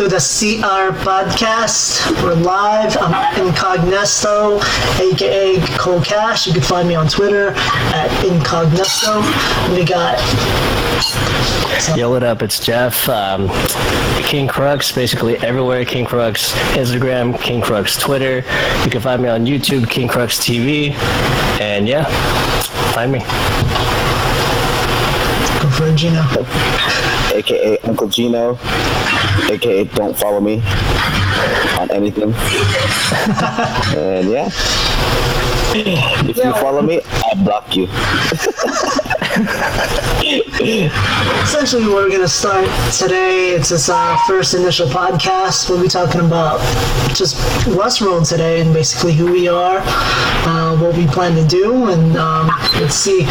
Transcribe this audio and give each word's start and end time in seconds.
welcome 0.00 0.10
to 0.10 0.16
the 0.16 0.62
CR 0.62 0.96
podcast. 1.04 2.22
We're 2.22 2.34
live. 2.34 2.96
I'm 3.00 3.12
Incognesto, 3.34 4.60
aka 4.98 5.60
Cole 5.76 6.00
Cash. 6.02 6.46
You 6.46 6.52
can 6.52 6.62
find 6.62 6.88
me 6.88 6.94
on 6.94 7.06
Twitter 7.08 7.50
at 7.50 8.10
Incognesto. 8.24 9.20
We 9.74 9.84
got 9.84 10.18
Yo, 11.98 12.10
what 12.10 12.22
up? 12.22 12.42
It's 12.42 12.60
Jeff. 12.60 13.08
Um, 13.08 13.48
King 14.22 14.48
Crux, 14.48 14.92
basically 14.92 15.36
everywhere. 15.38 15.84
King 15.84 16.06
Crux, 16.06 16.52
Instagram, 16.74 17.38
King 17.40 17.60
Crux, 17.60 17.98
Twitter. 17.98 18.36
You 18.84 18.90
can 18.90 19.00
find 19.00 19.22
me 19.22 19.28
on 19.28 19.44
YouTube, 19.44 19.90
King 19.90 20.08
Crux 20.08 20.38
TV. 20.38 20.92
And 21.60 21.86
yeah, 21.88 22.04
find 22.92 23.12
me. 23.12 23.18
go 25.60 25.68
for 25.70 25.94
Gino. 25.94 26.22
aka 27.34 27.78
Uncle 27.84 28.08
Gino, 28.08 28.54
aka 29.50 29.84
Don't 29.84 30.16
Follow 30.16 30.40
Me 30.40 30.62
on 31.78 31.90
anything. 31.90 32.32
and 33.96 34.30
yeah, 34.30 34.48
if 35.74 36.36
you 36.36 36.52
follow 36.54 36.82
me, 36.82 37.00
I 37.02 37.34
block 37.42 37.76
you. 37.76 37.86
Essentially, 41.42 41.86
we're 41.86 42.08
going 42.08 42.20
to 42.20 42.28
start 42.28 42.66
today. 42.92 43.50
It's 43.50 43.68
this 43.68 43.88
uh, 43.88 44.16
first 44.26 44.54
initial 44.54 44.88
podcast. 44.88 45.70
We'll 45.70 45.80
be 45.80 45.86
talking 45.88 46.20
about 46.20 46.58
just 47.14 47.36
Westworld 47.66 48.28
today 48.28 48.60
and 48.60 48.74
basically 48.74 49.12
who 49.12 49.30
we 49.30 49.46
are, 49.46 49.78
uh, 49.84 50.76
what 50.80 50.96
we 50.96 51.06
plan 51.06 51.36
to 51.36 51.46
do, 51.46 51.90
and 51.90 52.16
um, 52.16 52.48
let's 52.80 52.96
see 52.96 53.24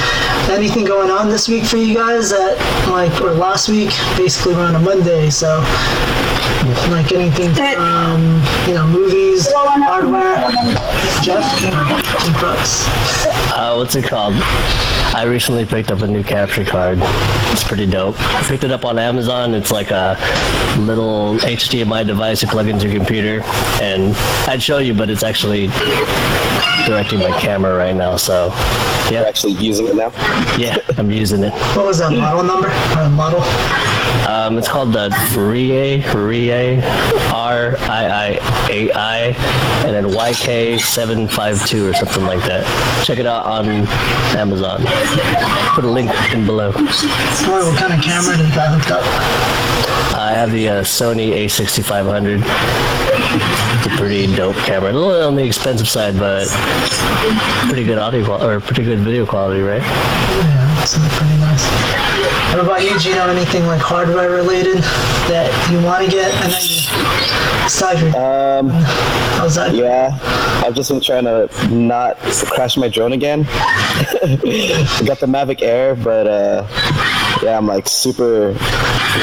anything 0.50 0.86
going 0.86 1.12
on 1.12 1.28
this 1.28 1.50
week 1.50 1.66
for 1.66 1.76
you 1.76 1.94
guys 1.94 2.30
that 2.30 2.58
like 2.90 3.22
or 3.22 3.34
last 3.34 3.68
week. 3.68 3.90
Basically, 4.16 4.54
we're 4.54 4.66
on 4.66 4.76
a 4.76 4.80
Monday, 4.80 5.30
so 5.30 5.62
like 6.92 7.12
anything 7.12 7.54
from 7.54 8.42
you 8.68 8.74
know 8.76 8.88
movies, 8.88 9.48
hardware. 9.54 10.36
Jeff, 11.24 11.44
and 11.64 12.36
Brooks. 12.40 12.86
Uh, 13.52 13.76
what's 13.76 13.96
it 13.96 14.06
called? 14.06 14.34
I 15.16 15.26
recently 15.28 15.66
picked 15.66 15.92
up 15.92 16.02
a 16.02 16.08
new 16.08 16.24
capture 16.24 16.64
card. 16.64 17.00
It's 17.52 17.64
pretty 17.64 17.86
dope. 17.86 18.16
I 18.20 18.44
picked 18.44 18.64
it 18.64 18.72
up 18.72 18.86
on 18.86 18.98
Amazon. 19.00 19.54
It's 19.54 19.72
like 19.72 19.92
a 19.92 20.18
little 20.80 21.36
HDMI 21.40 22.06
device 22.06 22.42
you 22.42 22.48
plug 22.48 22.68
into 22.68 22.88
your 22.88 22.96
computer. 22.98 23.42
And 23.82 24.16
I'd 24.48 24.62
show 24.62 24.78
you, 24.78 24.94
but 24.94 25.10
it's 25.10 25.24
actually 25.24 25.68
directing 26.86 27.20
my 27.20 27.38
camera 27.40 27.76
right 27.76 27.96
now. 27.96 28.16
So, 28.16 28.48
yeah, 28.48 29.10
You're 29.12 29.22
yeah, 29.22 29.28
actually 29.28 29.54
using 29.54 29.88
it 29.88 29.96
now. 29.96 30.12
yeah, 30.58 30.78
I'm 30.98 31.12
using 31.12 31.44
it. 31.44 31.52
What 31.76 31.86
was 31.86 32.00
that 32.00 32.12
model 32.12 32.44
number? 32.44 32.68
Or 32.70 33.10
model? 33.10 33.42
Um, 34.30 34.60
it's 34.60 34.68
called 34.68 34.94
the 34.94 35.10
Rie, 35.36 36.06
Rie, 36.14 36.82
R 37.34 37.76
I 37.80 38.06
I 38.06 38.70
A 38.70 38.92
I, 38.92 39.18
and 39.88 39.96
then 39.96 40.06
YK752 40.06 41.90
or 41.90 41.94
something 41.96 42.24
like 42.26 42.44
that. 42.44 42.64
Check 43.04 43.18
it 43.18 43.26
out 43.26 43.48
on 43.48 43.68
Amazon. 44.38 44.84
Put 45.74 45.84
a 45.84 45.90
link 45.90 46.12
in 46.32 46.46
below. 46.46 46.72
What, 46.72 46.86
what 46.86 47.80
kind 47.80 47.92
of 47.92 48.02
camera 48.04 48.38
did 48.38 48.52
that 48.54 48.70
hooked 48.70 48.92
up? 48.92 49.04
I 50.16 50.34
have 50.34 50.52
the 50.52 50.70
uh, 50.70 50.82
Sony 50.84 51.32
A6500. 51.46 52.44
It's 53.78 53.88
a 53.88 53.98
pretty 53.98 54.28
dope 54.36 54.56
camera. 54.58 54.92
A 54.92 54.94
little 54.94 55.28
on 55.28 55.38
the 55.38 55.44
expensive 55.44 55.90
side, 55.90 56.20
but 56.20 56.48
pretty 57.68 57.84
good 57.84 57.98
audio 57.98 58.24
quality, 58.24 58.46
or 58.46 58.60
pretty 58.60 58.84
good 58.84 59.00
video 59.00 59.26
quality, 59.26 59.62
right? 59.62 59.82
Yeah, 59.82 60.82
it's 60.84 60.94
pretty 61.18 61.36
nice. 61.40 62.09
What 62.50 62.60
about 62.66 62.84
you, 62.84 62.98
Gino? 63.00 63.28
Anything 63.28 63.66
like 63.68 63.80
hardware 63.80 64.32
related 64.32 64.78
that 65.30 65.72
you 65.72 65.82
want 65.86 66.04
to 66.06 66.12
get? 66.12 66.32
And 66.44 66.52
then 66.52 66.62
you, 66.64 67.70
Cypher, 67.70 68.08
Um, 68.18 68.70
how's 69.38 69.56
that? 69.56 69.76
yeah, 69.76 70.18
I've 70.66 70.74
just 70.74 70.90
been 70.90 71.00
trying 71.00 71.26
to 71.26 71.48
not 71.74 72.18
crash 72.18 72.76
my 72.76 72.90
drone 72.90 73.14
again. 73.14 73.46
I 73.50 75.02
got 75.06 75.20
the 75.20 75.28
Mavic 75.28 75.62
Air, 75.62 75.96
but 75.96 76.28
uh, 76.28 76.64
yeah, 77.44 77.58
I'm 77.58 77.68
like 77.68 77.88
super 77.88 78.54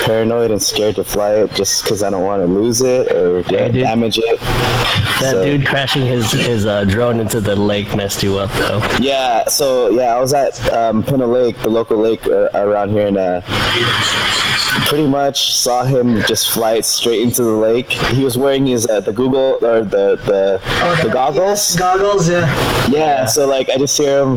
paranoid 0.05 0.51
and 0.51 0.63
scared 0.63 0.97
to 0.97 1.05
fly 1.05 1.33
it 1.35 1.53
just 1.55 1.83
because 1.85 2.03
I 2.03 2.11
don't 2.11 2.25
want 2.25 2.43
to 2.43 2.47
lose 2.47 2.81
it 2.83 3.13
or 3.13 3.41
Yeah, 3.53 3.69
dude. 3.69 3.83
damage 3.85 4.19
it. 4.19 4.41
That 5.21 5.31
So- 5.33 5.45
dude 5.45 5.67
crashing 5.67 6.05
his 6.07 6.31
his 6.33 6.67
uh, 6.67 6.85
drone 6.85 7.21
into 7.21 7.41
the 7.41 7.57
lake 7.57 7.95
messed 7.97 8.23
you 8.23 8.39
up, 8.39 8.51
though. 8.55 8.81
Yeah, 9.01 9.45
so 9.49 9.89
yeah, 9.91 10.15
I 10.17 10.21
was 10.21 10.35
at 10.35 10.61
um, 10.73 11.03
Puna 11.03 11.27
Lake, 11.27 11.57
the 11.63 11.71
local 11.71 11.97
lake 11.99 12.27
uh, 12.27 12.49
around 12.55 12.91
here, 12.91 13.07
and 13.07 13.17
uh, 13.17 13.41
pretty 14.89 15.07
much 15.07 15.55
saw 15.55 15.85
him 15.85 16.21
just 16.27 16.51
fly 16.51 16.75
it 16.75 16.85
straight 16.85 17.23
into 17.23 17.43
the 17.43 17.51
lake. 17.51 17.91
He 17.91 18.25
was 18.25 18.37
wearing 18.37 18.67
his 18.67 18.87
uh, 18.89 19.01
the 19.01 19.13
Google 19.13 19.59
or 19.63 19.85
the 19.85 20.17
the, 20.27 20.61
the 21.03 21.11
goggles. 21.13 21.77
Goggles, 21.77 22.29
yeah. 22.29 22.47
Yeah, 22.89 23.27
so 23.27 23.47
like 23.49 23.69
I 23.71 23.79
just 23.79 23.97
hear 23.99 24.23
him, 24.23 24.37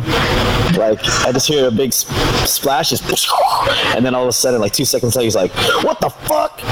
like 0.78 1.00
I 1.26 1.32
just 1.32 1.48
hear 1.48 1.68
a 1.68 1.72
big 1.72 1.90
s- 1.90 2.06
splash, 2.50 2.90
just, 2.90 3.04
and 3.96 4.04
then 4.06 4.16
all 4.16 4.24
of 4.24 4.30
a 4.30 4.34
sudden, 4.34 4.60
like 4.60 4.74
two 4.74 4.86
seconds 4.86 5.16
later, 5.16 5.26
he's 5.26 5.36
like, 5.36 5.52
"What 5.84 6.00
the 6.02 6.10
fuck?" 6.10 6.60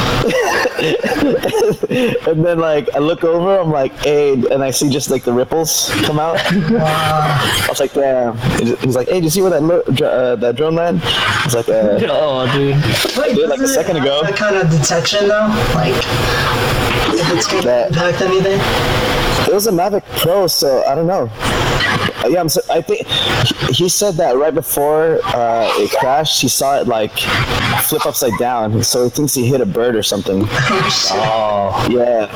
and 2.28 2.46
then 2.46 2.60
like 2.60 2.90
I 2.96 3.00
look 3.00 3.24
over, 3.24 3.60
I'm 3.60 3.72
like, 3.72 3.94
"Hey," 4.00 4.34
and 4.34 4.64
I 4.64 4.72
see 4.72 4.90
just 4.90 5.10
like 5.10 5.24
the 5.24 5.34
ripples 5.34 5.90
come 6.04 6.20
out. 6.20 6.38
I 6.42 7.66
was 7.70 7.80
like, 7.80 7.94
"Damn!" 7.94 8.38
He's 8.80 8.96
like, 8.96 9.08
"Hey, 9.08 9.16
did 9.16 9.26
you 9.26 9.30
see 9.30 9.42
where 9.42 9.52
that 9.52 9.64
lo- 9.64 9.84
dr- 9.94 10.12
uh, 10.12 10.36
that 10.38 10.56
drone 10.56 10.76
land?" 10.76 11.02
I 11.04 11.42
was 11.46 11.56
like, 11.56 11.70
uh, 11.70 12.00
Oh, 12.10 12.52
dude. 12.54 12.76
Wait, 13.18 13.36
Dude, 13.36 13.50
like 13.50 13.60
a 13.60 13.68
second 13.68 13.98
ago. 13.98 14.22
That 14.24 14.36
kind 14.36 14.56
of 14.56 14.70
detection 14.70 15.28
though, 15.28 15.48
like 15.76 15.94
if 17.14 17.32
it's 17.34 17.48
going 17.48 17.62
to 17.64 17.68
That- 17.68 17.88
impact 17.90 18.22
anything. 18.22 18.60
It 19.48 19.54
was 19.54 19.68
a 19.68 19.72
Mavic 19.72 20.04
Pro, 20.18 20.48
so 20.48 20.84
I 20.86 20.96
don't 20.96 21.08
know. 21.08 21.30
Yeah, 22.30 22.40
I'm 22.42 22.50
so, 22.50 22.62
I 22.70 22.82
think 22.82 23.08
he- 23.76 23.88
said 23.90 24.16
that 24.16 24.36
right 24.36 24.54
before 24.54 25.20
uh, 25.24 25.70
it 25.78 25.92
crashed, 25.92 26.42
he 26.42 26.48
saw 26.50 26.78
it 26.80 26.88
like 26.88 27.18
flip 27.84 28.06
upside 28.06 28.38
down, 28.38 28.84
so 28.84 29.06
he 29.06 29.10
thinks 29.10 29.34
he 29.34 29.48
hit 29.48 29.62
a 29.62 29.66
bird 29.66 29.96
or 29.96 30.04
something. 30.04 30.46
Oh, 30.50 31.88
Yeah, 31.90 32.28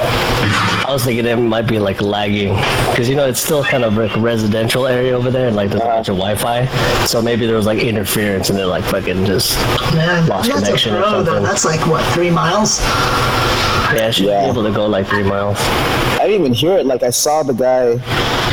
I 0.91 0.93
was 0.95 1.05
thinking 1.05 1.25
it 1.25 1.37
might 1.37 1.67
be 1.67 1.79
like 1.79 2.01
lagging 2.01 2.53
because 2.89 3.07
you 3.07 3.15
know 3.15 3.25
it's 3.25 3.39
still 3.39 3.63
kind 3.63 3.85
of 3.85 3.95
like 3.95 4.13
a 4.17 4.19
residential 4.19 4.85
area 4.87 5.15
over 5.17 5.31
there, 5.31 5.47
and 5.47 5.55
like 5.55 5.69
there's 5.69 5.81
a 5.81 5.85
bunch 5.85 6.09
of 6.09 6.17
Wi-Fi, 6.17 6.65
so 7.05 7.21
maybe 7.21 7.45
there 7.45 7.55
was 7.55 7.65
like 7.65 7.79
interference, 7.79 8.49
and 8.49 8.59
it 8.59 8.65
like 8.65 8.83
fucking 8.83 9.23
just 9.25 9.57
Man, 9.95 10.27
lost 10.27 10.49
that's 10.49 10.63
a 10.63 10.65
connection 10.65 10.95
or 10.95 10.99
pro 11.01 11.09
though. 11.11 11.23
something. 11.25 11.43
That's 11.43 11.63
like 11.63 11.87
what 11.87 12.03
three 12.13 12.29
miles? 12.29 12.81
yeah, 12.81 14.07
it 14.07 14.15
should 14.15 14.25
Yeah. 14.25 14.43
be 14.43 14.49
able 14.49 14.63
to 14.63 14.71
go 14.71 14.85
like 14.85 15.07
three 15.07 15.23
miles. 15.23 15.57
I 15.61 16.27
didn't 16.27 16.41
even 16.41 16.53
hear 16.53 16.77
it. 16.77 16.85
Like 16.85 17.03
I 17.03 17.09
saw 17.09 17.41
the 17.41 17.53
guy 17.53 17.91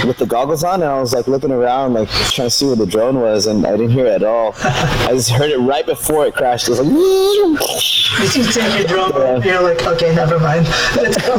with 0.07 0.17
the 0.19 0.27
goggles 0.27 0.63
on, 0.63 0.75
and 0.83 0.85
I 0.91 1.01
was 1.01 1.13
like 1.13 1.27
looking 1.27 1.51
around, 1.51 1.95
like 1.95 2.09
trying 2.09 2.47
to 2.47 2.51
see 2.51 2.67
where 2.67 2.77
the 2.77 2.87
drone 2.87 3.21
was, 3.21 3.47
and 3.47 3.67
I 3.67 3.73
didn't 3.73 3.91
hear 3.91 4.07
it 4.07 4.23
at 4.23 4.23
all. 4.23 4.55
I 4.63 5.09
just 5.11 5.31
heard 5.31 5.51
it 5.51 5.59
right 5.59 5.85
before 5.85 6.25
it 6.27 6.35
crashed. 6.37 6.69
It 6.69 6.79
was 6.79 6.81
like, 6.81 6.89
Did 6.89 8.37
you 8.37 8.53
take 8.53 8.79
your 8.79 8.87
drone? 8.87 9.43
Yeah. 9.43 9.45
You're 9.45 9.63
like, 9.75 9.83
okay, 9.87 10.15
never 10.15 10.39
mind. 10.39 10.67
Let's 10.97 11.17
go. 11.19 11.37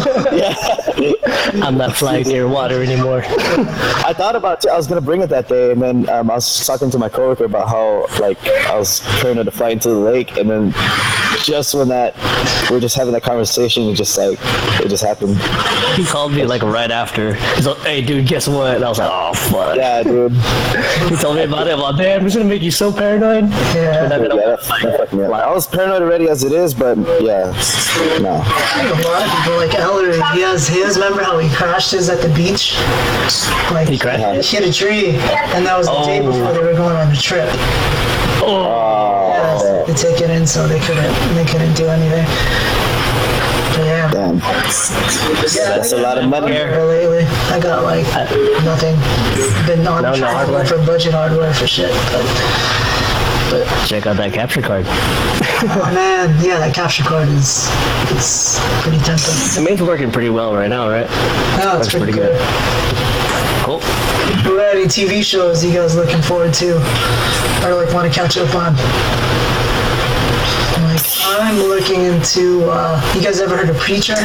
I'm 1.66 1.78
not 1.78 1.96
flying 1.96 2.28
near 2.28 2.48
water 2.48 2.82
anymore. 2.82 3.24
I 3.26 4.14
thought 4.16 4.36
about 4.36 4.64
it. 4.64 4.70
I 4.70 4.78
was 4.78 4.88
gonna 4.88 5.02
bring 5.02 5.22
it 5.22 5.28
that 5.28 5.48
day, 5.48 5.72
and 5.72 5.82
then 5.82 6.10
um, 6.10 6.30
I 6.30 6.36
was 6.36 6.66
talking 6.66 6.90
to 6.92 6.98
my 6.98 7.10
coworker 7.10 7.46
about 7.46 7.68
how 7.70 8.08
like 8.20 8.44
I 8.48 8.78
was 8.78 9.00
trying 9.20 9.36
to 9.36 9.52
fly 9.52 9.70
into 9.70 9.90
the 9.90 9.96
lake, 9.96 10.38
and 10.38 10.50
then 10.50 10.74
just 11.44 11.74
when 11.74 11.88
that 11.90 12.16
we 12.70 12.78
are 12.78 12.80
just 12.80 12.96
having 12.96 13.14
that 13.14 13.24
conversation, 13.24 13.84
it 13.84 13.96
just 13.96 14.18
like 14.18 14.40
it 14.82 14.90
just 14.90 15.04
happened. 15.04 15.38
he 15.96 16.06
called 16.06 16.34
me 16.34 16.46
like 16.46 16.62
right 16.62 16.92
after. 16.92 17.34
He's 17.56 17.68
like, 17.68 17.78
"Hey, 17.80 18.02
dude, 18.02 18.28
guess 18.28 18.48
what?" 18.48 18.76
And 18.76 18.84
I 18.84 18.90
was 18.90 19.00
like, 19.00 19.10
"Oh 19.12 19.34
fuck." 19.34 19.76
Yeah, 19.76 20.04
dude. 20.04 20.34
He 21.10 21.16
told 21.18 21.36
me 21.36 21.44
about 21.44 21.68
it. 21.68 21.74
I'm 21.74 21.80
like, 21.80 21.98
"Damn, 21.98 22.26
it's 22.26 22.36
gonna 22.36 22.48
make 22.48 22.62
you 22.62 22.72
so 22.72 22.92
paranoid." 22.92 23.50
Yeah. 23.50 24.06
And 24.06 24.14
I've 24.14 24.22
Yeah, 24.22 24.28
that, 24.28 24.60
that 24.64 24.98
fucked 24.98 25.14
me. 25.14 25.24
I 25.24 25.52
was 25.52 25.68
paranoid 25.68 26.02
already 26.02 26.30
as 26.30 26.44
it 26.44 26.52
is, 26.52 26.74
but 26.74 26.98
yeah, 27.22 27.52
no. 28.22 28.36
A 28.36 28.98
lot 29.04 29.24
of 29.24 29.38
people 29.38 29.58
like 29.58 29.76
Ellery. 29.76 30.14
He 30.34 30.42
has 30.42 30.68
his. 30.68 30.79
Remember 30.88 31.24
how 31.24 31.38
he 31.40 31.50
crashed 31.56 31.92
his 31.92 32.10
at 32.10 32.22
the 32.22 32.30
beach? 32.30 32.76
Like 33.72 33.88
He 33.90 33.98
crashed? 33.98 34.50
He 34.50 34.58
hit 34.58 34.68
a 34.68 34.74
tree, 34.74 35.10
and 35.56 35.66
that 35.66 35.78
was 35.78 35.88
the 35.88 36.02
day 36.04 36.20
Oh. 36.22 36.32
before 36.32 36.54
they 36.54 36.60
were 36.64 36.74
going 36.74 36.96
on 36.96 37.10
the 37.10 37.16
trip. 37.18 37.50
Oh, 38.42 39.30
Yeah, 39.34 39.84
the 39.86 39.94
ticket 39.94 40.30
in, 40.30 40.48
so 40.48 40.68
they 40.68 40.80
couldn't 40.80 41.14
they 41.36 41.46
couldn't 41.46 41.74
do 41.76 41.88
anything. 41.88 42.26
But 43.76 43.86
yeah. 43.86 44.12
Damn. 44.12 44.38
Yeah, 44.40 45.76
That's 45.78 45.92
a 45.94 45.98
lot 45.98 46.18
of 46.18 46.28
money. 46.30 46.52
lately. 46.52 47.26
I 47.52 47.60
got 47.62 47.84
like 47.84 48.06
nothing. 48.64 48.96
Been 49.68 49.86
on 49.88 50.02
No, 50.04 50.16
no 50.16 50.26
hardware? 50.28 50.66
for 50.66 50.78
budget 50.86 51.14
hardware 51.14 51.54
for 51.54 51.68
shit. 51.68 51.92
But, 52.12 52.26
but 53.50 53.66
check 53.88 54.06
out 54.06 54.18
that 54.18 54.32
capture 54.34 54.62
card. 54.62 54.86
oh 54.88 55.92
man, 55.94 56.30
yeah, 56.44 56.60
that 56.60 56.74
capture 56.74 57.04
card 57.04 57.28
is 57.30 57.68
it's 58.14 58.60
pretty 58.82 58.98
tempting. 59.00 59.34
I 59.58 59.66
mean, 59.66 59.74
it's 59.74 59.82
working 59.82 60.12
pretty 60.12 60.30
well 60.30 60.54
right 60.56 60.70
now, 60.70 60.90
right? 60.90 61.10
No, 61.58 61.78
it's 61.78 61.88
That's 61.88 61.90
pretty, 61.90 62.14
pretty 62.14 62.20
good. 62.20 62.38
good. 62.38 63.66
Cool. 63.66 63.80
Are 64.50 64.56
there 64.56 64.72
any 64.72 64.86
TV 64.86 65.24
shows 65.24 65.64
you 65.64 65.74
guys 65.74 65.96
looking 65.96 66.22
forward 66.22 66.54
to, 66.56 66.76
or 67.66 67.76
like 67.76 67.94
want 67.94 68.12
to 68.12 68.14
catch 68.14 68.38
up 68.38 68.54
on? 68.56 68.74
Like 70.86 71.02
I'm 71.26 71.58
looking 71.60 72.02
into. 72.06 72.66
Uh, 72.70 73.02
you 73.16 73.22
guys 73.22 73.40
ever 73.42 73.58
heard 73.58 73.70
of 73.70 73.78
Preacher? 73.78 74.16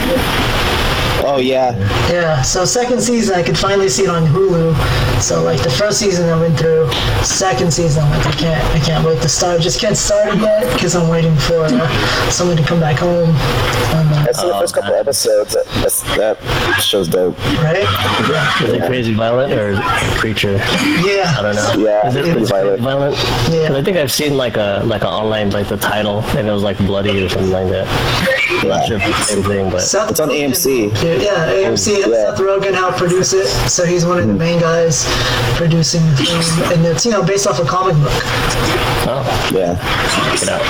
Oh 1.26 1.38
yeah, 1.38 1.72
Yeah. 2.12 2.42
So 2.42 2.64
second 2.66 3.00
season, 3.00 3.34
I 3.34 3.42
could 3.42 3.56
finally 3.56 3.88
see 3.88 4.02
it 4.04 4.10
on 4.10 4.26
Hulu. 4.26 4.74
So 5.22 5.42
like 5.42 5.62
the 5.62 5.70
first 5.70 5.98
season 5.98 6.28
I 6.28 6.38
went 6.38 6.58
through, 6.58 6.90
second 7.22 7.72
season 7.72 8.04
I'm 8.04 8.10
like 8.10 8.26
I 8.26 8.32
can't, 8.32 8.64
I 8.74 8.78
can't 8.84 9.06
wait 9.06 9.22
to 9.22 9.28
start. 9.28 9.60
Just 9.62 9.80
can't 9.80 9.96
start 9.96 10.28
it 10.28 10.38
yet 10.40 10.70
because 10.74 10.94
I'm 10.94 11.08
waiting 11.08 11.34
for 11.36 11.64
uh, 11.64 12.30
someone 12.30 12.56
to 12.58 12.62
come 12.62 12.78
back 12.78 12.98
home. 12.98 13.30
Um, 13.30 14.12
uh, 14.12 14.26
I've 14.28 14.36
seen 14.36 14.48
the 14.48 14.54
first 14.58 14.74
couple 14.74 14.92
episodes. 14.94 15.54
That, 15.54 15.66
that's, 15.82 16.02
that 16.16 16.36
show's 16.82 17.08
dope. 17.08 17.38
right? 17.62 17.86
Is 18.62 18.72
it 18.74 18.86
crazy 18.86 19.14
violent 19.14 19.52
or 19.54 19.76
creature? 20.18 20.56
Yeah. 21.04 21.34
I 21.38 21.42
don't 21.42 21.54
know. 21.56 21.84
Yeah, 21.88 22.06
Is 22.08 22.16
it 22.16 22.24
pretty 22.24 22.44
violent. 22.46 22.82
violent? 22.82 23.16
Yeah. 23.50 23.68
'Cause 23.68 23.76
I 23.76 23.82
think 23.82 23.96
I've 23.96 24.12
seen 24.12 24.36
like 24.36 24.56
a 24.56 24.82
like 24.84 25.02
an 25.02 25.08
online 25.08 25.50
like 25.50 25.68
the 25.68 25.76
title 25.78 26.20
and 26.36 26.46
it 26.48 26.52
was 26.52 26.62
like 26.62 26.76
bloody 26.78 27.24
or 27.24 27.28
something 27.30 27.50
like 27.50 27.68
that. 27.68 27.86
I'm 28.64 28.86
sure 28.86 28.96
if 28.98 29.06
it's 29.08 29.28
same 29.28 29.42
thing, 29.42 29.70
but 29.70 29.80
Seth 29.80 30.10
It's 30.10 30.20
on 30.20 30.28
AMC. 30.28 30.90
Yeah, 31.02 31.13
AMC. 31.20 31.98
Yeah. 31.98 32.04
Seth 32.30 32.38
Rogen 32.40 32.72
helped 32.74 32.98
produce 32.98 33.32
it, 33.32 33.46
so 33.68 33.84
he's 33.84 34.04
one 34.04 34.18
of 34.18 34.26
the 34.26 34.34
main 34.34 34.60
guys 34.60 35.04
producing 35.56 36.02
the 36.10 36.16
film, 36.16 36.72
and 36.72 36.86
it's 36.86 37.04
you 37.04 37.12
know 37.12 37.22
based 37.24 37.46
off 37.46 37.58
a 37.60 37.64
comic 37.64 37.94
book. 37.96 38.12
oh, 39.06 39.50
Yeah. 39.54 39.76
check 40.36 40.42
it 40.42 40.48
out. 40.48 40.62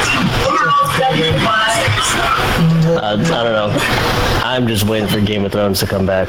Uh, 2.96 3.16
I 3.16 3.16
don't 3.16 3.28
know. 3.28 3.70
I'm 4.44 4.66
just 4.68 4.84
waiting 4.86 5.08
for 5.08 5.20
Game 5.20 5.44
of 5.44 5.52
Thrones 5.52 5.80
to 5.80 5.86
come 5.86 6.06
back. 6.06 6.28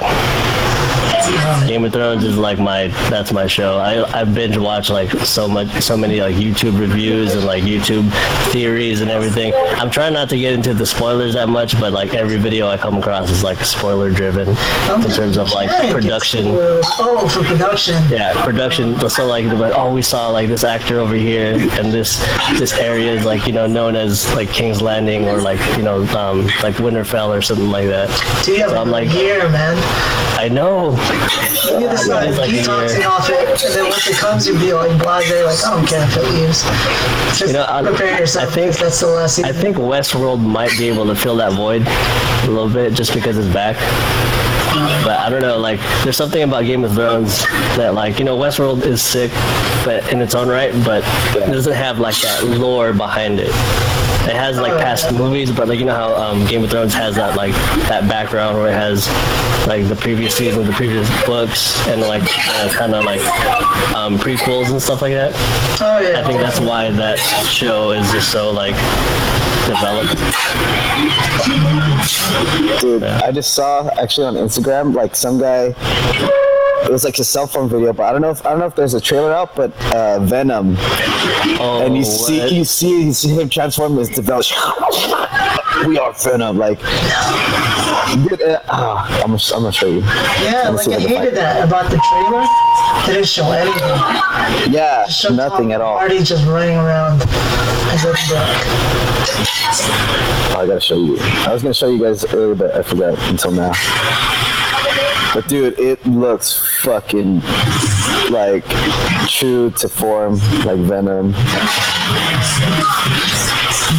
Game 1.67 1.83
of 1.85 1.93
Thrones 1.93 2.23
is 2.23 2.37
like 2.37 2.59
my 2.59 2.87
that's 3.09 3.31
my 3.31 3.47
show. 3.47 3.77
I, 3.77 4.21
I 4.21 4.23
binge 4.23 4.57
watch 4.57 4.89
like 4.89 5.09
so 5.25 5.47
much 5.47 5.69
so 5.81 5.97
many 5.97 6.21
like 6.21 6.35
YouTube 6.35 6.79
reviews 6.79 7.33
and 7.35 7.45
like 7.45 7.63
YouTube 7.63 8.09
theories 8.51 9.01
and 9.01 9.09
everything. 9.09 9.53
I'm 9.55 9.89
trying 9.89 10.13
not 10.13 10.29
to 10.29 10.37
get 10.37 10.53
into 10.53 10.73
the 10.73 10.85
spoilers 10.85 11.33
that 11.33 11.49
much, 11.49 11.79
but 11.79 11.93
like 11.93 12.13
every 12.13 12.37
video 12.37 12.67
I 12.67 12.77
come 12.77 12.97
across 12.97 13.29
is 13.29 13.43
like 13.43 13.57
spoiler 13.59 14.11
driven 14.11 14.49
in 14.49 15.11
terms 15.11 15.37
of 15.37 15.51
like 15.51 15.69
Yeah, 15.69 15.77
it 15.79 15.81
gets 15.81 15.93
production. 15.93 16.45
Oh, 16.47 17.27
for 17.27 17.43
production. 17.43 17.95
Yeah, 18.09 18.33
production. 18.43 18.97
So 19.09 19.25
like, 19.25 19.45
like, 19.45 19.73
oh, 19.75 19.93
we 19.93 20.01
saw 20.01 20.29
like 20.29 20.47
this 20.47 20.63
actor 20.63 20.99
over 20.99 21.15
here, 21.15 21.53
and 21.79 21.91
this 21.91 22.19
this 22.57 22.73
area 22.73 23.13
is 23.13 23.25
like 23.25 23.45
you 23.47 23.53
know 23.53 23.67
known 23.67 23.95
as 23.95 24.31
like 24.33 24.49
King's 24.49 24.81
Landing 24.81 25.27
or 25.27 25.39
like 25.41 25.59
you 25.77 25.83
know 25.83 26.03
um, 26.17 26.45
like 26.63 26.75
Winterfell 26.75 27.29
or 27.29 27.41
something 27.41 27.69
like 27.69 27.87
that. 27.87 28.09
Dude, 28.45 28.59
So 28.59 28.77
I'm 28.77 28.89
like 28.91 29.11
year, 29.13 29.49
man. 29.49 29.75
I 30.37 30.49
know. 30.49 30.91
You 31.65 31.79
get 31.79 31.91
this 31.91 32.07
like, 32.07 32.29
a 32.29 32.31
detoxing 32.33 33.29
year. 33.29 33.49
and 33.49 33.75
then 33.75 33.89
once 33.89 34.07
it 34.07 34.15
comes, 34.17 34.47
you'll 34.47 34.59
be 34.59 34.73
like 34.73 34.91
blasé, 35.01 35.45
like 35.45 35.63
I 35.65 35.75
don't 35.75 35.87
care 35.87 36.03
if 36.03 36.17
it 36.17 36.23
leaves. 36.33 36.61
Just 37.39 37.47
You 37.47 37.53
know, 37.53 37.65
I- 37.67 37.81
prepare 37.83 38.19
yourself. 38.19 38.49
I 38.49 38.51
think- 38.51 38.75
that's 38.77 38.99
the 38.99 39.07
last 39.07 39.39
I 39.39 39.51
think 39.51 39.77
Westworld 39.77 40.41
might 40.41 40.71
be 40.77 40.87
able 40.87 41.05
to 41.07 41.15
fill 41.15 41.35
that 41.37 41.53
void 41.53 41.83
a 41.87 42.47
little 42.47 42.69
bit 42.69 42.93
just 42.93 43.13
because 43.13 43.37
it's 43.37 43.51
back. 43.53 43.75
But 45.05 45.19
I 45.19 45.29
don't 45.29 45.41
know, 45.41 45.57
like 45.57 45.79
there's 46.03 46.17
something 46.17 46.43
about 46.43 46.65
Game 46.65 46.83
of 46.83 46.93
Thrones 46.93 47.43
that 47.77 47.93
like, 47.93 48.19
you 48.19 48.25
know, 48.25 48.37
Westworld 48.37 48.85
is 48.85 49.01
sick 49.01 49.31
but 49.85 50.11
in 50.11 50.21
its 50.21 50.35
own 50.35 50.49
right, 50.49 50.71
but 50.83 51.03
it 51.35 51.47
doesn't 51.51 51.73
have 51.73 51.99
like 51.99 52.15
that 52.21 52.43
lore 52.43 52.91
behind 52.91 53.39
it. 53.39 53.51
It 54.25 54.35
has 54.35 54.57
like 54.57 54.73
past 54.79 55.13
movies, 55.13 55.51
but 55.51 55.67
like 55.67 55.79
you 55.79 55.85
know 55.85 55.93
how 55.93 56.15
um, 56.15 56.45
Game 56.47 56.63
of 56.63 56.71
Thrones 56.71 56.93
has 56.95 57.15
that 57.15 57.35
like 57.37 57.53
that 57.87 58.07
background 58.09 58.57
where 58.57 58.69
it 58.69 58.73
has 58.73 59.07
like 59.67 59.87
the 59.87 59.95
previous 59.95 60.35
season, 60.35 60.65
the 60.65 60.73
previous 60.73 61.07
books, 61.25 61.87
and 61.87 62.01
like 62.01 62.23
uh, 62.23 62.69
kind 62.73 62.95
of 62.95 63.05
like 63.05 63.21
um, 63.95 64.17
prequels 64.17 64.71
and 64.71 64.81
stuff 64.81 65.01
like 65.01 65.13
that. 65.13 65.31
oh 65.81 65.99
yeah. 65.99 66.19
I 66.19 66.23
think 66.23 66.39
that's 66.39 66.59
why 66.59 66.89
that 66.89 67.19
show 67.47 67.91
is 67.91 68.11
just 68.11 68.31
so 68.31 68.51
like 68.51 68.75
developed. 69.67 70.15
Dude, 72.81 73.03
I 73.03 73.31
just 73.31 73.53
saw 73.53 73.89
actually 73.99 74.27
on 74.27 74.35
Instagram 74.35 74.93
like 74.95 75.15
some 75.15 75.39
guy. 75.39 75.73
It 76.85 76.91
was 76.91 77.03
like 77.03 77.17
a 77.17 77.23
cell 77.23 77.47
phone 77.47 77.67
video, 77.67 77.93
but 77.93 78.03
I 78.03 78.11
don't 78.11 78.21
know 78.21 78.29
if 78.29 78.45
I 78.45 78.51
don't 78.51 78.59
know 78.59 78.67
if 78.67 78.75
there's 78.75 78.93
a 78.93 79.01
trailer 79.01 79.33
out, 79.33 79.55
but 79.55 79.71
uh, 79.91 80.19
Venom, 80.19 80.75
Oh, 81.59 81.81
and 81.83 81.97
you 81.97 82.03
see 82.03 82.55
you 82.55 82.63
see 82.63 83.05
you 83.05 83.13
see 83.13 83.29
him 83.29 83.49
transform 83.49 83.97
his 83.97 84.09
develop. 84.09 84.45
We 85.87 85.97
are 85.97 86.13
Venom, 86.13 86.57
like. 86.57 86.79
Dude, 88.29 88.41
uh, 88.43 88.61
ah, 88.69 89.21
I'm 89.23 89.31
gonna, 89.31 89.41
I'm 89.55 89.61
gonna 89.63 89.71
show 89.71 89.87
you. 89.87 89.99
Yeah, 89.99 90.69
like 90.69 90.87
I 90.87 90.91
if 90.93 91.05
I 91.05 91.07
hated 91.07 91.35
that 91.35 91.67
about 91.67 91.89
the 91.89 91.97
trailer. 91.97 92.45
They 93.07 93.13
didn't 93.13 93.27
show 93.27 93.51
anything. 93.51 94.71
Yeah, 94.71 95.05
Just 95.05 95.21
showed 95.21 95.35
nothing 95.35 95.69
Tom 95.69 95.71
at 95.73 95.81
all. 95.81 95.97
Hardy 95.97 96.23
just 96.23 96.45
running 96.45 96.77
around 96.77 97.21
as 97.23 98.05
a 98.05 98.13
duck. 98.29 98.57
Oh, 100.53 100.59
I 100.59 100.67
gotta 100.67 100.79
show 100.79 100.95
you. 100.97 101.17
I 101.19 101.51
was 101.51 101.63
gonna 101.63 101.73
show 101.73 101.89
you 101.89 101.99
guys 101.99 102.23
earlier, 102.33 102.55
but 102.55 102.75
I 102.75 102.83
forgot 102.83 103.17
until 103.29 103.51
now. 103.51 103.73
But 105.35 105.49
dude, 105.49 105.77
it 105.77 106.05
looks 106.05 106.53
fucking 106.81 107.41
like 108.31 108.63
true 109.27 109.69
to 109.71 109.89
form, 109.89 110.35
like 110.63 110.77
Venom. 110.79 111.31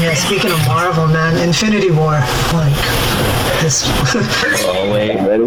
Yeah, 0.01 0.15
speaking 0.15 0.51
of 0.51 0.59
Marvel, 0.67 1.07
man, 1.09 1.37
Infinity 1.47 1.91
War, 1.91 2.13
like 2.55 2.75
this. 3.61 3.85
Oh 4.69 4.91
wait. 4.93 5.17
Ready? 5.17 5.45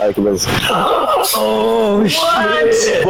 Like 0.00 0.18
it 0.18 0.22
was. 0.22 0.44
Oh 0.48 2.04
shit! 2.08 3.06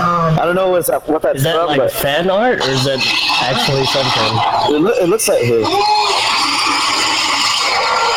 Um, 0.00 0.38
I 0.38 0.44
don't 0.44 0.54
know 0.56 0.70
what's 0.70 0.88
that, 0.88 1.06
what 1.06 1.20
that's 1.22 1.38
Is 1.38 1.44
that 1.44 1.54
from, 1.56 1.66
like 1.68 1.78
but 1.78 1.92
fan 1.92 2.30
art 2.30 2.60
or 2.66 2.70
is 2.70 2.84
that 2.84 2.98
actually 3.42 3.84
something? 3.86 4.74
it, 4.74 4.80
loo- 4.80 5.02
it 5.04 5.08
looks 5.08 5.28
like 5.28 5.42
his. 5.44 5.66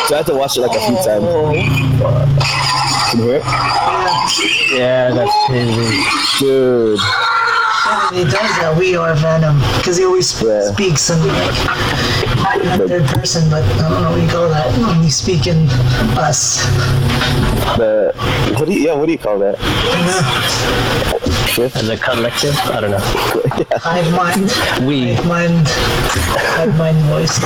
So 0.08 0.14
I 0.14 0.16
have 0.18 0.26
to 0.26 0.34
watch 0.34 0.56
it 0.56 0.62
like 0.62 0.74
a 0.74 0.80
few 0.80 0.96
oh. 0.98 1.04
times. 1.04 1.26
Can 3.10 3.18
you 3.18 3.24
hear 3.26 3.36
it? 3.36 3.44
Yeah, 4.72 5.12
that's 5.12 5.46
crazy. 5.46 6.02
Dude, 6.38 6.98
And 6.98 7.27
he 8.12 8.24
does 8.24 8.32
that. 8.60 8.74
We 8.78 8.96
are 8.96 9.14
Venom 9.14 9.58
because 9.78 9.96
he 9.98 10.04
always 10.04 10.28
sp- 10.32 10.46
Yeah. 10.46 10.62
speaks 10.72 11.10
in 11.10 11.18
like 11.26 12.64
not 12.64 12.88
third 12.88 13.04
person, 13.06 13.48
but 13.50 13.62
I 13.64 13.88
don't 13.88 14.02
know 14.02 14.10
what 14.12 14.22
you 14.22 14.28
call 14.28 14.48
that 14.48 14.70
when 14.78 15.02
you 15.02 15.10
speak 15.10 15.46
in 15.46 15.68
us. 16.18 16.64
the 17.76 18.12
what 18.58 18.66
do 18.66 18.72
you 18.72 18.80
yeah 18.88 18.94
what 18.94 19.06
do 19.06 19.12
you 19.12 19.18
call 19.18 19.38
that? 19.40 19.56
Fifth? 21.54 21.76
As 21.76 21.88
a 21.88 21.96
collective, 21.96 22.56
I 22.70 22.80
don't 22.80 22.90
know. 22.92 22.98
Hive 23.78 24.10
mind. 24.14 24.86
We. 24.88 25.14
Hive 25.14 25.26
mind. 25.26 25.66
Hive 25.66 26.78
mind 26.78 26.98
voice. 27.06 27.38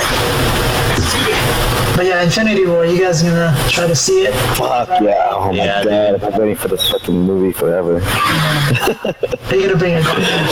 But 1.96 2.06
yeah, 2.06 2.22
Infinity 2.22 2.66
War. 2.66 2.84
You 2.86 2.98
guys 2.98 3.22
gonna 3.22 3.54
try 3.68 3.86
to 3.86 3.94
see 3.94 4.22
it? 4.24 4.34
Fuck 4.56 4.88
yeah! 5.02 5.28
Oh 5.30 5.48
my 5.50 5.56
Yeah, 5.56 5.84
god! 5.84 6.14
I've 6.14 6.20
been 6.32 6.40
waiting 6.40 6.56
for 6.56 6.68
this 6.68 6.90
fucking 6.90 7.14
movie 7.14 7.52
forever. 7.52 7.96
Are 8.02 9.54
you 9.54 9.66
gonna 9.66 9.76
bring 9.76 9.94
it? 9.96 10.04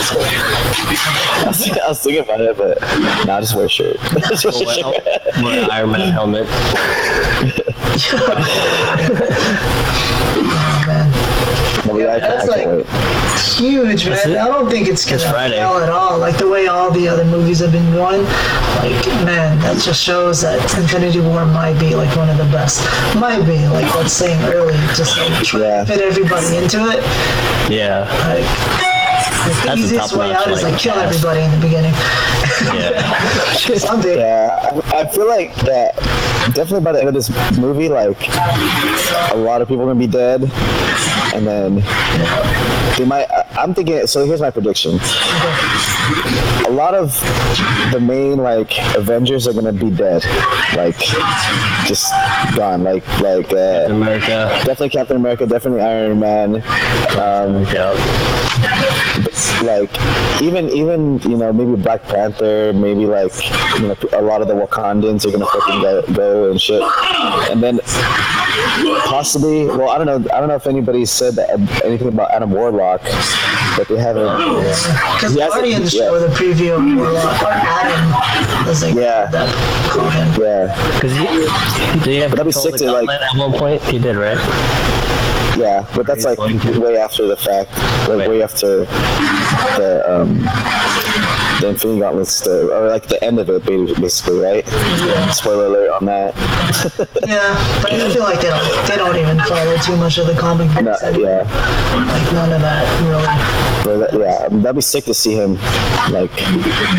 I 0.09 1.45
was, 1.87 1.99
thinking 2.01 2.23
about 2.23 2.41
it, 2.41 2.57
but 2.57 2.79
nah, 3.25 3.39
just 3.39 3.55
wear 3.55 3.65
a 3.65 3.69
shirt. 3.69 3.97
Just 4.29 4.45
wear 4.45 4.53
a 4.53 4.73
shirt. 4.73 4.83
Well, 4.83 5.43
wear 5.43 5.63
an 5.63 5.69
Iron 5.71 5.91
Man 5.91 6.11
helmet. 6.11 6.47
Oh 10.53 10.83
man. 10.87 11.11
Yeah, 11.97 12.17
That's 12.19 12.47
can't- 12.47 12.51
I 12.51 12.63
can't 12.63 12.77
like- 12.77 13.41
huge, 13.41 14.07
man. 14.07 14.29
it? 14.31 14.37
I 14.37 14.47
don't 14.47 14.69
think 14.69 14.87
it's 14.87 15.03
gonna 15.05 15.15
It's 15.17 15.29
Friday. 15.29 15.55
fail 15.57 15.77
at 15.77 15.89
all. 15.89 16.17
Like 16.17 16.37
the 16.37 16.47
way 16.47 16.67
all 16.67 16.89
the 16.91 17.07
other 17.07 17.25
movies 17.25 17.59
have 17.59 17.71
been 17.71 17.91
going, 17.91 18.23
like 18.23 19.05
man, 19.25 19.59
that 19.59 19.79
just 19.81 20.01
shows 20.01 20.41
that 20.41 20.59
Infinity 20.77 21.19
War 21.21 21.45
might 21.45 21.77
be 21.79 21.95
like 21.95 22.15
one 22.15 22.29
of 22.29 22.37
the 22.37 22.45
best. 22.45 22.83
Might 23.15 23.43
be 23.45 23.67
like 23.67 23.93
let's 23.95 24.13
saying 24.13 24.41
early, 24.53 24.73
just 24.95 25.17
like 25.17 25.43
try 25.43 25.61
Yeah. 25.61 25.83
to 25.83 25.93
fit 25.93 26.01
everybody 26.01 26.57
into 26.57 26.77
it. 26.89 27.03
Yeah, 27.71 28.07
Like, 28.27 28.45
like 28.81 28.90
the 29.45 29.49
That's 29.65 29.65
a 29.67 29.83
easiest 29.83 30.15
way 30.15 30.29
top-notch, 30.31 30.47
out 30.47 30.53
is 30.53 30.63
like, 30.63 30.71
like 30.73 30.81
kill 30.81 30.93
everybody 30.95 31.41
in 31.41 31.51
the 31.51 31.57
beginning. 31.61 31.93
yeah. 32.73 33.53
Someday. 33.77 34.17
Yeah, 34.19 34.81
I, 34.93 35.01
I 35.01 35.07
feel 35.07 35.27
like 35.27 35.55
that. 35.65 35.95
Definitely 36.55 36.81
by 36.81 36.91
the 36.93 36.99
end 36.99 37.07
of 37.07 37.13
this 37.13 37.29
movie, 37.57 37.87
like 37.87 38.17
a 39.31 39.35
lot 39.37 39.61
of 39.61 39.67
people 39.67 39.83
are 39.83 39.87
gonna 39.87 39.99
be 39.99 40.07
dead, 40.07 40.41
and 41.33 41.45
then 41.47 41.75
they 42.97 43.05
might. 43.05 43.29
I- 43.31 43.45
I'm 43.59 43.73
thinking. 43.73 44.07
So 44.07 44.25
here's 44.25 44.41
my 44.41 44.49
prediction. 44.49 44.99
A 46.65 46.71
lot 46.71 46.93
of 46.95 47.13
the 47.91 47.99
main 48.01 48.37
like 48.37 48.71
Avengers 48.95 49.47
are 49.47 49.53
gonna 49.53 49.71
be 49.73 49.91
dead, 49.91 50.23
like 50.75 50.97
just 51.85 52.11
gone. 52.55 52.83
Like 52.83 53.05
like 53.19 53.51
uh, 53.53 53.85
America. 53.89 54.49
definitely 54.65 54.89
Captain 54.89 55.17
America, 55.17 55.45
definitely 55.45 55.81
Iron 55.81 56.19
Man. 56.19 56.55
Um, 57.17 57.63
Yeah. 57.71 57.93
like 59.63 59.91
even 60.41 60.69
even 60.69 61.19
you 61.19 61.37
know 61.37 61.51
maybe 61.53 61.75
Black 61.81 62.01
Panther, 62.03 62.71
maybe 62.73 63.05
like 63.05 63.31
you 63.79 63.87
know 63.87 63.95
a 64.13 64.21
lot 64.21 64.41
of 64.41 64.47
the 64.47 64.53
Wakandans 64.53 65.25
are 65.25 65.31
gonna 65.31 65.45
fucking 65.45 65.81
go, 65.81 66.01
go 66.13 66.51
and 66.51 66.59
shit, 66.61 66.81
and 67.51 67.61
then 67.61 67.79
possibly 69.05 69.65
well 69.65 69.89
I 69.89 69.97
don't 69.97 70.07
know 70.07 70.29
I 70.33 70.39
don't 70.39 70.47
know 70.49 70.55
if 70.55 70.67
anybody 70.67 71.05
said 71.05 71.35
that 71.35 71.49
anything 71.83 72.07
about 72.07 72.31
Adam 72.31 72.51
Warlock, 72.51 73.01
but 73.77 73.87
they 73.87 73.97
haven't. 73.97 74.37
Because 75.15 75.33
He 75.33 75.39
hasn't- 75.41 75.83
the 75.83 75.89
show 75.89 76.03
Yeah. 76.05 76.11
with 76.11 76.23
a 76.23 76.27
preview 76.35 76.77
of 76.77 76.97
Warlock 76.97 77.41
or 77.41 77.47
Adam, 77.51 78.67
as 78.69 78.81
they 78.81 78.91
Yeah. 78.93 79.25
that. 79.31 80.37
Yeah, 80.39 80.93
Because 80.95 81.11
he, 81.15 81.99
did 81.99 82.07
he 82.07 82.15
have 82.17 82.31
But 82.31 82.37
that'd 82.37 82.45
be 82.45 82.51
sick 82.51 82.73
the 82.73 82.77
to, 82.85 82.91
like- 83.01 83.09
at 83.21 83.37
one 83.37 83.51
point? 83.53 83.81
He 83.83 83.99
did, 83.99 84.15
right? 84.15 84.37
Yeah, 85.61 85.85
but 85.95 86.05
that's 86.07 86.25
like 86.25 86.37
way 86.39 86.97
after 86.97 87.27
the 87.27 87.37
fact, 87.37 87.71
like 88.09 88.27
way 88.27 88.41
after 88.41 88.85
the 89.77 90.03
um 90.07 90.39
the 91.61 91.67
Infinity 91.69 91.99
Gauntlets, 91.99 92.41
the, 92.41 92.73
or 92.75 92.87
like 92.89 93.07
the 93.07 93.23
end 93.23 93.37
of 93.37 93.47
it, 93.49 93.63
ba- 93.63 94.01
basically, 94.01 94.39
right? 94.39 94.65
Spoiler 95.31 95.67
alert 95.67 95.91
on 95.91 96.05
that. 96.05 96.33
Yeah, 97.27 97.53
but 97.83 97.93
I 97.93 98.09
feel 98.11 98.23
like 98.23 98.41
they 98.41 98.49
don't, 98.49 98.87
they 98.87 98.95
don't 98.97 99.15
even 99.15 99.37
follow 99.45 99.77
too 99.77 99.95
much 99.97 100.17
of 100.17 100.25
the 100.25 100.33
comic 100.33 100.67
books. 100.73 101.03
anyway. 101.03 101.23
yeah, 101.45 102.07
Like 102.11 102.33
none 102.33 102.51
of 102.51 102.61
that 102.61 102.83
really. 103.05 103.70
But 103.83 103.97
that, 103.97 104.13
yeah, 104.13 104.47
that'd 104.49 104.75
be 104.75 104.81
sick 104.81 105.05
to 105.05 105.13
see 105.13 105.33
him, 105.35 105.55
like 106.11 106.31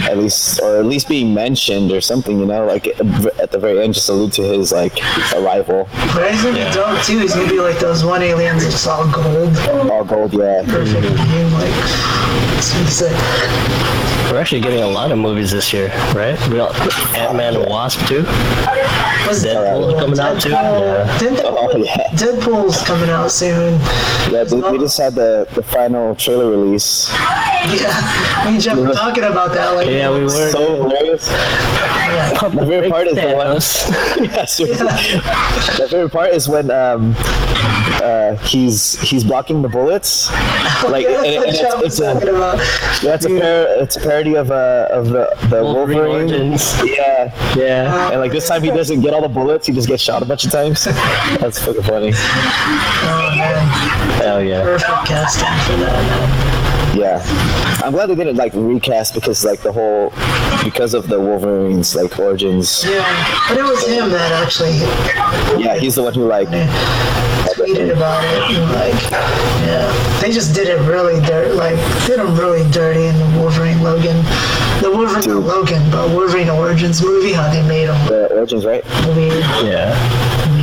at 0.09 0.19
least, 0.19 0.61
or 0.61 0.79
at 0.79 0.87
least 0.87 1.09
being 1.09 1.33
mentioned 1.35 1.93
or 1.93 2.01
something, 2.01 2.39
you 2.39 2.47
know, 2.47 2.67
like 2.67 2.87
at 2.87 3.51
the 3.51 3.59
very 3.59 3.83
end, 3.83 3.95
just 3.95 4.09
allude 4.09 4.33
to 4.35 4.43
his 4.43 4.73
like 4.73 4.99
arrival. 5.35 5.89
But 6.15 6.31
he's 6.33 6.43
gonna 6.43 6.59
Yeah. 6.59 6.69
be 6.69 6.75
dope 6.75 7.03
too. 7.05 7.19
He's 7.19 7.35
gonna 7.35 7.49
be 7.49 7.59
like 7.61 7.79
those 7.79 8.05
one 8.05 8.23
aliens 8.23 8.63
that's 8.63 8.75
just 8.75 8.89
all 8.89 9.07
gold, 9.11 9.57
All 9.91 10.05
gold, 10.05 10.33
yeah. 10.33 10.63
perfect 10.67 11.03
being 11.03 11.53
like. 11.53 11.73
It's 12.59 12.73
gonna 12.73 12.85
be 12.85 12.91
sick. 12.91 14.22
We're 14.33 14.41
actually 14.41 14.63
getting 14.63 14.83
a 14.83 14.89
lot 14.89 15.13
of 15.13 15.19
movies 15.19 15.51
this 15.51 15.75
year, 15.75 15.89
right? 16.15 16.41
We 16.49 16.57
got 16.57 16.75
Ant 17.15 17.37
Man 17.37 17.55
and 17.55 17.69
Wasp 17.69 18.01
too. 18.07 18.23
Was 19.29 19.45
Deadpool 19.45 19.99
coming 20.01 20.19
out 20.19 20.41
too. 20.41 20.49
Yeah. 20.49 21.19
Didn't 21.19 21.41
Oh 21.45 21.77
yeah. 21.77 22.09
Deadpool's 22.13 22.83
coming 22.83 23.11
out 23.11 23.31
soon. 23.31 23.79
Yeah, 24.33 24.45
we, 24.51 24.63
we 24.73 24.79
just 24.79 24.97
had 24.97 25.15
the, 25.15 25.47
the 25.55 25.63
final 25.63 26.15
trailer 26.15 26.51
release. 26.51 27.13
Yeah, 27.13 28.47
we 28.47 28.53
and 28.55 28.61
Jeff 28.63 28.79
were 28.79 28.95
talking 28.95 29.25
about 29.25 29.53
that. 29.53 29.75
Like, 29.75 29.89
Yeah, 29.89 30.11
we 30.11 30.23
were. 30.23 30.31
So 30.31 30.77
hilarious. 30.77 31.29
yeah. 31.29 32.39
My 32.55 32.65
favorite 32.67 32.91
part 32.91 33.09
is 33.09 33.15
the 33.17 33.35
one. 33.35 33.47
Thanos. 33.49 34.25
Yeah, 34.33 34.45
seriously. 34.47 34.87
My 34.87 35.89
favorite 35.91 36.11
part 36.11 36.31
is 36.33 36.49
when 36.49 36.71
um, 36.71 37.15
uh, 38.03 38.37
he's 38.39 38.99
he's 39.01 39.25
blocking 39.25 39.63
the 39.63 39.69
bullets. 39.69 40.31
Like, 40.83 41.07
and, 41.07 41.15
that's 41.15 41.61
and 41.61 41.85
it's, 41.85 42.01
it's 42.01 42.01
a 42.01 42.15
talking 42.15 42.29
about. 42.31 42.59
yeah, 43.05 43.15
it's 43.15 43.25
a 43.25 43.29
par- 43.29 43.83
it's 43.83 43.97
a 43.97 44.01
parody 44.01 44.35
of 44.37 44.51
uh, 44.51 44.89
of 44.91 45.07
the 45.11 45.31
the 45.49 45.63
Wolverine 45.63 45.99
Wolverine. 45.99 46.31
Origins. 46.51 46.83
Yeah, 46.85 47.55
Yeah. 47.57 48.11
and 48.11 48.21
like 48.21 48.33
this 48.33 48.49
time 48.49 48.63
he 48.65 48.71
doesn't 48.71 49.01
get 49.01 49.15
all 49.15 49.23
the 49.23 49.29
bullets. 49.29 49.69
He 49.69 49.73
just 49.73 49.87
gets 49.87 50.03
shot 50.03 50.23
a 50.23 50.25
bunch 50.25 50.45
of 50.45 50.51
times. 50.51 50.85
That's 50.85 51.61
fucking 51.65 51.83
funny. 51.85 52.13
Oh 52.15 53.33
man, 53.39 53.69
Hell 54.21 54.43
yeah. 54.43 54.63
perfect 54.65 55.07
casting 55.07 55.47
for 55.77 55.81
that. 55.85 56.42
Yeah, 56.95 57.23
I'm 57.83 57.93
glad 57.93 58.07
they 58.07 58.15
didn't 58.15 58.37
like 58.37 58.53
recast 58.55 59.15
because 59.15 59.45
like 59.45 59.61
the 59.61 59.73
whole 59.73 60.11
because 60.65 60.95
of 60.95 61.09
the 61.09 61.19
Wolverine's 61.19 61.95
like 61.97 62.19
origins. 62.19 62.85
Yeah, 62.85 63.03
but 63.49 63.59
it 63.59 63.65
was 63.65 63.87
him 63.87 64.11
that 64.11 64.33
actually 64.33 64.79
Yeah, 65.63 65.79
he's 65.79 65.95
the 65.95 66.03
one 66.03 66.15
who 66.15 66.27
like 66.27 66.49
tweeted 67.55 67.93
about 67.97 68.25
it. 68.25 68.57
And 68.57 68.73
like, 68.73 69.11
yeah, 69.65 70.21
they 70.21 70.33
just 70.33 70.55
did 70.55 70.69
it 70.69 70.81
really 70.89 71.21
dirt. 71.27 71.55
Like, 71.55 71.77
did 72.07 72.19
him 72.21 72.37
really 72.37 72.69
dirty 72.71 73.07
in 73.07 73.17
the 73.17 73.39
Wolverine 73.39 73.83
Logan, 73.83 74.17
the 74.83 74.91
Wolverine 74.91 75.29
not 75.29 75.45
Logan, 75.45 75.91
but 75.91 76.11
Wolverine 76.11 76.51
Origins 76.51 77.03
movie. 77.03 77.33
How 77.33 77.51
they 77.51 77.67
made 77.67 77.89
him 77.89 78.07
the 78.07 78.29
origins, 78.35 78.65
right? 78.65 78.85
weird. 79.17 79.33
Yeah. 79.65 79.95
Mm-hmm. 79.97 80.62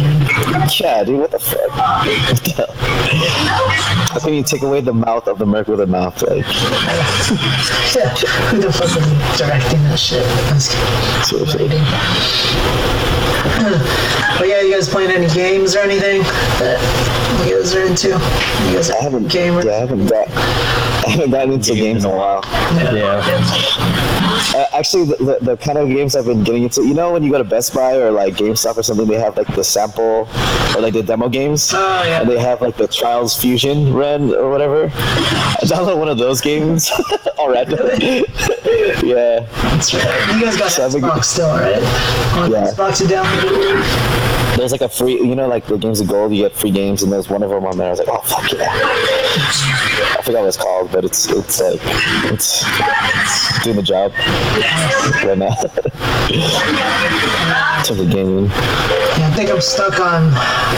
Yeah, 0.79 1.03
dude, 1.03 1.19
what 1.19 1.31
the 1.31 1.39
fuck? 1.39 1.59
What 1.69 2.37
the 2.43 2.51
hell? 2.55 2.67
How 4.09 4.19
can 4.19 4.33
you 4.33 4.43
take 4.43 4.61
away 4.61 4.81
the 4.81 4.93
mouth 4.93 5.27
of 5.27 5.37
the 5.37 5.45
merc 5.45 5.67
with 5.67 5.81
a 5.81 5.87
mouth? 5.87 6.21
Like, 6.21 6.45
Yeah, 7.95 8.09
who 8.49 8.57
the 8.59 8.71
fuck 8.71 8.87
is 8.87 9.37
directing 9.37 9.83
that 9.83 9.99
shit? 9.99 10.23
That's 10.49 10.69
seriously. 11.27 11.67
writing. 11.67 11.83
But 14.39 14.47
yeah, 14.47 14.61
you 14.61 14.73
guys 14.73 14.87
playing 14.87 15.11
any 15.11 15.27
games 15.33 15.75
or 15.75 15.79
anything 15.79 16.21
that 16.59 16.79
you 17.47 17.57
guys 17.57 17.75
are 17.75 17.85
into? 17.85 18.07
You 18.09 18.73
guys 18.75 18.89
I 18.91 19.01
haven't, 19.01 19.27
gamers? 19.27 19.65
yeah, 19.65 19.71
I 19.73 19.79
haven't 19.79 20.05
got, 20.07 20.27
I 20.29 21.09
haven't 21.09 21.31
gotten 21.31 21.53
into 21.53 21.73
games 21.75 22.05
in 22.05 22.11
a 22.11 22.15
while. 22.15 22.41
Yeah. 22.95 23.21
Uh, 24.55 24.65
actually, 24.79 25.05
the, 25.05 25.15
the, 25.17 25.37
the 25.41 25.57
kind 25.57 25.77
of 25.77 25.89
games 25.89 26.15
I've 26.15 26.25
been 26.25 26.43
getting 26.43 26.63
into, 26.63 26.81
you 26.83 26.93
know, 26.93 27.11
when 27.13 27.21
you 27.23 27.31
go 27.31 27.37
to 27.37 27.43
Best 27.43 27.73
Buy 27.73 27.97
or 27.97 28.11
like 28.11 28.35
GameStop 28.35 28.77
or 28.77 28.83
something, 28.83 29.05
they 29.07 29.19
have 29.19 29.35
like 29.37 29.53
the 29.55 29.63
sample 29.63 30.27
or 30.75 30.81
like 30.81 30.93
the 30.93 31.03
demo 31.03 31.27
games. 31.29 31.71
Oh, 31.73 32.03
yeah. 32.03 32.21
And 32.21 32.29
they 32.29 32.39
have 32.39 32.61
like 32.61 32.77
the 32.77 32.87
Trials 32.87 33.39
Fusion 33.39 33.93
run 33.93 34.33
or 34.33 34.49
whatever. 34.49 34.85
I 34.85 35.57
downloaded 35.63 35.99
one 35.99 36.09
of 36.09 36.17
those 36.17 36.39
games 36.41 36.89
already. 37.37 37.71
yeah. 39.05 39.45
That's 39.61 39.93
right. 39.93 40.35
You 40.35 40.41
guys 40.45 40.57
got 40.57 40.71
So 40.71 40.89
been- 40.89 41.01
Xbox 41.01 41.23
still, 41.25 41.49
right? 41.49 41.83
On 42.39 42.49
Yeah. 42.51 42.71
Xbox, 42.71 43.01
you 43.01 43.07
downloaded. 43.07 44.55
There's 44.57 44.71
like 44.73 44.81
a 44.81 44.89
free, 44.89 45.13
you 45.13 45.35
know, 45.35 45.47
like 45.47 45.65
the 45.67 45.77
games 45.77 46.01
of 46.01 46.07
gold, 46.07 46.33
you 46.35 46.43
get 46.43 46.53
free 46.53 46.71
games, 46.71 47.01
and 47.03 47.11
there's 47.11 47.29
one 47.29 47.43
of 47.43 47.49
them 47.49 47.65
on 47.65 47.77
there. 47.77 47.87
I 47.87 47.91
was 47.91 47.99
like, 47.99 48.09
oh 48.11 48.19
fuck 48.21 48.51
yeah! 48.51 48.67
I 50.17 50.21
forgot 50.21 50.39
what 50.41 50.47
it's 50.49 50.57
called, 50.57 50.91
but 50.91 51.05
it's 51.05 51.29
it's 51.29 51.61
like 51.61 51.79
it's, 52.33 52.63
it's 52.67 53.63
doing 53.63 53.77
the 53.77 53.81
job 53.83 54.11
right 55.25 55.37
now. 55.37 55.55
In 56.29 57.85
terms 57.85 57.99
of 57.99 58.09
gaming, 58.11 58.45
Yeah, 58.45 59.29
I 59.31 59.33
think 59.35 59.49
I'm 59.49 59.61
stuck 59.61 59.99
on 59.99 60.31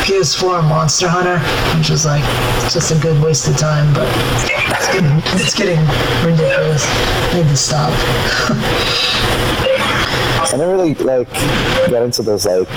PS4 0.05 0.63
Monster 0.67 1.07
Hunter, 1.09 1.39
which 1.77 1.89
is 1.89 2.05
like 2.05 2.23
just 2.71 2.91
a 2.91 2.99
good 3.01 3.21
waste 3.23 3.47
of 3.47 3.57
time, 3.57 3.93
but 3.93 4.07
it's 4.47 4.87
getting 4.87 5.21
it's 5.39 5.55
getting 5.55 5.79
ridiculous. 6.25 6.85
I 6.87 7.33
need 7.37 7.47
to 7.49 7.57
stop. 7.57 7.91
I 10.53 10.57
never 10.57 10.73
really 10.73 10.95
like 10.95 11.31
got 11.89 12.03
into 12.03 12.23
those 12.23 12.45
like 12.45 12.67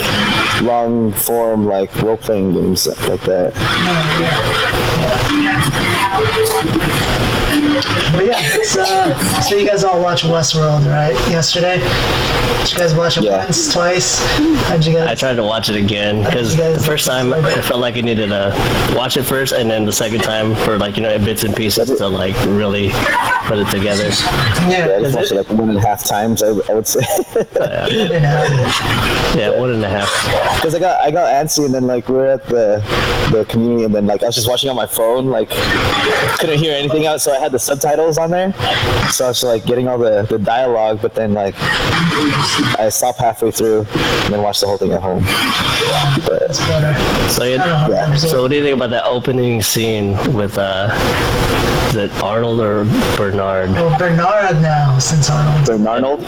long 0.63 1.13
form 1.13 1.67
like 1.67 1.95
role 2.03 2.17
playing 2.17 2.53
games 2.55 2.87
like 2.87 3.21
that. 3.23 3.53
But 3.55 3.55
so 9.43 9.57
you 9.57 9.67
guys 9.67 9.85
all 9.85 10.01
watched 10.03 10.25
Westworld, 10.25 10.87
right? 10.91 11.13
Yesterday, 11.31 11.79
did 11.79 12.73
you 12.73 12.79
guys 12.79 12.95
watch 12.95 13.17
it 13.19 13.25
Yeah. 13.25 13.45
once, 13.45 13.73
twice? 13.73 14.19
How'd 14.69 14.85
you 14.85 14.95
guys? 14.95 15.09
I 15.09 15.15
tried 15.15 15.35
to 15.37 15.43
watch 15.43 15.69
it 15.69 15.77
again 15.77 16.23
because 16.25 16.57
the 16.57 16.79
first 16.85 17.07
time 17.07 17.33
I 17.35 17.61
felt 17.63 17.81
like 17.81 17.97
I 17.97 18.01
needed 18.01 18.29
to 18.29 18.93
watch 18.97 19.17
it 19.17 19.25
first, 19.25 19.53
and 19.53 19.71
then 19.71 19.85
the 19.85 19.93
second 19.93 20.21
time 20.23 20.55
for 20.57 20.79
like 20.79 20.97
you 20.97 21.03
know 21.03 21.19
bits 21.19 21.45
and 21.45 21.55
pieces 21.55 21.89
to 21.99 22.07
like 22.09 22.35
really 22.47 22.91
put 23.47 23.59
it 23.59 23.69
together. 23.69 24.05
Yeah, 24.05 24.69
I 24.69 24.69
Yeah, 24.71 24.99
just 25.01 25.17
watched 25.17 25.33
it 25.33 25.37
like 25.37 25.49
one 25.51 25.69
and 25.71 25.79
a 25.79 25.83
half 25.87 26.05
times. 26.05 26.43
I, 26.43 26.49
I 26.49 26.75
would 26.75 26.87
say 26.87 27.01
I 27.01 27.89
didn't 27.89 28.23
have 28.23 28.51
it. 28.51 29.39
Yeah, 29.39 29.59
one 29.59 29.71
and 29.71 29.85
a 29.85 29.89
half. 29.89 30.11
because 30.57 30.75
I 30.75 30.79
got 30.79 31.01
I 31.01 31.11
got 31.11 31.29
antsy, 31.33 31.65
and 31.67 31.75
then 31.75 31.87
like 31.87 32.09
we 32.09 32.15
we're 32.17 32.27
at 32.27 32.47
the 32.47 32.83
the 33.31 33.45
community, 33.47 33.85
and 33.85 33.95
then 33.95 34.07
like 34.07 34.23
I 34.23 34.27
was 34.27 34.35
just 34.35 34.49
watching 34.49 34.71
on 34.71 34.77
my 34.77 34.87
phone, 34.87 35.27
like 35.27 35.51
couldn't 36.39 36.59
hear 36.59 36.75
anything 36.75 37.07
out, 37.07 37.21
so 37.21 37.33
I 37.35 37.39
had 37.41 37.53
the 37.53 37.59
subtitles 37.59 38.17
on 38.19 38.31
there. 38.31 38.55
So 39.11 39.27
I 39.27 39.29
was 39.29 39.43
like 39.45 39.65
getting 39.65 39.87
all 39.89 39.99
the 39.99 40.23
the 40.23 40.39
dialogue, 40.39 41.01
but 41.03 41.15
then 41.15 41.35
like 41.35 41.55
I 42.79 42.89
stopped 42.91 43.19
halfway 43.19 43.51
through 43.51 43.87
and 43.95 44.33
then 44.35 44.43
watched 44.43 44.61
the 44.61 44.67
whole 44.67 44.79
thing 44.79 44.93
at 44.93 45.03
home. 45.03 45.23
But 46.27 46.55
So 46.55 46.63
I 46.65 46.81
don't 46.81 47.59
know. 47.59 47.87
you, 47.87 47.95
Yeah. 47.95 48.15
so 48.17 48.43
what 48.43 48.51
do 48.51 48.57
you 48.57 48.63
think 48.65 48.77
about 48.77 48.91
that 48.91 49.05
opening 49.05 49.63
scene 49.63 50.17
with 50.35 50.59
uh, 50.59 50.89
is 51.89 51.97
it 51.97 52.11
Arnold 52.23 52.61
or 52.61 52.85
Bernard? 53.17 53.71
Well, 53.71 53.97
Bernard 53.99 54.61
now, 54.61 54.99
since 54.99 55.31
Arnold. 55.31 55.65
Bern 55.67 55.87
Arnold, 55.87 56.21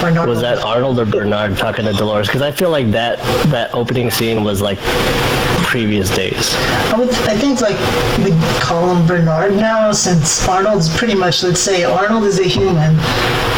Bernard 0.00 0.28
Was 0.28 0.40
that 0.42 0.58
Arnold 0.58 0.98
or 0.98 1.06
Bernard 1.06 1.56
talking 1.56 1.84
to 1.86 1.92
Dolores? 1.92 2.26
Because 2.26 2.42
I 2.42 2.50
feel 2.50 2.70
like 2.70 2.90
that 2.90 3.18
that 3.50 3.72
opening 3.74 4.10
scene 4.10 4.44
was 4.44 4.60
like 4.60 4.78
previous 5.76 6.08
days. 6.16 6.54
I, 6.90 6.96
would, 6.98 7.10
I 7.28 7.36
think 7.36 7.60
like 7.60 7.76
we 8.24 8.32
call 8.62 8.94
him 8.96 9.06
Bernard 9.06 9.56
now, 9.56 9.92
since 9.92 10.48
Arnold's 10.48 10.88
pretty 10.96 11.14
much. 11.14 11.42
Let's 11.42 11.60
say 11.60 11.84
Arnold 11.84 12.24
is 12.24 12.38
a 12.38 12.44
human, 12.44 12.94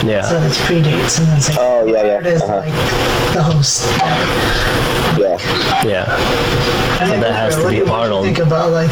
Yeah. 0.03 0.23
so 0.23 0.35
Yeah. 0.35 0.41
that 0.41 0.53
predates, 0.67 1.21
and 1.21 1.29
then 1.29 1.41
say 1.41 1.55
Oh, 1.57 1.87
yeah, 1.87 1.93
yeah, 1.93 2.03
Bernard 2.03 2.27
is 2.27 2.43
uh-huh. 2.43 2.57
like 2.57 3.35
the 3.35 3.43
host. 3.45 3.87
yeah, 5.17 5.39
Yeah. 5.87 6.07
I 7.01 7.07
think 7.07 7.23
that 7.23 7.35
has 7.37 7.55
to 7.55 7.69
be 7.71 7.77
do 7.77 7.87
Arnold. 7.87 8.25
Think 8.25 8.41
about 8.41 8.73
like 8.73 8.91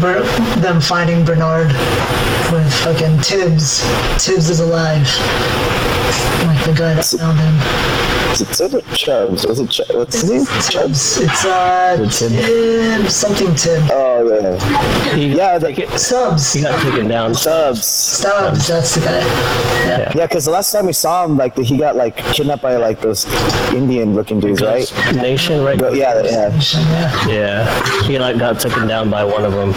Ber- 0.00 0.22
them 0.62 0.80
finding 0.80 1.26
Bernard 1.26 1.68
with 2.52 2.72
fucking 2.84 3.20
Tibbs. 3.20 3.84
Tibbs 4.16 4.48
is 4.48 4.60
alive. 4.60 5.04
Like 6.46 6.64
the 6.64 6.74
guy 6.76 6.94
that 6.94 7.04
found 7.04 7.38
him. 7.38 8.32
is 8.32 8.40
it, 8.42 8.50
is 8.60 8.74
it 8.74 8.84
Chubbs? 8.94 9.46
Was 9.46 9.60
it 9.60 9.70
Chubbs? 9.70 9.94
What's 9.94 10.20
his 10.20 10.30
name? 10.30 10.44
Chubbs. 10.70 11.18
It's 11.18 11.44
uh 11.44 11.96
Tibbs. 11.96 12.18
Tibbs 12.18 13.14
something 13.14 13.54
Tibbs. 13.54 13.90
Oh 13.92 14.40
yeah, 14.40 15.14
He, 15.14 15.34
yeah, 15.36 15.58
the, 15.58 15.74
Stubbs. 15.98 16.52
he 16.52 16.62
got 16.62 16.80
taken 16.82 17.08
down. 17.08 17.34
Stubbs. 17.34 17.84
Stubbs. 17.84 18.68
That's 18.68 18.94
the 18.94 19.00
guy. 19.00 19.18
Yeah. 19.86 20.12
Yeah, 20.14 20.26
because 20.26 20.44
the 20.44 20.50
last 20.50 20.72
time 20.72 20.86
we 20.86 20.92
saw 20.92 21.24
him, 21.24 21.36
like 21.36 21.56
he 21.56 21.76
got 21.76 21.96
like 21.96 22.16
kidnapped 22.34 22.62
by 22.62 22.76
like 22.76 23.00
those 23.00 23.24
Indian-looking 23.72 24.40
dudes, 24.40 24.62
right? 24.62 24.90
Nation, 25.14 25.62
right? 25.64 25.78
But 25.78 25.94
yeah, 25.96 26.22
yeah. 26.22 26.60
Yeah. 26.72 27.26
Yeah. 27.28 28.02
He 28.06 28.18
like 28.18 28.38
got 28.38 28.60
taken 28.60 28.86
down 28.86 29.10
by 29.10 29.24
one 29.24 29.44
of 29.44 29.52
them. 29.52 29.72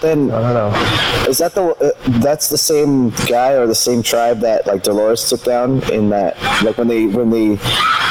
But 0.00 0.08
then, 0.08 0.30
I 0.30 0.40
don't 0.40 0.72
know. 0.72 1.28
is 1.28 1.38
that 1.38 1.54
the 1.54 1.62
uh, 1.62 1.90
that's 2.20 2.48
the 2.48 2.56
same 2.56 3.10
guy 3.28 3.52
or 3.52 3.66
the 3.66 3.74
same 3.74 4.02
tribe 4.02 4.40
that 4.40 4.66
like 4.66 4.82
Dolores 4.82 5.28
took 5.28 5.44
down 5.44 5.82
in 5.92 6.08
that 6.08 6.40
like 6.64 6.78
when 6.78 6.88
they 6.88 7.06
when 7.06 7.28
they 7.28 7.56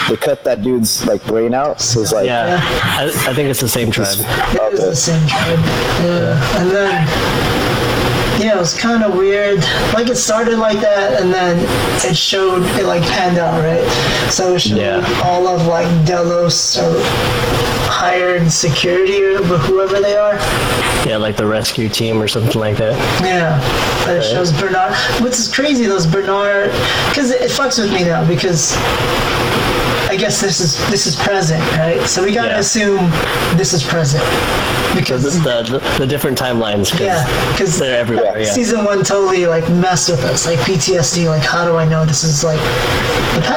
they 0.08 0.16
cut 0.16 0.44
that 0.44 0.62
dude's 0.62 1.06
like 1.08 1.26
brain 1.26 1.54
out? 1.56 1.82
So 1.82 2.02
it's 2.02 2.12
like 2.14 2.28
Yeah, 2.28 2.60
I, 2.62 3.06
I 3.06 3.34
think 3.34 3.50
it's 3.50 3.62
the 3.62 3.68
same 3.68 3.90
tribe. 3.90 4.18
It 4.20 4.72
was 4.72 4.82
the 4.82 4.96
same 4.96 5.28
tribe. 5.28 5.60
Yeah. 6.06 6.60
And 6.62 6.72
then, 6.72 7.08
yeah, 8.40 8.56
it 8.56 8.58
was 8.60 8.74
kind 8.74 9.04
of 9.04 9.16
weird. 9.16 9.60
Like 9.94 10.08
it 10.10 10.16
started 10.16 10.58
like 10.58 10.80
that, 10.80 11.22
and 11.22 11.34
then 11.34 11.58
it 12.10 12.16
showed 12.16 12.64
it 12.80 12.86
like 12.86 13.02
panned 13.04 13.38
out, 13.38 13.60
right? 13.62 13.84
So 14.32 14.56
it 14.56 14.60
showed 14.62 14.78
Yeah. 14.78 15.22
all 15.24 15.48
of 15.48 15.68
like 15.68 15.88
Delos 16.06 16.78
or 16.78 16.94
hired 17.92 18.50
security 18.52 19.22
or 19.24 19.38
whoever 19.44 20.00
they 20.00 20.16
are. 20.16 20.36
Yeah, 21.08 21.18
like 21.18 21.36
the 21.38 21.46
rescue 21.46 21.90
team 21.90 22.22
or 22.22 22.28
something 22.28 22.60
like 22.60 22.78
that. 22.78 22.96
Yeah, 23.24 23.60
but 24.06 24.18
it 24.18 24.24
shows 24.24 24.52
Bernard. 24.54 24.94
What's 25.22 25.54
crazy 25.54 25.86
though 25.86 25.96
is 25.98 26.08
Bernard, 26.08 26.72
because 27.10 27.32
it, 27.32 27.42
it 27.42 27.52
fucks 27.52 27.80
with 27.82 27.92
me 27.92 28.04
now 28.04 28.26
because 28.28 28.76
I 30.10 30.16
guess 30.18 30.42
this 30.42 30.60
is 30.60 30.78
this 30.90 31.06
is 31.06 31.16
present, 31.16 31.62
right? 31.78 32.02
So 32.08 32.24
we 32.24 32.34
gotta 32.34 32.50
Yeah. 32.50 32.60
assume 32.60 32.98
this 33.58 33.74
is 33.74 33.84
present 33.84 34.24
The, 34.24 34.96
because 35.02 35.24
the, 35.24 35.62
the, 35.64 35.98
the 36.00 36.08
different 36.08 36.38
timelines. 36.38 36.90
'cause 36.92 37.02
yeah, 37.02 37.52
because 37.52 37.78
they're 37.78 38.00
everywhere. 38.00 38.38
Yeah. 38.40 38.52
season 38.52 38.84
one 38.86 39.04
totally 39.04 39.46
like 39.46 39.70
messed 39.70 40.10
with 40.10 40.24
us, 40.26 40.48
like 40.48 40.58
PTSD. 40.60 41.28
Like, 41.30 41.44
how 41.44 41.64
do 41.66 41.76
I 41.78 41.86
know 41.86 42.06
this 42.06 42.24
is 42.24 42.44
like 42.44 42.60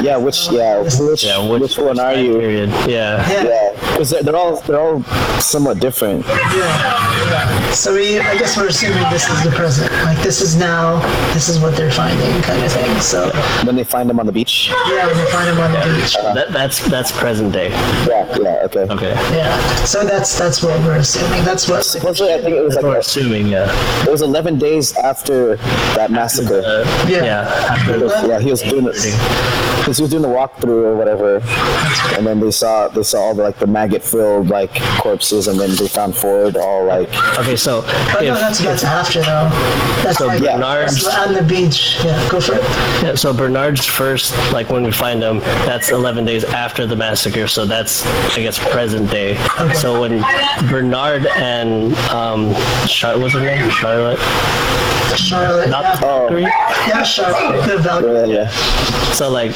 yeah, 0.02 0.16
which 0.18 0.48
yeah, 0.50 0.82
This- 0.82 1.00
which 1.00 1.24
Yeah, 1.24 1.38
which, 1.48 1.78
one 1.78 1.98
are 1.98 2.14
you? 2.14 2.34
Period. 2.38 2.68
Yeah. 2.86 3.26
yeah, 3.30 3.42
Yeah, 3.44 3.70
because 3.92 4.10
they're, 4.10 4.22
they're 4.22 4.36
all 4.36 4.56
they're 4.66 4.80
all 4.80 5.02
somewhat 5.40 5.80
different. 5.80 6.26
yeah. 6.26 7.58
So 7.72 7.94
we, 7.94 8.20
I 8.20 8.36
guess 8.36 8.56
we're 8.56 8.68
assuming 8.68 9.02
this 9.10 9.28
is 9.28 9.42
the 9.42 9.50
present. 9.50 9.90
Like, 10.04 10.18
this 10.22 10.40
is 10.40 10.56
now. 10.56 11.00
This 11.32 11.48
is 11.48 11.58
what 11.58 11.74
they're 11.74 11.90
finding, 11.90 12.40
kind 12.42 12.62
of 12.62 12.70
thing. 12.70 13.00
So 13.00 13.30
When 13.64 13.76
they 13.76 13.82
find 13.84 14.08
them 14.08 14.20
on 14.20 14.26
the 14.26 14.32
beach. 14.32 14.68
yeah, 14.88 15.06
when 15.06 15.16
they 15.16 15.26
find 15.30 15.48
him 15.48 15.58
on 15.58 15.72
the 15.72 15.78
beach. 16.00 16.14
That, 16.14 16.52
that's 16.52 16.86
that's 16.88 17.10
present 17.12 17.52
day. 17.52 17.70
Yeah, 18.06 18.36
yeah, 18.40 18.60
okay. 18.66 18.80
Okay. 18.90 19.10
Yeah. 19.34 19.84
So 19.84 20.04
that's 20.04 20.38
that's 20.38 20.62
what 20.62 20.78
we're 20.80 20.96
assuming. 20.98 21.44
That's 21.44 21.66
what. 21.68 21.84
Supposedly, 21.84 22.34
I 22.34 22.40
think 22.42 22.54
it 22.56 22.62
was 22.62 22.76
We're 22.80 22.98
assuming. 22.98 23.48
Yeah. 23.48 23.68
it 24.04 24.10
was 24.10 24.22
11 24.22 24.58
days 24.58 24.94
after 24.98 25.56
that 25.96 26.10
massacre. 26.10 26.62
Uh, 26.64 27.06
Yeah. 27.08 27.24
yeah. 27.24 27.66
After 27.70 27.98
the, 27.98 28.06
yeah, 28.28 28.38
he 28.40 28.50
was 28.50 28.62
doing 28.62 28.86
it. 28.86 28.92
Because 29.82 29.96
he 29.96 30.02
was 30.02 30.10
doing 30.12 30.22
the 30.22 30.28
walkthrough 30.28 30.84
or 30.84 30.94
whatever, 30.96 31.38
and 32.16 32.24
then 32.24 32.38
they 32.38 32.52
saw 32.52 32.86
they 32.86 33.02
saw 33.02 33.18
all 33.18 33.34
the 33.34 33.42
like 33.42 33.58
the 33.58 33.66
maggot 33.66 34.04
filled 34.04 34.48
like 34.48 34.72
corpses, 35.00 35.48
and 35.48 35.58
then 35.58 35.74
they 35.74 35.88
found 35.88 36.14
Ford 36.14 36.56
all 36.56 36.84
like 36.84 37.08
okay, 37.40 37.56
so 37.62 37.82
But 38.12 38.22
no, 38.24 38.34
if 38.34 38.40
that's 38.40 38.58
that's 38.60 38.84
after 38.84 39.20
though. 39.20 39.48
That's 40.02 40.18
So 40.18 40.26
like 40.26 40.40
Bernard's- 40.40 41.04
that's 41.04 41.16
on 41.28 41.34
the 41.34 41.42
beach. 41.42 41.98
Yeah, 42.04 42.28
go 42.28 42.40
for 42.40 42.54
it. 42.56 42.62
Yeah, 43.02 43.14
so 43.14 43.32
Bernard's 43.32 43.84
first, 43.86 44.34
like 44.52 44.68
when 44.70 44.82
we 44.82 44.90
find 44.90 45.22
him, 45.22 45.38
that's 45.66 45.90
11 45.90 46.24
days 46.24 46.44
after 46.44 46.86
the 46.86 46.96
massacre, 46.96 47.46
so 47.46 47.64
that's, 47.64 48.04
I 48.36 48.42
guess, 48.42 48.58
present 48.58 49.10
day. 49.10 49.36
So 49.74 50.00
when 50.00 50.22
Bernard 50.68 51.26
and, 51.26 51.94
um, 52.10 52.54
Char- 52.88 53.18
what's 53.18 53.34
her 53.34 53.40
name? 53.40 53.70
Charlotte? 53.70 54.18
Charlotte. 55.16 55.68
Not 55.68 55.82
yeah. 55.84 55.96
Valkyrie? 56.00 56.42
yeah, 56.42 57.02
Charlotte. 57.02 57.66
The 57.68 57.78
Valkyrie. 57.78 58.30
yeah, 58.32 58.44
yeah. 58.44 59.12
So, 59.12 59.30
like, 59.30 59.52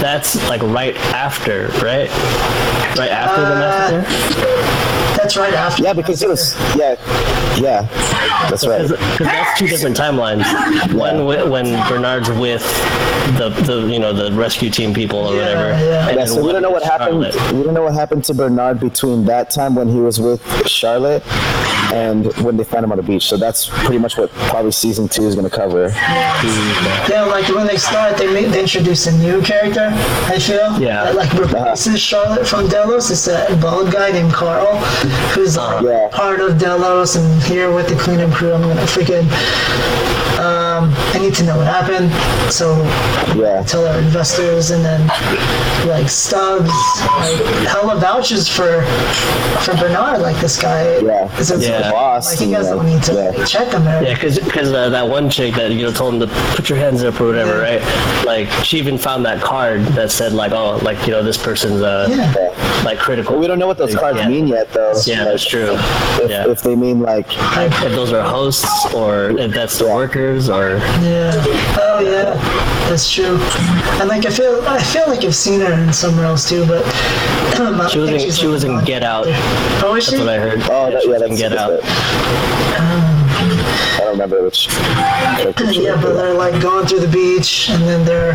that's, 0.00 0.36
like, 0.48 0.62
right 0.62 0.96
after, 1.12 1.66
right? 1.84 2.08
Right 2.96 3.10
after 3.10 3.40
the 3.42 3.56
massacre? 3.56 5.11
That's 5.22 5.36
right 5.36 5.54
after. 5.54 5.82
Yeah, 5.82 5.92
because 5.92 6.22
it 6.22 6.28
was 6.28 6.54
yeah, 6.76 6.96
yeah. 7.60 7.82
That's 8.50 8.66
right. 8.66 8.82
Because 8.88 9.18
that's 9.18 9.58
two 9.58 9.68
different 9.68 9.96
timelines. 9.96 10.44
One 10.94 11.18
wi- 11.18 11.44
when 11.44 11.66
Bernard's 11.88 12.28
with 12.30 12.62
the, 13.38 13.50
the, 13.64 13.86
you 13.86 13.98
know, 14.00 14.12
the 14.12 14.32
rescue 14.36 14.68
team 14.68 14.92
people 14.92 15.18
or 15.20 15.34
Yeah, 15.36 15.40
whatever. 15.40 15.84
yeah. 15.84 16.08
and 16.08 16.18
Yeah, 16.18 16.24
so 16.24 16.44
we 16.44 16.52
don't 16.52 16.62
know 16.62 16.70
what 16.70 16.82
with 16.82 16.90
happened. 16.90 17.32
Charlotte. 17.32 17.52
We 17.56 17.62
don't 17.62 17.74
know 17.74 17.82
what 17.84 17.94
happened 17.94 18.24
to 18.24 18.34
Bernard 18.34 18.80
between 18.80 19.24
that 19.26 19.50
time 19.50 19.74
when 19.76 19.88
he 19.88 20.00
was 20.00 20.20
with 20.20 20.42
Charlotte 20.66 21.22
and 21.92 22.26
when 22.42 22.56
they 22.56 22.64
found 22.64 22.84
him 22.84 22.90
on 22.92 22.96
the 22.98 23.02
beach. 23.02 23.26
So 23.28 23.36
that's 23.36 23.68
pretty 23.68 23.98
much 23.98 24.18
what 24.18 24.30
probably 24.50 24.72
season 24.72 25.08
two 25.08 25.22
is 25.24 25.34
going 25.36 25.48
to 25.48 25.54
cover. 25.54 25.88
Yeah, 27.08 27.24
like 27.28 27.48
when 27.54 27.66
they 27.66 27.76
start, 27.76 28.16
they, 28.18 28.32
make, 28.32 28.48
they 28.48 28.60
introduce 28.62 29.06
a 29.06 29.16
new 29.18 29.40
character. 29.42 29.88
I 30.26 30.38
feel. 30.38 30.78
Yeah. 30.80 31.04
That, 31.04 31.14
like 31.14 31.30
uh-huh. 31.32 31.42
replaces 31.42 32.00
Charlotte 32.00 32.46
from 32.46 32.68
Delos. 32.68 33.10
It's 33.10 33.26
a 33.28 33.56
bald 33.60 33.92
guy 33.92 34.10
named 34.10 34.32
Carl, 34.32 34.78
who's 35.34 35.56
like 35.56 35.82
Yeah. 35.84 36.08
part 36.10 36.40
of 36.40 36.58
Delos 36.58 37.16
and 37.16 37.42
here 37.44 37.72
with 37.72 37.88
the 37.88 37.96
cleanup 37.96 38.30
crew. 38.32 38.52
I'm 38.52 38.62
gonna 38.62 38.80
freaking. 38.82 39.26
Um, 40.38 40.92
I 41.14 41.18
need 41.20 41.34
to 41.34 41.44
know 41.44 41.56
what 41.56 41.66
happened, 41.68 42.10
so 42.52 42.74
Yeah, 43.36 43.62
tell 43.62 43.86
our 43.86 43.98
investors, 43.98 44.70
and 44.70 44.84
then 44.84 45.06
like 45.86 46.08
Stubbs, 46.08 46.70
like 47.20 47.36
hella 47.68 47.96
vouches 48.00 48.48
for 48.48 48.82
for 49.62 49.76
Bernard. 49.76 50.20
Like 50.20 50.36
this 50.40 50.60
guy 50.60 50.98
Yeah. 50.98 51.38
is 51.38 51.50
a 51.52 51.58
Yeah. 51.58 51.90
Boss, 51.92 52.30
Like 52.32 52.48
you 52.48 52.54
guys 52.56 52.64
yeah. 52.66 52.74
don't 52.74 52.86
need 52.86 53.02
to 53.04 53.12
Yeah. 53.36 53.44
check 53.44 53.68
him 53.72 53.84
there. 53.84 54.02
Yeah, 54.02 54.14
because 54.14 54.72
uh, 54.72 54.88
that 54.88 55.08
one 55.08 55.30
chick 55.30 55.54
that 55.54 55.70
you 55.70 55.82
know 55.84 55.92
told 55.92 56.14
him 56.14 56.20
to 56.20 56.26
put 56.56 56.68
your 56.68 56.78
hands 56.78 57.04
up 57.04 57.20
or 57.20 57.26
whatever, 57.26 57.58
Yeah. 57.62 57.76
right? 57.78 58.24
Like 58.26 58.48
she 58.64 58.78
even 58.78 58.98
found 58.98 59.24
that 59.26 59.40
card 59.40 59.84
that 59.98 60.10
said 60.10 60.32
like, 60.32 60.50
oh, 60.52 60.78
like 60.82 60.98
you 61.06 61.12
know 61.12 61.22
this 61.22 61.36
person's 61.36 61.82
uh 61.82 62.08
Yeah. 62.10 62.82
like 62.84 62.98
critical. 62.98 63.34
but 63.34 63.40
we 63.40 63.46
don't 63.46 63.58
know 63.60 63.68
what 63.68 63.78
those 63.78 63.94
cards 63.94 64.18
Yeah. 64.18 64.28
mean 64.28 64.48
yet, 64.48 64.72
though. 64.72 64.92
Yeah, 65.06 65.18
Like, 65.20 65.28
that's 65.28 65.44
true. 65.46 65.74
If, 66.22 66.30
Yeah, 66.30 66.48
if 66.48 66.62
they 66.62 66.74
mean 66.76 67.00
like 67.00 67.26
if 67.30 67.92
those 67.92 68.12
are 68.12 68.22
hosts 68.22 68.92
or 68.94 69.30
if 69.38 69.52
that's 69.52 69.78
the 69.78 69.86
Yeah. 69.86 69.94
workers 69.94 70.48
or 70.48 70.76
Yeah. 71.02 71.32
Oh 71.80 72.00
yeah, 72.00 72.34
that's 72.88 73.10
true. 73.10 73.36
And 74.00 74.08
like 74.08 74.24
I 74.26 74.30
feel, 74.30 74.62
I 74.66 74.82
feel 74.82 75.06
like 75.08 75.24
I've 75.24 75.34
seen 75.34 75.60
her 75.60 75.72
in 75.72 75.92
somewhere 75.92 76.26
else 76.26 76.48
too, 76.48 76.64
but 76.66 76.82
I 76.86 77.54
don't 77.58 77.76
know. 77.78 77.88
she 77.88 77.98
was 77.98 78.10
in 78.10 78.18
she 78.30 78.46
like 78.46 78.52
was 78.52 78.64
in 78.64 78.84
Get 78.84 79.02
Out. 79.02 79.24
Oh, 79.84 79.94
is 79.96 80.04
she? 80.04 80.12
That's 80.16 80.20
what 80.20 80.28
I 80.28 80.38
heard. 80.38 80.60
oh 80.70 80.90
that, 80.90 81.02
she 81.02 81.08
yeah, 81.08 81.12
was 81.14 81.22
in 81.22 81.28
that's 81.30 81.40
Get 81.40 81.50
that's 81.52 81.84
Out. 81.84 82.91
It. 84.12 84.20
I 84.20 84.26
don't 84.28 84.30
remember 84.30 84.44
which. 84.44 84.68
character 84.68 85.72
she 85.72 85.84
Yeah, 85.84 85.94
was. 85.96 86.04
but 86.04 86.12
they're 86.14 86.34
like 86.34 86.60
going 86.62 86.86
through 86.86 87.00
the 87.00 87.08
beach, 87.08 87.68
and 87.70 87.82
then 87.82 88.04
they're 88.04 88.34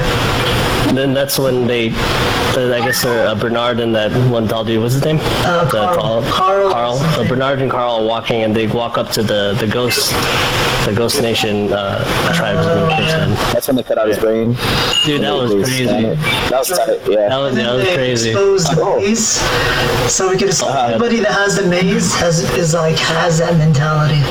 And 0.88 0.98
then 0.98 1.14
that's 1.14 1.38
when 1.38 1.68
they, 1.68 1.90
uh, 1.92 2.74
I 2.74 2.80
guess 2.86 3.04
they're 3.04 3.28
uh, 3.28 3.36
Bernard 3.36 3.80
and 3.82 3.94
that 3.96 4.12
one 4.32 4.48
tall 4.48 4.64
dude. 4.64 4.82
What's 4.82 4.94
his 4.96 5.04
name? 5.04 5.20
Uh, 5.22 5.66
The 5.66 5.72
Carl. 5.72 6.24
Carl. 6.32 6.70
Carl. 6.72 6.98
So 7.16 7.28
Bernard 7.28 7.62
and 7.62 7.70
Carl 7.70 7.96
are 8.02 8.06
walking, 8.06 8.44
and 8.44 8.56
they 8.56 8.68
walk 8.68 8.98
up 8.98 9.10
to 9.12 9.22
the 9.24 9.54
the 9.60 9.68
ghost, 9.68 10.12
the 10.88 10.94
Ghost 10.96 11.22
Nation 11.22 11.74
uh, 11.74 12.00
tribesman 12.34 12.88
person. 12.96 13.30
That's 13.54 13.68
when 13.68 13.76
they 13.76 13.84
cut 13.84 13.98
out 13.98 14.08
his 14.08 14.18
brain. 14.18 14.56
Dude, 15.06 15.22
that 15.22 15.34
was 15.34 15.52
crazy. 15.54 15.86
That 15.86 16.60
was 16.60 16.70
tight. 16.70 17.02
Yeah. 17.08 17.28
That 17.30 17.38
was, 17.38 17.56
that 17.56 17.74
was 17.76 17.86
crazy. 17.94 18.34
Oh. 18.36 18.98
maze, 19.00 19.42
so 20.10 20.30
we 20.32 20.38
could 20.38 20.50
assume 20.50 20.70
Uh-huh. 20.70 20.88
anybody 20.96 21.20
that 21.20 21.34
has 21.34 21.58
the 21.58 21.68
maze 21.68 22.16
has 22.16 22.40
is 22.56 22.74
like 22.74 22.98
has 22.98 23.40
that 23.40 23.58
mentality. 23.58 24.22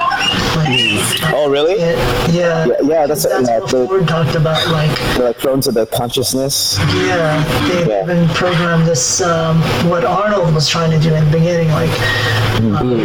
Like, 0.56 0.85
Oh, 1.34 1.48
really? 1.50 1.74
it, 1.74 1.96
yeah, 2.32 2.64
Yeah, 2.66 2.74
yeah, 2.82 3.06
that's- 3.06 3.24
that's 3.26 3.48
yeah, 3.48 3.58
what 3.60 3.70
the- 3.70 3.86
Ford 3.86 4.08
talked 4.08 4.34
about. 4.34 4.66
Like, 4.68 5.18
like 5.18 5.38
prone 5.38 5.60
to 5.62 5.72
the 5.72 5.86
consciousness. 5.86 6.78
Yeah, 6.94 7.42
they 7.68 7.86
Yeah. 7.88 8.02
even 8.02 8.28
programmed 8.30 8.86
this, 8.86 9.20
um, 9.20 9.60
what 9.90 10.04
Arnold 10.04 10.54
was 10.54 10.68
trying 10.68 10.90
to 10.90 10.98
do 10.98 11.14
in 11.14 11.24
the 11.24 11.30
beginning, 11.30 11.70
like 11.72 11.90
um, 12.80 12.98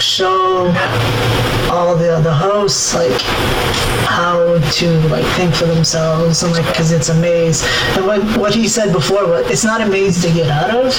show 0.00 0.72
all 1.70 1.96
the 1.96 2.10
other 2.14 2.32
hosts 2.32 2.94
like 2.94 3.20
how 4.06 4.58
to 4.72 4.88
like 5.08 5.24
think 5.36 5.54
for 5.54 5.66
themselves 5.66 6.42
and 6.42 6.52
like 6.52 6.66
because 6.66 6.92
it's 6.92 7.08
a 7.08 7.14
maze. 7.20 7.64
And 7.96 8.06
what 8.06 8.22
what 8.38 8.54
he 8.54 8.68
said 8.68 8.92
before, 8.92 9.26
was 9.26 9.50
it's 9.50 9.64
not 9.64 9.80
a 9.80 9.86
maze 9.86 10.22
to 10.22 10.28
get 10.32 10.48
out 10.50 10.70
of. 10.70 10.92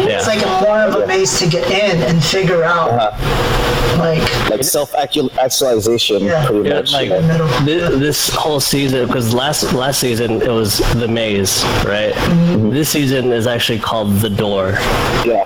It's 0.00 0.26
like 0.26 0.42
a 0.44 0.64
more 0.64 0.78
of 0.80 0.94
a 1.02 1.06
maze 1.06 1.38
to 1.40 1.48
get 1.48 1.68
in 1.70 2.02
and 2.02 2.22
figure 2.22 2.62
out, 2.62 2.90
Uh-huh. 2.90 3.98
like 3.98 4.50
Like 4.50 4.62
self 4.64 4.94
actualization, 4.94 6.22
Yeah. 6.22 6.46
pretty 6.46 6.68
Yeah, 6.68 6.74
much. 6.76 6.92
like 6.92 7.08
yeah. 7.08 7.48
this 7.66 8.28
whole 8.30 8.60
season, 8.60 9.06
because 9.06 9.32
last 9.34 9.72
last 9.72 10.00
season 10.00 10.40
it 10.42 10.50
was 10.50 10.78
the 10.94 11.08
maze, 11.08 11.64
right? 11.84 12.12
Mm-hmm. 12.14 12.70
This 12.70 12.88
season 12.90 13.32
is 13.32 13.46
actually 13.46 13.78
called 13.80 14.20
the 14.20 14.30
door, 14.30 14.70
yeah. 15.24 15.44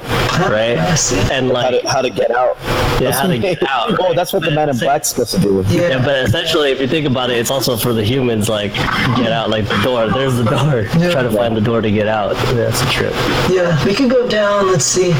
right? 0.50 0.76
I 0.78 0.94
see. 0.96 1.18
And 1.32 1.46
How 1.48 1.52
like, 1.54 1.82
to, 1.82 1.88
how 1.88 2.02
to 2.02 2.10
get 2.10 2.30
out. 2.30 2.51
Yeah, 3.00 3.12
how 3.12 3.26
to 3.26 3.38
get 3.38 3.62
out. 3.68 3.96
Oh, 4.02 4.14
that's 4.14 4.32
what 4.32 4.42
the 4.42 4.50
Man 4.50 4.68
in 4.68 4.76
Black's 4.78 5.08
supposed 5.08 5.34
to 5.34 5.40
do. 5.40 5.64
Yeah. 5.68 5.88
Yeah, 5.88 6.04
but 6.04 6.24
essentially, 6.24 6.70
if 6.70 6.80
you 6.80 6.88
think 6.88 7.06
about 7.06 7.30
it, 7.30 7.38
it's 7.38 7.50
also 7.50 7.76
for 7.76 7.92
the 7.92 8.04
humans. 8.04 8.48
Like, 8.48 8.74
get 8.74 9.32
out, 9.32 9.50
like 9.50 9.66
the 9.68 9.80
door. 9.82 10.08
There's 10.08 10.36
the 10.36 10.44
door. 10.44 10.82
Yeah. 10.98 11.10
Try 11.12 11.22
to 11.22 11.30
find 11.30 11.56
the 11.56 11.60
door 11.60 11.80
to 11.80 11.90
get 11.90 12.08
out. 12.08 12.34
That's 12.54 12.82
a 12.82 12.86
trip. 12.86 13.12
Yeah, 13.50 13.82
we 13.84 13.94
can 13.94 14.08
go 14.08 14.28
down. 14.28 14.66
Let's 14.68 14.84
see. 14.84 15.12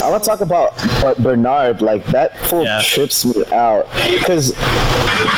I 0.00 0.10
want 0.10 0.22
to 0.22 0.28
talk 0.28 0.40
about 0.40 0.76
Bernard. 1.18 1.82
Like 1.82 2.04
that 2.06 2.38
fool 2.46 2.64
Yeah. 2.64 2.80
trips 2.82 3.24
me 3.24 3.44
out 3.52 3.86
because 4.10 4.52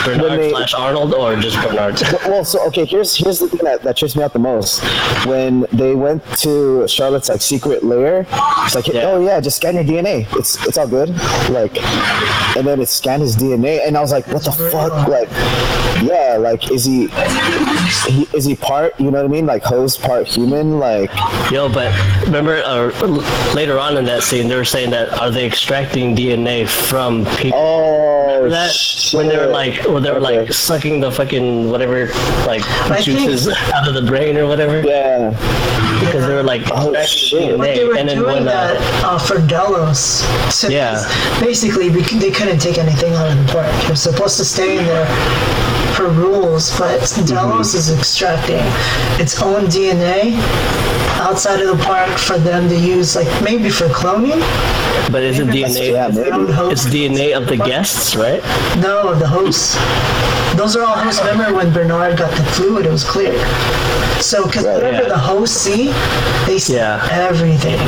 Bernard 0.05 0.39
they- 0.41 0.51
slash 0.51 0.75
Arnold 0.75 1.15
or 1.15 1.35
just 1.37 1.57
Bernard? 1.63 2.01
well, 2.27 2.45
so 2.45 2.65
okay, 2.69 2.85
here's 2.85 3.15
here's 3.17 3.39
the 3.39 3.49
thing 3.49 3.61
that, 3.65 3.83
that 3.83 3.97
trips 3.97 4.15
me 4.17 4.23
out 4.23 4.33
the 4.33 4.39
most. 4.39 4.83
When 5.27 5.67
they 5.73 5.95
went 5.95 6.23
to 6.39 6.87
Charlotte's 6.87 7.29
like 7.29 7.41
secret 7.41 7.83
lair, 7.85 8.27
it's 8.65 8.75
like, 8.75 8.87
Yeah. 8.87 9.03
oh 9.07 9.25
yeah, 9.25 9.41
just 9.41 9.57
scan 9.57 9.75
your 9.75 9.85
DNA. 9.85 10.27
It's 10.37 10.65
it's 10.67 10.79
all 10.79 10.87
good. 10.89 11.09
Like, 11.51 11.77
and 12.57 12.67
then 12.67 12.81
it 12.81 12.89
scanned 12.89 13.23
his 13.23 13.37
DNA, 13.37 13.87
and 13.87 13.97
I 13.97 14.01
was 14.01 14.13
like, 14.13 14.27
what 14.29 14.45
the 14.45 14.53
fuck? 14.53 15.09
Like, 15.09 15.29
yeah, 16.03 16.37
like 16.39 16.71
is 16.71 16.85
he, 16.85 17.09
he 18.09 18.23
is 18.37 18.45
he 18.45 18.55
part? 18.57 18.99
You 19.01 19.11
know 19.11 19.19
what 19.19 19.25
I 19.27 19.29
mean? 19.29 19.47
Like 19.47 19.63
host 19.63 20.01
part 20.03 20.27
human? 20.27 20.79
Like, 20.79 21.11
Yo, 21.51 21.69
but 21.73 21.93
remember 22.25 22.63
uh, 22.65 22.91
later 23.55 23.79
on 23.79 23.97
in 23.97 24.05
that 24.07 24.23
scene, 24.23 24.44
they 24.49 24.57
were 24.57 24.65
saying 24.65 24.91
that 24.91 25.13
are 25.21 25.31
they 25.31 25.47
extracting 25.47 26.15
DNA 26.17 26.69
from 26.69 27.25
people? 27.37 27.59
oh, 27.59 28.49
that 28.49 28.73
shit. 28.73 29.17
when 29.17 29.29
they 29.29 29.37
were 29.37 29.47
like 29.47 29.83
when 29.85 30.03
they 30.03 30.11
were 30.11 30.19
Okay. 30.19 30.41
like 30.41 30.53
sucking 30.53 31.01
the 31.01 31.11
fucking 31.11 31.71
whatever 31.71 32.07
like 32.47 32.63
I 32.91 33.01
think- 33.03 33.19
juices 33.19 33.49
out 33.73 33.87
of 33.89 33.95
the 33.95 34.03
brain 34.03 34.37
or 34.37 34.47
whatever 34.47 34.83
yeah, 34.83 35.31
because 36.01 36.27
they 36.27 36.35
were 36.35 36.43
like 36.43 36.63
Oh, 36.73 36.93
extracting 36.95 37.07
shit. 37.07 37.55
DNA 37.55 37.59
But 37.59 37.75
they 37.75 37.85
were 37.85 37.97
and 37.97 38.09
then 38.09 38.19
doing 38.19 38.35
when 38.35 38.45
that 38.47 38.77
uh, 39.05 39.09
uh, 39.15 39.19
for 39.19 39.39
Delos. 39.47 40.25
So 40.55 40.69
Yeah. 40.69 41.01
Basically, 41.41 41.91
we, 41.91 42.03
they 42.03 42.31
couldn't 42.31 42.59
take 42.59 42.79
anything 42.79 43.13
out 43.15 43.31
of 43.31 43.37
the 43.47 43.53
park. 43.53 43.73
It 43.85 43.91
was 43.91 44.03
supposed 44.03 44.37
to 44.39 44.45
stay 44.45 44.79
in 44.79 44.85
there 44.85 45.07
for 45.95 46.09
rules, 46.09 46.77
but 46.79 47.01
Delos 47.27 47.75
is 47.75 47.91
extracting 47.97 48.61
its 49.23 49.41
own 49.41 49.67
DNA 49.67 50.35
outside 51.21 51.61
of 51.61 51.77
the 51.79 51.83
park 51.85 52.19
for 52.19 52.37
them 52.37 52.69
to 52.69 52.77
use, 52.77 53.15
like 53.17 53.29
maybe 53.43 53.69
for 53.71 53.87
cloning. 53.87 54.34
But 55.11 55.23
is 55.23 55.39
it 55.39 55.49
DNA? 55.49 55.93
yeah, 55.93 56.09
maybe. 56.09 56.31
It's 56.73 56.87
DNA 56.87 57.37
of 57.37 57.47
the 57.47 57.57
guests, 57.57 58.17
right? 58.17 58.43
No, 58.81 59.09
of 59.13 59.19
the 59.19 59.27
hosts. 59.29 59.75
Those 60.57 60.77
are 60.77 60.85
all 60.85 60.97
hosts. 60.97 61.21
Remember 61.25 61.55
when 61.55 61.73
Bernard 61.73 62.17
got 62.17 62.31
the 62.37 62.45
fluid, 62.53 62.87
it 62.87 62.91
was 62.93 63.05
clear. 63.05 63.35
So, 64.21 64.47
because 64.47 64.65
Right, 64.65 64.75
whatever 64.75 65.03
yeah. 65.03 65.09
the 65.09 65.19
hosts 65.19 65.57
see, 65.57 65.93
they 66.47 66.59
see 66.59 66.77
Yeah. 66.77 67.07
everything. 67.11 67.81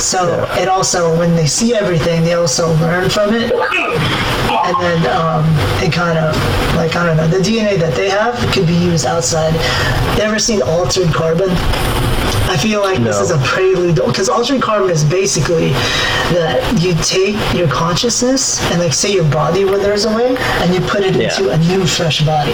So, 0.00 0.48
it 0.58 0.66
also, 0.68 1.16
when 1.18 1.36
they 1.36 1.46
see 1.46 1.74
everything, 1.74 2.24
they 2.24 2.34
also 2.34 2.72
learn 2.76 3.08
from 3.10 3.34
it. 3.34 3.52
And 3.52 4.76
then 4.80 5.06
um, 5.14 5.44
it 5.84 5.92
kind 5.92 6.18
of, 6.18 6.34
like, 6.74 6.96
I 6.96 7.04
don't 7.06 7.16
know, 7.18 7.28
the 7.28 7.38
DNA 7.38 7.78
that 7.78 7.94
they 7.94 8.08
have 8.08 8.34
could 8.52 8.66
be 8.66 8.74
used 8.74 9.04
outside. 9.06 9.52
You 10.16 10.22
ever 10.24 10.38
seen 10.38 10.62
altered 10.62 11.12
carbon? 11.12 11.50
I 12.48 12.56
feel 12.56 12.80
like 12.80 13.02
this 13.02 13.20
is 13.20 13.30
a 13.30 13.38
prelude 13.38 13.96
because 13.96 14.28
altered 14.28 14.62
carbon 14.62 14.90
is 14.90 15.04
basically 15.04 15.70
that 16.32 16.60
you 16.80 16.94
take 17.02 17.36
your 17.54 17.68
consciousness 17.68 18.62
and 18.70 18.80
like 18.80 18.92
say 18.92 19.12
your 19.12 19.28
body 19.30 19.64
withers 19.64 20.04
away 20.04 20.36
and 20.36 20.74
you 20.74 20.80
put 20.80 21.02
it 21.02 21.16
Yeah. 21.16 21.28
into 21.36 21.50
a 21.50 21.58
new 21.58 21.86
fresh 21.86 22.22
body. 22.24 22.52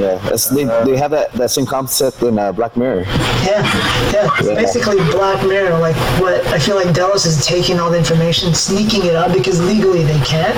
yeah. 0.00 0.18
That's, 0.24 0.46
they, 0.48 0.64
they 0.64 0.96
have 0.96 1.10
that, 1.12 1.32
that 1.34 1.50
same 1.50 1.66
concept 1.66 2.22
in 2.22 2.38
uh, 2.38 2.52
Black 2.52 2.76
Mirror. 2.76 3.02
Yeah, 3.44 3.62
yeah. 4.12 4.30
It's 4.38 4.48
Yeah. 4.48 4.54
basically 4.54 4.96
Black 5.12 5.44
Mirror. 5.46 5.78
Like 5.78 5.96
what 6.20 6.44
I 6.48 6.58
feel 6.58 6.76
like 6.76 6.94
Delos 6.94 7.26
is 7.26 7.44
taking 7.44 7.78
all 7.80 7.90
the 7.90 7.98
information, 7.98 8.54
sneaking 8.54 9.04
it 9.06 9.14
out 9.16 9.32
because 9.32 9.60
legally 9.60 10.02
they 10.04 10.18
can't 10.20 10.54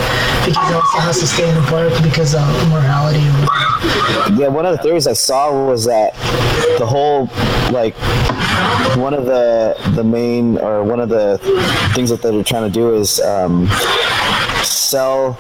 because 0.46 0.70
it 0.70 0.74
also 0.76 0.98
has 0.98 1.18
to 1.20 1.26
stay 1.26 1.48
in 1.48 1.54
the 1.54 1.66
park 1.68 1.92
because 2.02 2.34
of 2.34 2.46
morality. 2.70 3.18
Or 3.28 3.32
whatever. 3.32 3.55
Yeah, 4.38 4.48
one 4.48 4.66
of 4.66 4.76
the 4.76 4.82
theories 4.82 5.06
I 5.06 5.12
saw 5.12 5.66
was 5.66 5.84
that 5.84 6.12
the 6.78 6.86
whole 6.86 7.28
like 7.72 7.94
one 8.96 9.14
of 9.14 9.24
the 9.26 9.76
the 9.94 10.04
main 10.04 10.58
or 10.58 10.82
one 10.84 11.00
of 11.00 11.08
the 11.08 11.38
things 11.94 12.10
that 12.10 12.22
they're 12.22 12.42
trying 12.42 12.70
to 12.70 12.72
do 12.72 12.94
is 12.94 13.20
um, 13.20 13.66
sell 14.86 15.36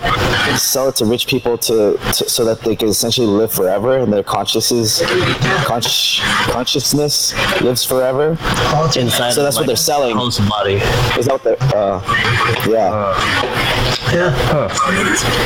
sell 0.56 0.88
it 0.88 0.96
to 0.96 1.04
rich 1.04 1.26
people 1.26 1.56
to, 1.58 1.96
to 1.98 2.28
so 2.28 2.44
that 2.44 2.60
they 2.60 2.74
can 2.76 2.88
essentially 2.88 3.26
live 3.26 3.52
forever 3.52 3.98
and 3.98 4.12
their 4.12 4.22
consciousness 4.22 5.02
consci- 5.64 6.20
consciousness 6.50 7.34
lives 7.60 7.84
forever. 7.84 8.30
Inside. 8.96 9.32
So 9.32 9.42
that's 9.42 9.56
of, 9.56 9.60
what 9.60 9.66
they're 9.66 9.76
selling. 9.76 10.16
Host 10.16 10.40
body. 10.48 10.74
Is 11.18 11.26
that 11.26 11.32
what 11.32 11.42
they're? 11.44 11.56
Uh, 11.74 12.00
yeah. 12.68 12.96
Yeah. 14.12 14.32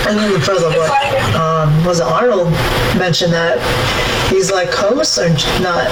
And 0.08 0.18
then 0.18 0.32
the 0.32 0.40
further 0.40 0.68
what 0.68 1.34
um, 1.34 1.84
was 1.84 2.00
it 2.00 2.06
Arnold 2.06 2.50
mentioned 2.98 3.32
that 3.32 3.58
he's 4.30 4.50
like 4.50 4.70
hosts 4.72 5.18
are 5.18 5.28
not 5.62 5.90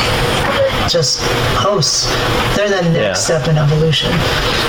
just 0.88 1.20
hosts. 1.59 2.07
They're 2.57 2.68
the 2.70 2.83
next 2.90 2.96
Yeah. 2.96 3.12
step 3.12 3.48
in 3.48 3.59
evolution. 3.59 4.11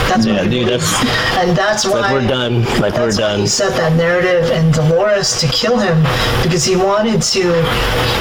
That's 0.10 0.26
Yeah, 0.26 0.44
dude, 0.44 0.68
that's- 0.68 0.94
and 1.40 1.56
that's 1.56 1.86
why 1.86 2.02
Like 2.02 2.12
we're 2.12 2.28
done. 2.28 2.66
Like 2.82 2.94
we're 2.96 3.12
done. 3.12 3.40
He 3.42 3.48
set 3.48 3.76
that 3.78 3.94
narrative 3.94 4.50
in 4.52 4.72
Dolores 4.72 5.40
to 5.40 5.48
kill 5.48 5.78
him 5.78 5.98
because 6.44 6.64
he 6.66 6.76
wanted 6.76 7.22
to. 7.22 7.44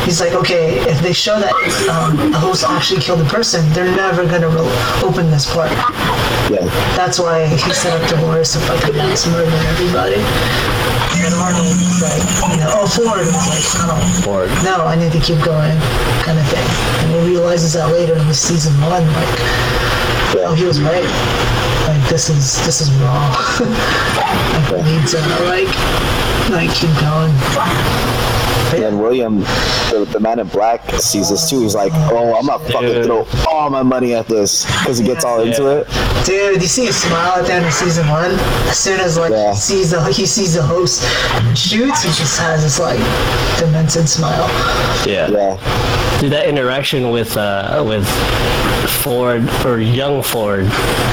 He's 0.04 0.20
like, 0.20 0.32
okay, 0.34 0.78
if 0.88 1.00
they 1.02 1.12
show 1.12 1.40
that 1.40 1.52
um, 1.90 2.30
the 2.30 2.38
host 2.38 2.64
actually 2.68 3.00
killed 3.00 3.20
a 3.20 3.24
person, 3.28 3.64
they're 3.72 3.94
never 3.96 4.24
gonna 4.26 4.48
re- 4.48 5.02
open 5.02 5.30
this 5.30 5.52
park. 5.52 5.72
Yeah. 6.52 6.64
That's 6.96 7.18
why 7.18 7.46
he 7.46 7.72
set 7.72 7.92
up 8.00 8.08
Dolores 8.08 8.52
to 8.52 8.58
fucking 8.60 8.94
mass 8.96 9.26
murder 9.26 9.50
everybody. 9.74 10.22
And 11.18 11.34
Arnold 11.34 11.66
was 11.66 11.98
like, 12.00 12.22
you 12.54 12.60
know, 12.62 12.70
oh, 12.78 12.86
Ford 12.86 13.18
was 13.26 13.48
like, 13.50 13.90
oh, 13.90 14.22
Ford. 14.24 14.48
no, 14.62 14.86
I 14.86 14.94
need 14.94 15.10
to 15.12 15.20
keep 15.20 15.37
going, 15.44 15.78
kind 16.22 16.38
of 16.38 16.46
thing. 16.48 16.66
And 17.04 17.12
he 17.12 17.34
realizes 17.34 17.72
that 17.74 17.90
later 17.92 18.16
in 18.16 18.26
the 18.26 18.34
season 18.34 18.72
one, 18.80 19.06
like, 19.12 19.38
well, 20.34 20.54
he 20.54 20.64
was 20.64 20.80
right. 20.80 21.04
Like, 21.86 22.08
this 22.08 22.28
is 22.28 22.64
this 22.64 22.80
is 22.80 22.90
wrong. 23.00 23.32
like, 23.62 24.70
we 24.70 24.82
need 24.82 25.06
to 25.08 25.20
like, 25.48 25.72
like 26.50 26.70
keep 26.74 26.92
going. 27.00 27.32
And 28.74 29.00
William, 29.00 29.40
the, 29.90 30.06
the 30.12 30.20
man 30.20 30.38
in 30.38 30.46
black, 30.48 30.88
sees 31.00 31.30
this 31.30 31.48
too. 31.48 31.62
He's 31.62 31.74
like, 31.74 31.92
"Oh, 31.94 32.34
I'm 32.38 32.46
gonna 32.46 32.64
fucking 32.64 32.80
Dude. 32.88 33.04
throw 33.06 33.26
all 33.50 33.70
my 33.70 33.82
money 33.82 34.14
at 34.14 34.26
this," 34.28 34.64
because 34.66 34.98
he 34.98 35.06
gets 35.06 35.24
all 35.24 35.40
into 35.40 35.62
Yeah. 35.62 35.70
it. 36.20 36.24
Dude, 36.26 36.62
you 36.62 36.68
see 36.68 36.86
him 36.86 36.92
smile 36.92 37.32
at 37.38 37.46
the 37.46 37.54
end 37.54 37.64
of 37.66 37.72
season 37.72 38.06
one. 38.08 38.32
As 38.68 38.78
soon 38.78 39.00
as 39.00 39.16
like 39.18 39.30
Yeah. 39.30 39.52
he 39.54 39.58
sees 39.58 39.90
the 39.90 40.04
he 40.12 40.26
sees 40.26 40.54
the 40.54 40.62
host 40.62 41.02
shoots, 41.56 42.02
he 42.02 42.10
just 42.10 42.38
has 42.38 42.62
this 42.62 42.78
like 42.78 42.98
demented 43.58 44.08
smile. 44.08 44.48
Yeah. 45.06 45.28
Yeah. 45.28 46.18
Dude, 46.20 46.32
that 46.32 46.46
interaction 46.48 47.10
with 47.10 47.36
uh 47.36 47.82
with 47.86 48.06
Ford 49.02 49.48
or 49.64 49.78
young 49.80 50.22
Ford. 50.22 50.66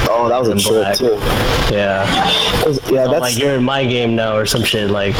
Oh, 0.08 0.28
that 0.28 0.38
was 0.38 0.48
a 0.48 0.52
In 0.52 0.58
trip 0.58 0.72
black. 0.74 0.96
too. 0.96 1.18
Yeah. 1.74 2.04
'Cause, 2.62 2.80
Yeah, 2.90 3.04
I'm 3.04 3.10
that's 3.12 3.20
like 3.22 3.38
you're 3.38 3.54
in 3.54 3.64
my 3.64 3.84
game 3.84 4.14
now 4.16 4.36
or 4.36 4.44
some 4.46 4.64
shit. 4.64 4.90
Like 4.90 5.14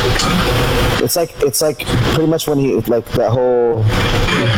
it's 1.02 1.16
like 1.16 1.30
it's 1.42 1.60
like 1.62 1.86
pretty 1.86 2.25
much 2.26 2.46
when 2.48 2.58
he 2.58 2.74
like 2.74 3.04
that 3.12 3.30
whole 3.30 3.82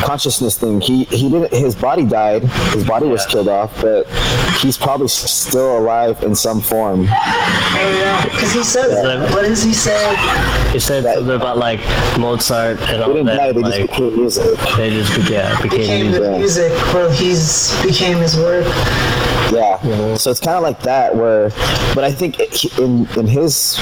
consciousness 0.05 0.59
thing. 0.59 0.81
He 0.81 1.05
he 1.05 1.29
didn't. 1.29 1.53
His 1.53 1.75
body 1.75 2.05
died. 2.05 2.43
His 2.75 2.85
body 2.87 3.07
was 3.07 3.25
killed 3.27 3.49
off, 3.49 3.81
but 3.81 4.07
he's 4.61 4.77
probably 4.79 5.09
still 5.09 5.79
alive 5.79 6.23
in 6.23 6.35
some 6.35 6.61
form. 6.61 7.07
Oh 7.11 7.99
yeah, 8.01 8.25
because 8.25 8.53
he 8.53 8.63
says 8.65 8.93
Yeah. 8.93 9.33
what 9.35 9.43
does 9.43 9.63
he 9.63 9.73
say? 9.73 9.99
he 10.73 10.79
said 10.79 11.05
something 11.05 11.35
about 11.35 11.57
like 11.59 11.81
Mozart 12.19 12.79
and 12.83 13.03
all 13.03 13.13
didn't 13.13 13.27
die. 13.27 13.53
that. 13.53 13.63
They 13.63 13.63
just 13.87 13.89
became 13.91 14.17
music. 14.17 14.59
they 14.77 14.91
just 14.91 15.17
be- 15.29 15.33
yeah 15.33 15.61
became 15.63 15.79
Became 15.81 16.07
music. 16.11 16.23
the 16.23 16.39
music 16.39 16.73
where 16.95 17.13
he's 17.13 17.83
became 17.83 18.19
his 18.19 18.37
work. 18.37 18.67
Yeah. 19.51 20.15
So 20.17 20.31
it's 20.31 20.41
kind 20.41 20.57
of 20.59 20.63
like 20.63 20.83
that, 20.83 21.17
where, 21.17 21.49
but 21.95 22.05
I 22.05 22.13
think 22.13 22.39
in 22.79 23.09
in 23.17 23.27
his, 23.27 23.79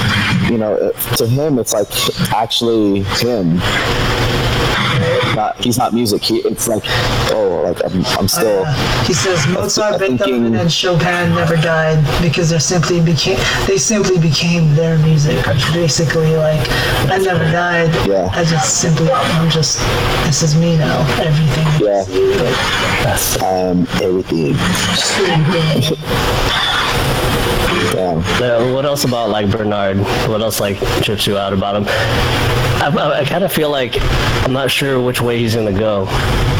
you 0.49 0.57
know, 0.57 0.91
to 1.17 1.27
him, 1.27 1.59
it's 1.59 1.73
like 1.73 1.87
actually 2.33 3.01
him. 3.19 3.59
Not 5.35 5.55
he's 5.63 5.77
not 5.77 5.93
music. 5.93 6.23
He 6.23 6.37
it's 6.39 6.67
like, 6.67 6.81
oh, 7.31 7.61
like 7.63 7.83
I'm, 7.85 8.03
I'm 8.17 8.27
still. 8.27 8.61
Yeah. 8.61 9.03
He 9.03 9.13
says 9.13 9.45
Mozart, 9.47 9.99
Beethoven, 9.99 10.17
thinking- 10.17 10.55
and 10.55 10.71
Chopin 10.71 11.35
never 11.35 11.55
died 11.57 12.03
because 12.23 12.49
they 12.49 12.57
simply 12.57 12.99
became 13.01 13.37
they 13.67 13.77
simply 13.77 14.17
became 14.17 14.73
their 14.75 14.97
music. 14.99 15.43
Basically, 15.73 16.35
like 16.35 16.65
I 17.11 17.19
never 17.19 17.43
died. 17.51 17.93
Yeah. 18.07 18.29
I 18.33 18.43
just 18.45 18.81
simply 18.81 19.11
I'm 19.11 19.49
just 19.51 19.77
this 20.25 20.41
is 20.41 20.55
me 20.55 20.75
now. 20.77 21.01
Everything. 21.21 21.67
Yeah. 21.85 22.03
That's 23.03 23.37
Um, 23.43 23.85
everything. 24.01 24.55
Damn. 28.07 28.19
Uh, 28.69 28.73
what 28.73 28.85
else 28.85 29.03
about 29.03 29.29
like 29.29 29.49
Bernard? 29.51 29.97
What 30.29 30.41
else 30.41 30.59
like 30.59 30.77
trips 31.03 31.27
you 31.27 31.37
out 31.37 31.53
about 31.53 31.75
him? 31.75 31.83
I, 31.87 32.89
I, 32.95 33.19
I 33.19 33.25
kind 33.25 33.43
of 33.43 33.51
feel 33.51 33.69
like 33.69 33.95
I'm 34.45 34.53
not 34.53 34.69
sure 34.71 35.01
which 35.01 35.19
way 35.21 35.37
he's 35.39 35.55
gonna 35.55 35.73
go. 35.77 36.03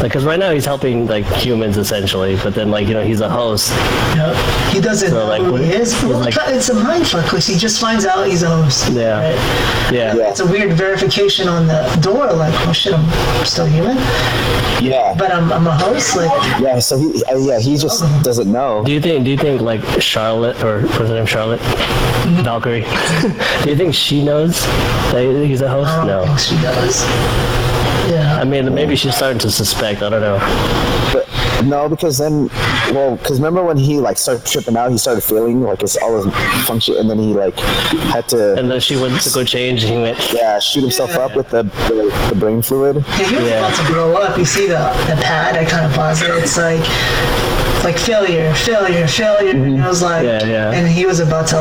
Like, 0.02 0.12
cause 0.12 0.24
right 0.24 0.38
now 0.38 0.52
he's 0.52 0.64
helping 0.66 1.06
like 1.06 1.24
humans 1.24 1.76
essentially, 1.76 2.36
but 2.36 2.54
then 2.54 2.70
like 2.70 2.86
you 2.86 2.94
know 2.94 3.02
he's 3.04 3.20
a 3.20 3.28
host. 3.30 3.70
Yeah. 4.14 4.70
He 4.72 4.80
doesn't 4.80 5.10
So, 5.10 5.14
know 5.36 5.44
who 5.44 5.56
he 5.56 5.62
what- 5.70 5.74
is. 5.80 5.94
Well, 6.04 6.18
like- 6.20 6.34
it's 6.48 6.68
a 6.68 6.74
mind 6.74 7.06
fuck 7.06 7.24
because 7.24 7.46
he 7.46 7.56
just 7.56 7.80
finds 7.80 8.04
out 8.04 8.26
he's 8.26 8.42
a 8.42 8.48
host. 8.48 8.90
Yeah. 8.92 9.18
right? 9.30 9.92
Yeah. 9.92 10.14
Yeah. 10.14 10.28
It's 10.30 10.40
a 10.40 10.46
weird 10.46 10.72
verification 10.74 11.48
on 11.48 11.66
the 11.66 11.82
door, 12.02 12.30
like, 12.32 12.54
oh 12.68 12.72
shit, 12.72 12.92
I'm 12.94 13.44
still 13.46 13.66
human, 13.66 13.96
Yeah. 14.82 15.14
but 15.18 15.32
I'm, 15.32 15.50
I'm 15.52 15.66
a 15.66 15.76
host. 15.76 16.16
Like, 16.16 16.30
Yeah, 16.60 16.78
so 16.78 16.98
he, 16.98 17.24
uh, 17.24 17.38
yeah, 17.38 17.58
he 17.58 17.76
just 17.76 18.02
doesn't 18.22 18.50
know. 18.50 18.84
Do 18.84 18.92
you 18.92 19.00
think? 19.00 19.24
Do 19.24 19.30
you 19.30 19.36
think 19.38 19.60
like 19.62 19.80
Charlotte 20.00 20.62
or 20.62 20.82
what's 20.82 20.96
her 20.98 21.08
name? 21.08 21.26
Charlotte 21.26 21.37
Valkyrie? 21.46 22.80
do 23.62 23.70
you 23.70 23.76
think 23.76 23.94
she 23.94 24.24
knows 24.24 24.60
that 25.12 25.22
he's 25.46 25.60
a 25.60 25.68
host? 25.68 25.88
I 25.90 26.06
don't 26.06 26.06
No. 26.06 26.26
think 26.26 26.38
she 26.38 26.54
does. 26.62 27.02
Yeah. 28.10 28.38
I 28.40 28.44
mean, 28.44 28.72
maybe 28.74 28.96
she's 28.96 29.14
starting 29.16 29.38
to 29.40 29.50
suspect. 29.50 30.02
I 30.02 30.08
don't 30.08 30.20
know. 30.22 30.38
But 31.12 31.64
no, 31.66 31.88
because 31.88 32.16
then, 32.18 32.48
well, 32.94 33.16
because 33.16 33.38
remember 33.38 33.62
when 33.64 33.76
he 33.76 33.98
like 33.98 34.16
started 34.16 34.46
tripping 34.46 34.76
out, 34.76 34.90
he 34.90 34.98
started 34.98 35.22
feeling 35.22 35.62
like 35.62 35.82
it's 35.82 35.96
all 35.96 36.22
his 36.22 36.32
function, 36.66 36.96
and 36.96 37.10
then 37.10 37.18
he 37.18 37.34
like 37.34 37.54
had 38.14 38.28
to, 38.28 38.54
And 38.58 38.70
then 38.70 38.80
she 38.80 38.96
went 38.96 39.20
to 39.22 39.30
go 39.30 39.44
change, 39.44 39.84
and 39.84 39.92
he 39.94 39.98
went. 40.00 40.32
yeah, 40.32 40.58
shoot 40.58 40.80
himself 40.82 41.10
up 41.16 41.34
with 41.36 41.50
the 41.50 41.64
the, 41.88 42.28
the 42.30 42.36
brain 42.36 42.62
fluid. 42.62 42.96
Yeah, 42.96 43.16
he 43.26 43.36
was 43.36 43.44
Yeah. 43.44 43.58
about 43.66 43.86
to 43.86 43.92
blow 43.92 44.14
up. 44.14 44.38
You 44.38 44.44
see 44.44 44.66
the, 44.68 44.78
the 45.08 45.16
pad, 45.20 45.56
I 45.56 45.64
kind 45.64 45.84
of 45.86 45.92
paused 45.92 46.22
it. 46.22 46.30
It's 46.30 46.56
like, 46.56 46.80
like 47.84 47.98
failure, 47.98 48.52
failure, 48.54 49.06
failure. 49.06 49.50
And 49.50 49.82
I 49.82 49.88
was 49.88 50.02
like, 50.02 50.24
Mm-hmm. 50.26 50.48
Yeah, 50.50 50.70
yeah. 50.72 50.72
and 50.72 50.88
he 50.88 51.06
was 51.06 51.20
about 51.20 51.46
to 51.48 51.56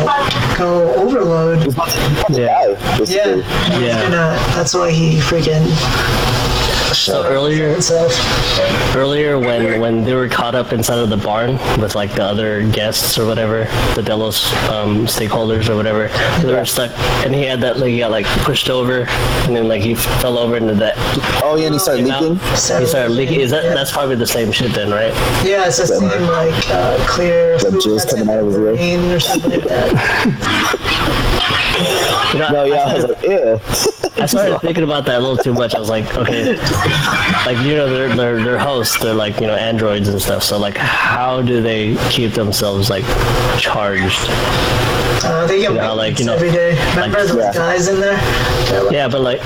go 0.57 0.93
overload. 0.95 1.63
He's 1.63 1.73
about 1.73 1.89
to, 1.89 1.99
he's 1.99 2.17
about 2.19 2.33
to 2.33 2.41
Yeah. 2.41 2.69
Yeah, 2.69 2.97
basically. 2.97 3.31
he 3.33 3.39
was 3.39 3.81
Yeah. 3.83 4.01
gonna, 4.03 4.39
that's 4.55 4.73
why 4.73 4.91
he 4.91 5.17
freaking. 5.19 5.65
So 6.93 7.23
earlier, 7.25 7.71
himself. 7.71 8.11
earlier 8.95 9.37
when 9.37 9.79
when 9.79 10.03
they 10.03 10.13
were 10.13 10.27
caught 10.27 10.55
up 10.55 10.71
inside 10.73 10.97
of 10.99 11.09
the 11.09 11.17
barn 11.17 11.53
with 11.79 11.95
like 11.95 12.13
the 12.15 12.23
other 12.23 12.67
guests 12.71 13.17
or 13.17 13.25
whatever, 13.25 13.65
the 13.95 14.01
Delos 14.03 14.51
um, 14.69 15.05
stakeholders 15.05 15.69
or 15.69 15.75
whatever, 15.75 16.07
they 16.41 16.53
were 16.53 16.65
stuck, 16.65 16.91
and 17.25 17.35
he 17.35 17.43
had 17.43 17.61
that 17.61 17.77
like 17.77 17.89
he 17.89 17.99
got 17.99 18.11
like 18.11 18.25
pushed 18.43 18.69
over, 18.69 19.05
and 19.45 19.55
then 19.55 19.67
like 19.67 19.81
he 19.81 19.95
fell 19.95 20.37
over 20.37 20.55
into 20.57 20.73
that. 20.75 20.95
Oh 21.43 21.55
yeah, 21.57 21.65
and 21.67 21.75
he 21.75 21.79
started 21.79 22.01
you 22.03 22.07
know, 22.09 22.19
leaking. 22.21 22.39
He 22.49 22.57
started 22.57 23.11
leaking. 23.11 23.39
Is 23.41 23.51
that 23.51 23.63
Yeah. 23.65 23.73
that's 23.73 23.91
probably 23.91 24.15
the 24.15 24.27
same 24.27 24.51
shit 24.51 24.73
then, 24.73 24.89
right? 24.91 25.13
Yeah, 25.45 25.67
it's 25.67 25.77
the 25.77 25.87
same 25.87 26.01
like 26.27 26.69
uh, 26.69 26.97
clear 27.07 27.57
The 27.57 27.71
fluid 27.71 27.83
jizz 27.83 27.97
that's 27.97 28.13
coming 28.13 28.29
out 28.29 28.39
of 28.39 28.45
his 28.47 28.55
the 28.55 28.83
ear. 28.83 29.15
or 29.15 29.19
something 29.19 29.51
like 29.51 29.63
that. 29.69 31.33
You 32.33 32.39
No, 32.39 32.63
yeah, 32.65 32.75
I 32.75 32.89
I, 32.89 32.93
was 32.95 33.03
started, 33.03 33.09
like, 34.13 34.15
ew. 34.17 34.23
I 34.23 34.25
started 34.25 34.59
thinking 34.59 34.83
about 34.83 35.05
that 35.05 35.19
a 35.19 35.19
little 35.19 35.37
too 35.37 35.53
much. 35.53 35.75
I 35.75 35.79
was 35.79 35.89
like, 35.89 36.05
okay, 36.17 36.55
like 37.45 37.57
you 37.65 37.75
know, 37.75 37.89
they're 37.89 38.15
they're 38.15 38.43
they're 38.43 38.59
hosts, 38.59 38.97
they're 38.99 39.13
like 39.13 39.39
you 39.39 39.47
know 39.47 39.55
androids 39.55 40.07
and 40.09 40.21
stuff. 40.21 40.43
So 40.43 40.57
like, 40.57 40.75
how 40.77 41.41
do 41.41 41.61
they 41.61 41.95
keep 42.09 42.33
themselves 42.33 42.89
like 42.89 43.03
charged? 43.59 44.19
Uh, 45.23 45.45
they 45.47 45.61
get 45.61 45.73
know, 45.73 45.95
like, 45.95 46.19
you 46.19 46.25
know, 46.25 46.33
every 46.35 46.51
day. 46.51 46.71
Remember 46.95 47.17
like- 47.19 47.27
those 47.27 47.35
Yeah. 47.37 47.53
guys 47.53 47.87
in 47.87 47.99
there? 47.99 48.13
Like, 48.83 48.93
Yeah, 48.93 49.07
but 49.07 49.21
like, 49.21 49.39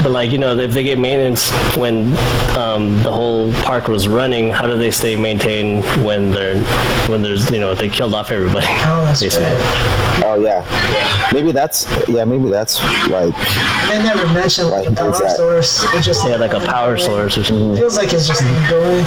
but 0.02 0.12
like 0.12 0.30
you 0.30 0.38
know, 0.38 0.56
if 0.56 0.72
they 0.72 0.82
get 0.82 0.98
maintenance 0.98 1.50
when 1.76 2.16
um, 2.56 3.02
the 3.02 3.12
whole 3.12 3.52
park 3.64 3.88
was 3.88 4.08
running, 4.08 4.50
how 4.50 4.66
do 4.66 4.76
they 4.76 4.90
stay 4.90 5.16
maintained 5.16 5.84
when 6.04 6.30
they're 6.30 6.62
when 7.08 7.22
there's 7.22 7.50
you 7.50 7.60
know 7.60 7.74
they 7.74 7.88
killed 7.88 8.14
off 8.14 8.30
everybody? 8.30 8.66
Oh, 8.68 9.04
that's 9.04 9.20
basically. 9.20 9.46
right. 9.46 10.22
Oh 10.24 10.40
yeah, 10.40 11.30
maybe 11.32 11.52
that's 11.52 11.86
yeah, 12.08 12.24
maybe 12.24 12.48
that's 12.48 12.80
like 13.08 13.34
They 13.88 14.02
never 14.02 14.26
mentioned 14.32 14.70
like 14.70 14.88
a 14.88 14.92
power 14.92 15.28
source. 15.28 15.84
It 15.94 16.02
just 16.02 16.26
Yeah, 16.26 16.36
like 16.36 16.52
a 16.52 16.60
power 16.60 16.96
source 16.96 17.36
or 17.36 17.44
something. 17.44 17.72
It 17.72 17.78
feels 17.78 17.96
like 17.96 18.12
it's 18.12 18.26
just 18.26 18.42
ongoing. 18.42 19.04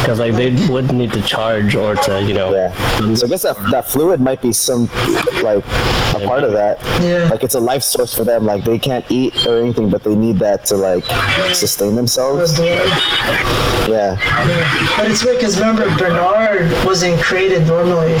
Because 0.00 0.18
like 0.20 0.34
they 0.34 0.54
would 0.72 0.92
need 0.92 1.12
to 1.14 1.22
charge 1.22 1.74
or 1.74 1.96
to 1.96 2.22
you 2.22 2.34
know. 2.34 2.52
yeah. 2.54 3.14
So 3.14 3.26
I 3.26 3.28
guess 3.28 3.42
that 3.42 3.56
that 3.70 3.88
fluid 3.88 4.20
might 4.20 4.40
be 4.40 4.52
some 4.52 4.86
like 5.42 5.64
a 6.14 6.20
part 6.24 6.44
of 6.44 6.52
that. 6.52 6.78
Yeah. 7.02 7.28
Like 7.28 7.42
it's 7.42 7.54
a 7.56 7.60
life 7.60 7.82
source 7.82 8.14
for 8.14 8.22
them. 8.24 8.44
Like 8.46 8.64
they 8.64 8.78
can't 8.78 9.04
eat 9.10 9.46
or 9.46 9.58
anything, 9.60 9.90
but 9.90 10.04
they 10.04 10.14
need 10.14 10.38
that 10.38 10.64
to 10.66 10.76
like 10.76 11.04
sustain 11.54 11.92
Or 11.92 11.96
themselves. 11.96 12.56
blood. 12.56 12.88
Yeah. 13.88 14.16
But 14.96 15.10
it's 15.10 15.24
weird 15.24 15.38
because 15.38 15.58
remember 15.58 15.84
Bernard 15.98 16.70
wasn't 16.86 17.20
created 17.20 17.66
normally. 17.66 18.16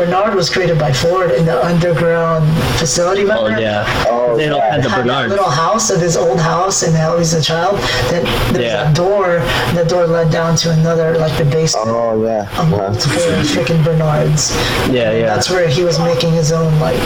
Bernard 0.00 0.34
was 0.34 0.48
created 0.48 0.78
by 0.78 0.92
Ford 0.92 1.30
in 1.30 1.44
the 1.44 1.62
underground 1.64 2.46
facility. 2.78 3.24
Oh 3.30 3.48
yeah. 3.48 3.84
Oh, 4.08 4.34
they 4.36 4.48
don't 4.48 4.56
yeah. 4.58 4.72
have 4.74 4.82
the 4.82 4.88
Had 4.88 5.02
Bernard. 5.04 5.28
little 5.30 5.50
house 5.50 5.90
of 5.90 6.00
his 6.00 6.16
old 6.16 6.40
house 6.40 6.82
and 6.82 6.96
how 6.96 7.18
he's 7.18 7.34
a 7.34 7.42
child. 7.42 7.76
Then 8.10 8.24
there's 8.54 8.64
Yeah. 8.64 8.90
a 8.90 8.94
door. 8.94 9.38
And 9.68 9.76
the 9.76 9.84
door 9.84 10.06
led 10.06 10.30
down 10.32 10.56
to 10.56 10.70
another, 10.70 11.18
like 11.18 11.36
the 11.36 11.44
basement. 11.44 11.88
Oh 11.90 12.22
yeah. 12.24 12.48
of 12.58 12.70
multiple 12.70 13.18
freaking 13.52 13.84
Bernards. 13.84 14.54
Yeah, 14.88 15.12
yeah. 15.12 15.26
That's 15.26 15.50
where 15.50 15.68
he 15.68 15.84
was 15.84 15.98
making 15.98 16.32
his 16.32 16.50
own 16.50 16.72
like 16.80 17.00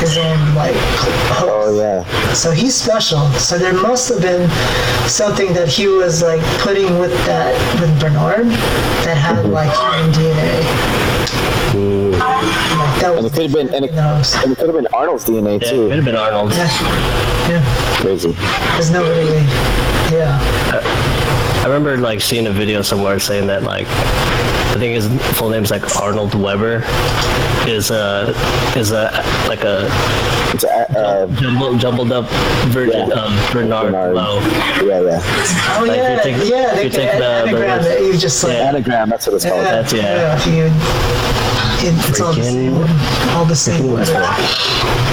his 0.00 0.16
own 0.16 0.54
like 0.54 0.76
host. 1.36 1.50
Oh 1.52 1.76
yeah. 1.78 2.32
So 2.32 2.50
he's 2.50 2.74
special. 2.74 3.28
So 3.32 3.58
there 3.58 3.74
must 3.74 4.08
have 4.08 4.22
been 4.22 4.48
something 5.06 5.52
that 5.52 5.68
he 5.68 5.86
was 5.86 6.22
like 6.22 6.40
putting 6.60 6.98
with 6.98 7.12
that 7.26 7.52
with 7.80 7.92
Bernard 8.00 8.46
that 9.04 9.16
had 9.18 9.32
Mm-hmm. 9.42 9.52
like 9.52 9.72
human 9.72 10.12
DNA. 10.12 10.62
Like, 11.72 12.18
that 12.18 12.21
And 12.22 13.26
it 13.26 13.32
could 13.32 13.42
have 13.42 13.52
been 13.52 13.74
and 13.74 13.84
it, 13.84 13.94
knows. 13.94 14.34
and 14.36 14.52
it 14.52 14.58
could 14.58 14.68
have 14.68 14.76
been 14.76 14.86
Arnold's 14.94 15.24
DNA 15.24 15.60
Yeah, 15.60 15.68
it 15.68 15.70
could 15.70 15.92
have 15.92 16.04
been 16.04 16.16
Arnold. 16.16 16.52
Yeah. 16.52 16.68
Yeah. 17.48 17.96
Crazy. 18.00 18.32
There's 18.32 18.90
nobody. 18.90 19.26
Yeah. 20.14 20.38
I 21.62 21.64
remember 21.66 21.96
like 21.96 22.20
seeing 22.20 22.46
a 22.46 22.50
video 22.50 22.82
somewhere 22.82 23.18
saying 23.18 23.46
that 23.48 23.62
like 23.62 23.86
I 24.72 24.76
think 24.78 24.94
his 24.94 25.06
full 25.38 25.50
name's 25.50 25.70
like 25.70 25.96
Arnold 26.00 26.34
Weber 26.34 26.82
is 27.68 27.90
a 27.90 28.34
is 28.76 28.90
a 28.90 29.10
like 29.48 29.62
a 29.64 29.88
It's 30.54 30.64
a, 30.64 30.68
uh, 30.98 30.98
uh 30.98 31.26
jumbled, 31.40 31.78
jumbled 31.80 32.10
up 32.12 32.24
version 32.72 33.08
Yeah. 33.08 33.14
of 33.24 33.52
Bernard, 33.52 33.92
Bernard. 33.92 34.14
Lowe. 34.14 34.40
yeah, 34.82 35.00
yeah. 35.00 35.20
Oh 35.78 35.84
Like, 35.86 35.96
yeah. 35.96 36.16
you 36.16 36.22
take- 36.22 36.50
yeah. 36.50 36.80
you 36.80 36.88
The, 36.90 36.96
take 36.96 37.12
the- 37.12 37.18
the 37.18 37.24
anagram 37.24 37.82
words- 37.84 38.00
you 38.06 38.16
just 38.18 38.42
like. 38.44 38.54
Yeah. 38.54 38.68
Anagram. 38.68 39.08
That's 39.10 39.26
what 39.26 39.36
it's 39.36 39.44
called. 39.44 39.56
Yeah, 39.58 39.82
That's- 39.82 39.92
yeah. 39.92 40.36
if 40.36 40.46
you, 40.46 40.64
it, 41.88 42.08
it's 42.08 42.20
all 42.20 42.32
the 42.32 42.42
same, 42.42 42.74
all 43.36 43.44
the 43.44 43.56
same. 43.56 45.11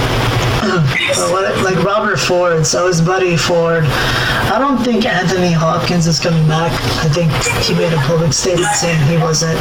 Letters. 0.76 1.18
But 1.18 1.32
what- 1.32 1.62
like 1.64 1.82
Robert 1.84 2.18
Ford, 2.18 2.66
so 2.66 2.86
his 2.86 3.00
buddy 3.00 3.36
Ford. 3.36 3.84
I 3.84 4.56
don't 4.58 4.82
think 4.82 5.04
Anthony 5.06 5.52
Hopkins 5.52 6.06
is 6.06 6.18
coming 6.18 6.46
back. 6.48 6.72
I 7.04 7.08
think 7.08 7.30
he 7.64 7.74
made 7.74 7.92
a 7.92 7.96
public 7.98 8.32
statement 8.32 8.74
saying 8.74 8.98
he 9.08 9.16
wasn't. 9.18 9.58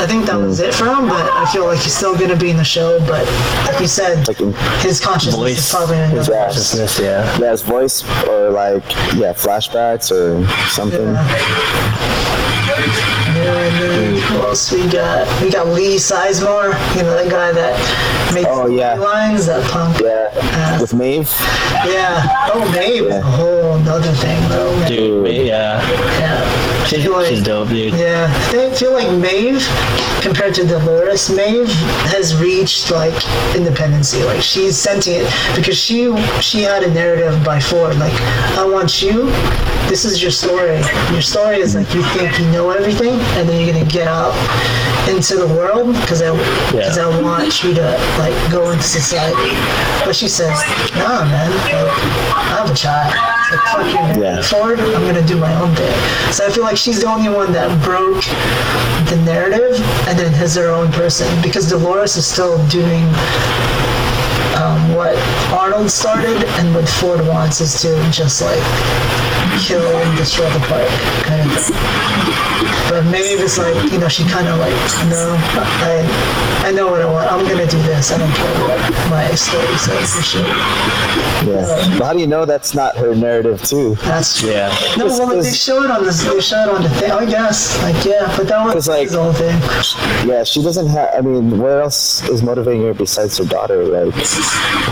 I 0.00 0.06
think 0.06 0.24
that 0.26 0.36
was 0.40 0.60
it 0.60 0.74
for 0.74 0.86
him, 0.86 1.08
but 1.08 1.30
I 1.30 1.44
feel 1.52 1.66
like 1.66 1.78
he's 1.80 1.94
still 1.94 2.16
gonna 2.16 2.34
be 2.36 2.50
in 2.50 2.56
the 2.56 2.64
show. 2.64 2.98
But 3.06 3.26
like 3.66 3.78
you 3.80 3.86
said, 3.86 4.26
Like 4.26 4.38
his 4.82 4.98
consciousness 5.00 5.36
Voice. 5.36 5.58
is 5.58 5.70
probably 5.70 5.98
in 5.98 6.10
His 6.10 6.28
another 6.28 6.46
voice. 6.46 6.54
Consciousness, 6.54 6.98
yeah. 6.98 7.38
Yeah, 7.38 7.50
his 7.50 7.62
voice 7.62 8.02
or 8.26 8.50
like 8.50 8.82
yeah, 9.14 9.32
flashbacks 9.34 10.10
or 10.10 10.46
something. 10.70 11.14
Yeah, 11.14 13.16
and 13.40 13.76
then 13.82 14.22
who 14.22 14.36
else 14.46 14.70
we 14.72 14.86
got? 14.88 15.26
We 15.42 15.50
got 15.50 15.66
Lee 15.68 15.96
Sizemore, 15.96 16.72
you 16.96 17.02
know, 17.02 17.14
that 17.16 17.30
guy 17.30 17.52
that 17.52 18.32
makes 18.34 18.48
Oh, 18.50 18.66
yeah. 18.66 18.94
lines, 18.94 19.46
that 19.46 19.62
punk. 19.70 20.00
Yeah, 20.00 20.80
with 20.80 20.94
Maeve. 20.94 21.30
Yeah. 21.86 22.50
Oh, 22.52 22.70
Maeve 22.74 23.04
is 23.06 23.14
a 23.16 23.22
whole 23.22 23.72
other 23.88 24.12
thing, 24.12 24.40
though. 24.48 24.76
man. 24.76 24.88
Dude, 24.88 25.32
yeah. 25.46 25.80
Yeah. 26.18 26.84
She, 26.86 26.96
I 26.96 27.02
feel 27.02 27.12
like- 27.12 27.26
she's 27.26 27.42
dope, 27.42 27.68
dude. 27.68 27.94
Yeah, 27.94 28.26
I 28.52 28.70
feel 28.74 28.92
like 28.92 29.10
Maeve, 29.12 29.62
compared 30.22 30.54
to 30.54 30.66
Dolores, 30.66 31.30
Maeve 31.30 31.68
has 32.10 32.34
reached 32.36 32.90
like 32.90 33.14
independency. 33.54 34.22
Like 34.24 34.42
she's 34.42 34.76
sentient 34.76 35.28
because 35.54 35.76
she 35.78 36.10
she 36.40 36.62
had 36.62 36.82
a 36.82 36.90
narrative 36.92 37.44
by 37.44 37.60
Ford. 37.60 37.96
Like, 37.98 38.12
I 38.58 38.64
want 38.64 39.02
you. 39.02 39.26
This 39.88 40.04
is 40.04 40.20
your 40.22 40.30
story. 40.30 40.78
Your 41.12 41.22
story 41.22 41.58
is 41.58 41.74
like 41.74 41.92
you 41.94 42.02
think 42.14 42.38
you 42.40 42.46
know 42.50 42.70
everything, 42.70 43.18
and 43.36 43.48
then 43.48 43.60
you're 43.64 43.72
gonna 43.72 43.84
get 43.90 44.06
out 44.08 44.34
into 45.08 45.36
the 45.36 45.46
world 45.46 45.94
because 46.00 46.22
I 46.22 46.30
because 46.70 46.96
Yeah. 46.96 47.08
I 47.08 47.22
want 47.22 47.64
you 47.64 47.74
to 47.74 47.86
like 48.18 48.34
go 48.52 48.70
into 48.70 48.82
society. 48.82 49.52
But 50.04 50.14
she 50.14 50.28
says, 50.28 50.58
Nah, 50.96 51.24
man. 51.24 51.50
Like, 51.50 51.74
I 51.74 52.42
have 52.58 52.70
a 52.70 52.74
child. 52.74 53.14
Like, 53.50 53.60
fuck 53.72 53.86
you. 54.16 54.22
Yeah. 54.22 54.42
I'm 54.96 55.04
gonna 55.06 55.26
do 55.26 55.36
my 55.36 55.52
own 55.60 55.74
thing. 55.74 55.94
So 56.32 56.46
I 56.46 56.50
feel 56.50 56.64
like 56.64 56.76
she's 56.76 57.00
the 57.00 57.08
only 57.08 57.28
one 57.28 57.52
that 57.52 57.70
broke 57.84 58.22
the 59.10 59.16
narrative 59.24 59.80
and 60.06 60.18
then 60.18 60.32
has 60.34 60.54
her 60.56 60.68
own 60.68 60.90
person 60.92 61.26
because 61.42 61.68
Dolores 61.68 62.16
is 62.16 62.26
still 62.26 62.58
doing 62.68 63.04
um, 64.60 64.94
what 64.94 65.16
Arnold 65.52 65.90
started 65.90 66.36
and 66.60 66.74
what 66.74 66.88
Ford 66.88 67.26
wants 67.26 67.60
is 67.60 67.80
to 67.82 67.90
just 68.10 68.42
like 68.42 68.60
kill 69.60 69.82
and 69.84 70.16
destroy 70.18 70.48
the 70.50 70.60
park, 70.68 70.88
kind 71.24 71.50
of 71.50 71.58
thing. 71.64 71.76
But 72.90 73.04
Maeve 73.06 73.40
is 73.40 73.56
like, 73.56 73.74
you 73.92 73.98
know, 73.98 74.08
she 74.08 74.24
kind 74.24 74.48
of 74.48 74.58
like, 74.58 74.74
no, 75.08 75.36
I, 75.38 76.64
I 76.66 76.72
know 76.72 76.90
what 76.90 77.00
I 77.00 77.04
want. 77.06 77.30
I'm 77.30 77.46
gonna 77.46 77.66
do 77.66 77.78
this. 77.82 78.10
I 78.10 78.18
don't 78.18 78.32
care 78.34 78.54
what 78.66 79.10
my 79.10 79.30
story 79.34 79.76
says. 79.78 80.16
For 80.16 80.22
sure. 80.22 80.46
Yeah. 81.46 81.96
But 81.98 82.04
how 82.06 82.12
do 82.12 82.18
you 82.18 82.26
know 82.26 82.44
that's 82.44 82.74
not 82.74 82.96
her 82.96 83.14
narrative 83.14 83.62
too? 83.62 83.94
That's 84.02 84.40
true. 84.40 84.50
Yeah. 84.50 84.76
No, 84.96 85.06
well, 85.06 85.18
like, 85.20 85.28
they 85.28 85.36
Because- 85.36 85.56
show 85.62 85.82
it 85.84 85.90
on 85.90 86.04
this. 86.04 86.24
They 86.24 86.40
show 86.40 86.62
it 86.64 86.68
on 86.68 86.82
the 86.82 86.88
thing. 86.90 87.12
I 87.12 87.24
guess, 87.26 87.80
like, 87.82 88.04
yeah, 88.04 88.34
but 88.36 88.48
that 88.48 88.64
was 88.64 88.72
Because, 88.74 88.88
like- 88.88 89.02
his 89.08 89.14
whole 89.14 89.32
thing. 89.32 90.28
Yeah, 90.28 90.42
she 90.44 90.60
doesn't 90.62 90.88
have. 90.88 91.10
I 91.16 91.20
mean, 91.20 91.58
what 91.60 91.70
else 91.70 92.28
is 92.28 92.42
motivating 92.42 92.82
her 92.82 92.94
besides 92.94 93.38
her 93.38 93.44
daughter? 93.44 93.84
Like, 93.84 94.14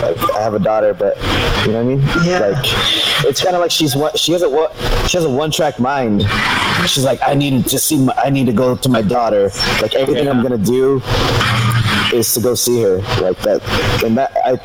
like 0.01 0.17
I 0.35 0.41
have 0.41 0.53
a 0.53 0.59
daughter, 0.59 0.93
but 0.93 1.17
you 1.65 1.73
know 1.73 1.83
what 1.83 1.91
I 1.91 1.95
mean? 1.95 1.99
Yeah. 2.25 2.39
Like, 2.39 2.65
it's 3.25 3.43
kind 3.43 3.55
of 3.55 3.61
like 3.61 3.71
she's 3.71 3.95
one. 3.95 4.15
She 4.15 4.31
has 4.31 4.41
a 4.41 4.49
what? 4.49 4.73
She 5.09 5.17
has 5.17 5.25
a 5.25 5.29
one-track 5.29 5.79
mind. 5.79 6.25
She's 6.87 7.03
like, 7.03 7.19
I 7.25 7.33
need 7.33 7.63
to 7.63 7.69
just 7.69 7.87
see. 7.87 7.97
My, 7.97 8.13
I 8.13 8.29
need 8.29 8.45
to 8.45 8.53
go 8.53 8.75
to 8.75 8.89
my 8.89 9.01
daughter. 9.01 9.51
Like 9.81 9.95
everything 9.95 10.27
I'm 10.27 10.41
gonna 10.41 10.57
do 10.57 11.01
is 12.13 12.33
to 12.35 12.41
go 12.41 12.55
see 12.55 12.81
her. 12.81 12.97
Like 13.21 13.37
that, 13.39 13.61
and 14.03 14.17
that 14.17 14.31
I. 14.45 14.59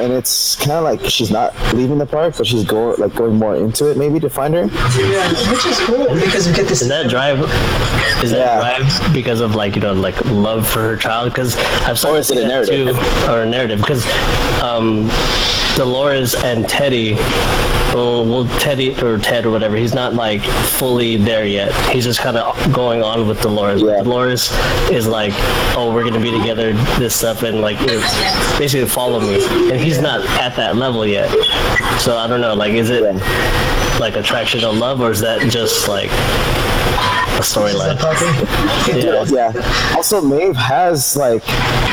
And 0.00 0.12
it's 0.12 0.54
kind 0.54 0.70
of 0.72 0.84
like 0.84 1.04
she's 1.10 1.30
not 1.32 1.52
leaving 1.74 1.98
the 1.98 2.06
park, 2.06 2.34
but 2.38 2.46
she's 2.46 2.62
going 2.64 3.00
like 3.00 3.14
going 3.16 3.34
more 3.34 3.56
into 3.56 3.90
it, 3.90 3.96
maybe 3.96 4.20
to 4.20 4.30
find 4.30 4.54
her. 4.54 4.66
Yeah, 4.96 5.28
which 5.50 5.66
is 5.66 5.80
cool 5.80 6.06
because 6.14 6.46
we 6.46 6.54
get 6.54 6.68
this. 6.68 6.82
Is 6.82 6.88
that 6.88 7.08
drive? 7.10 7.40
Is 8.22 8.30
that 8.30 8.38
Yeah. 8.38 8.78
drive 8.78 9.12
because 9.12 9.40
of 9.40 9.56
like 9.56 9.74
you 9.74 9.80
know 9.82 9.92
like 9.94 10.14
love 10.26 10.68
for 10.68 10.80
her 10.82 10.96
child? 10.96 11.32
Because 11.32 11.56
I've 11.84 11.98
started 11.98 12.16
Or 12.16 12.20
is 12.20 12.30
it 12.30 12.44
a 12.44 12.46
narrative? 12.46 12.96
too, 12.96 13.28
or 13.30 13.42
a 13.42 13.46
narrative? 13.46 13.80
Because 13.80 14.06
um, 14.62 15.08
Dolores 15.76 16.36
and 16.36 16.68
Teddy, 16.68 17.14
well, 17.98 18.24
well, 18.24 18.60
Teddy 18.60 18.94
or 19.02 19.18
Ted 19.18 19.44
or 19.44 19.50
whatever, 19.50 19.76
he's 19.76 19.92
not 19.92 20.14
like 20.14 20.42
fully 20.42 21.16
there 21.16 21.44
yet. 21.44 21.72
He's 21.90 22.04
just 22.04 22.20
kind 22.20 22.36
of 22.36 22.72
going 22.72 23.02
on 23.02 23.26
with 23.26 23.40
Dolores. 23.42 23.82
Yeah. 23.82 24.02
Dolores 24.02 24.52
is 24.88 25.08
like, 25.08 25.32
oh, 25.76 25.92
we're 25.92 26.04
gonna 26.04 26.20
be 26.20 26.30
together, 26.30 26.74
this 26.98 27.16
stuff, 27.16 27.42
and 27.42 27.60
like 27.60 27.76
it's 27.80 28.58
basically 28.58 28.88
follow 28.88 29.20
me, 29.20 29.44
and 29.70 29.80
he's 29.80 30.00
not 30.00 30.20
at 30.40 30.54
that 30.54 30.76
level 30.76 31.04
yet. 31.04 31.28
So 31.98 32.16
I 32.16 32.28
don't 32.28 32.40
know. 32.40 32.54
Like, 32.54 32.74
is 32.74 32.90
it 32.90 33.02
like 33.98 34.14
attraction 34.14 34.62
of 34.62 34.76
love, 34.76 35.00
or 35.00 35.10
is 35.10 35.20
that 35.20 35.50
just 35.50 35.88
like 35.88 36.10
a 37.38 37.42
storyline? 37.42 37.96
puppy. 37.98 38.98
Yeah. 38.98 39.24
Yeah. 39.28 39.94
Also, 39.96 40.20
Maeve 40.22 40.56
has 40.56 41.16
like, 41.16 41.42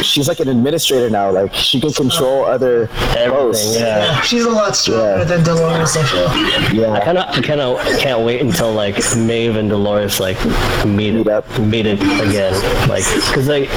she's 0.02 0.28
like 0.28 0.40
an 0.40 0.48
administrator 0.48 1.10
now. 1.10 1.30
Like, 1.32 1.54
she 1.54 1.80
can 1.80 1.92
control 1.94 2.46
other 2.46 2.84
Everything, 3.16 3.30
hosts. 3.32 3.76
yeah. 3.76 4.22
She's 4.22 4.46
a 4.46 4.50
lot 4.50 4.76
stronger 4.76 5.18
Yeah. 5.20 5.24
than 5.26 5.44
Dolores, 5.44 5.96
I 5.98 6.04
feel. 6.04 6.82
Yeah. 6.82 6.94
I 6.94 7.00
kind 7.02 7.18
of, 7.18 7.44
kind 7.44 7.62
of 7.62 7.80
can't 8.00 8.26
wait 8.26 8.42
until 8.42 8.72
like 8.74 8.96
Maeve 9.16 9.56
and 9.58 9.70
Dolores 9.70 10.20
like 10.20 10.38
meet 10.86 11.14
Meet 11.14 11.28
up. 11.28 11.46
meet 11.60 11.86
it 11.86 12.00
again. 12.02 12.54
Like, 12.90 13.04
cause 13.34 13.48
like 13.48 13.70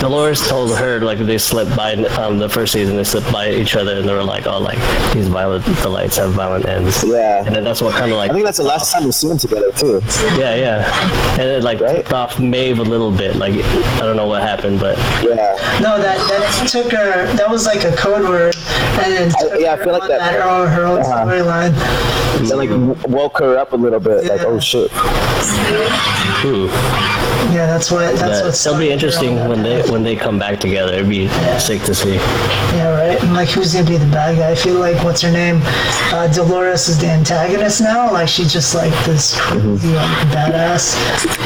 Dolores 0.00 0.46
told 0.48 0.76
her 0.76 1.00
like 1.00 1.18
they 1.18 1.38
slipped 1.38 1.76
by 1.76 1.94
um 1.94 2.38
the 2.38 2.48
first 2.48 2.72
season 2.72 2.96
they 2.96 3.04
slipped 3.04 3.30
by 3.32 3.50
each 3.50 3.76
other 3.76 3.96
and 3.98 4.08
they 4.08 4.12
were 4.14 4.24
like, 4.24 4.46
oh 4.46 4.58
like 4.58 4.78
these 5.12 5.28
violent 5.28 5.64
delights 5.82 6.16
have 6.16 6.32
violent 6.32 6.66
ends. 6.66 7.04
Yeah. 7.04 7.44
And 7.44 7.54
then 7.54 7.64
that's 7.64 7.80
what 7.82 7.94
kind 7.94 8.10
of 8.10 8.16
like 8.18 8.30
I 8.30 8.34
think 8.34 8.44
that's 8.44 8.58
the 8.58 8.64
last 8.64 8.92
time 8.92 9.04
we've 9.04 9.14
seen 9.14 9.30
them 9.30 9.38
together 9.38 9.70
too. 9.72 10.00
yeah 10.38 10.54
yeah, 10.56 10.95
and 11.38 11.42
it 11.42 11.62
like 11.62 11.80
Right? 11.80 12.10
off 12.12 12.38
Maeve 12.38 12.78
a 12.78 12.82
little 12.82 13.10
bit. 13.10 13.36
Like 13.36 13.52
I 13.54 14.00
don't 14.00 14.16
know 14.16 14.26
what 14.26 14.42
happened, 14.42 14.80
but 14.80 14.96
Yeah. 15.22 15.56
No, 15.80 15.98
that 16.00 16.18
that 16.28 16.68
took 16.68 16.90
her. 16.92 17.26
That 17.36 17.48
was 17.50 17.66
like 17.66 17.84
a 17.84 17.92
code 17.96 18.28
word, 18.28 18.54
and 19.02 19.12
then 19.12 19.32
I- 19.52 19.58
yeah, 19.58 19.72
I 19.72 19.76
her 19.76 19.84
feel 19.84 19.92
like 19.92 20.02
on 20.02 20.08
that- 20.08 20.32
her 20.32 20.42
own, 20.42 20.68
her 20.68 20.84
own 20.86 21.00
Uh-huh. 21.00 21.24
storyline. 21.26 21.74
It 22.40 22.54
like 22.56 22.70
woke 23.08 23.38
her 23.38 23.56
up 23.58 23.72
a 23.72 23.76
little 23.76 24.00
bit. 24.00 24.24
Like, 24.26 24.42
oh 24.44 24.58
shit. 24.60 24.90
Yeah, 27.52 27.66
that's 27.66 27.90
what. 27.90 28.14
That's 28.16 28.40
but 28.40 28.44
what's. 28.46 28.66
it'll 28.66 28.78
be 28.78 28.90
interesting 28.90 29.48
when 29.48 29.62
they 29.62 29.80
when 29.90 30.02
they 30.02 30.16
come 30.16 30.38
back 30.38 30.58
together. 30.60 30.92
It'd 30.94 31.08
be 31.08 31.28
sick 31.58 31.82
to 31.84 31.94
see. 31.94 32.14
Yeah, 32.16 32.90
right. 32.90 33.22
And 33.22 33.32
like, 33.34 33.48
who's 33.48 33.72
gonna 33.72 33.86
be 33.88 33.96
the 33.96 34.10
bad 34.10 34.36
guy? 34.36 34.50
I 34.50 34.54
feel 34.54 34.74
like 34.74 35.02
what's 35.04 35.22
her 35.22 35.30
name? 35.30 35.60
Uh, 36.12 36.26
Dolores 36.28 36.88
is 36.88 36.98
the 36.98 37.06
antagonist 37.08 37.80
now. 37.80 38.12
Like, 38.12 38.28
she's 38.28 38.52
just 38.52 38.74
like 38.74 38.92
this 39.06 39.38
crazy 39.40 39.88
like, 39.88 40.10
badass. 40.34 40.85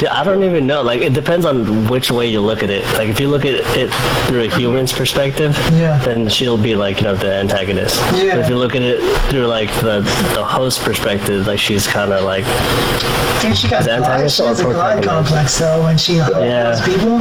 Yeah, 0.03 0.19
I 0.19 0.25
don't 0.25 0.43
even 0.43 0.67
know. 0.67 0.83
Like, 0.83 1.01
it 1.03 1.13
depends 1.13 1.45
on 1.47 1.87
which 1.89 2.11
way 2.11 2.27
you 2.27 2.41
look 2.41 2.63
at 2.63 2.71
it. 2.71 2.85
Like, 2.95 3.09
if 3.09 3.21
you 3.21 3.29
look 3.29 3.45
at 3.45 3.55
it 3.55 3.91
through 4.27 4.45
a 4.45 4.49
human's 4.57 4.93
perspective, 4.93 5.57
Yeah. 5.73 5.99
then 5.99 6.29
she'll 6.29 6.57
be 6.59 6.75
like, 6.75 6.99
you 6.99 7.05
know, 7.05 7.15
the 7.17 7.33
antagonist. 7.35 7.97
Yeah. 8.15 8.37
But 8.37 8.39
if 8.41 8.49
you 8.49 8.57
look 8.57 8.75
at 8.75 8.83
it 8.83 9.01
through 9.31 9.47
like 9.47 9.71
the 9.81 10.01
the 10.35 10.45
host 10.45 10.81
perspective, 10.83 11.47
like 11.47 11.59
she's 11.59 11.87
kind 11.87 12.13
of 12.13 12.25
like, 12.25 12.45
I 12.47 13.39
think 13.43 13.57
she 13.57 13.69
got 13.69 13.87
antagonist 13.89 14.37
she 14.37 14.43
has 14.45 14.61
a 14.61 14.65
God 14.65 15.03
complex 15.05 15.59
though 15.59 15.83
when 15.83 15.97
she 15.99 16.17
Yeah. 16.17 16.81
people. 16.85 17.21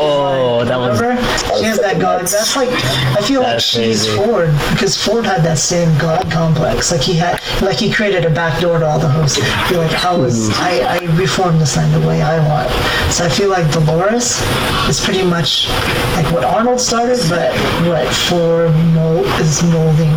Oh, 0.00 0.64
that 0.64 0.78
was- 0.78 1.00
remember? 1.00 1.22
She 1.58 1.64
has 1.64 1.78
that 1.80 1.98
God. 1.98 2.20
That's 2.20 2.56
like 2.56 2.68
I 2.70 3.20
feel 3.22 3.42
like 3.42 3.60
she's 3.60 4.04
crazy. 4.06 4.16
Ford 4.16 4.50
because 4.70 4.96
Ford 4.96 5.24
had 5.24 5.42
that 5.44 5.58
same 5.58 5.96
God 5.98 6.30
complex. 6.30 6.92
Like 6.92 7.00
he 7.00 7.14
had, 7.14 7.40
like 7.62 7.76
he 7.76 7.90
created 7.90 8.24
a 8.24 8.30
back 8.30 8.60
door 8.60 8.78
to 8.78 8.86
all 8.86 8.98
the 8.98 9.08
hosts. 9.08 9.38
I 9.42 9.70
like 9.72 10.04
I 10.04 10.14
was, 10.16 10.50
Mm-hmm. 10.50 10.62
I, 10.62 10.98
I 10.98 11.16
reformed 11.38 11.60
this 11.60 11.76
line 11.76 11.92
the 11.92 12.06
way 12.06 12.20
I 12.20 12.38
want. 12.48 12.68
So 13.12 13.24
I 13.24 13.28
feel 13.28 13.48
like 13.48 13.70
Dolores 13.72 14.42
is 14.88 15.00
pretty 15.00 15.24
much 15.24 15.68
like 16.16 16.26
what 16.32 16.44
Arnold 16.44 16.80
started, 16.80 17.18
but 17.28 17.52
what 17.86 18.12
Ford 18.12 18.74
mold, 18.94 19.26
is 19.40 19.62
molding 19.62 20.10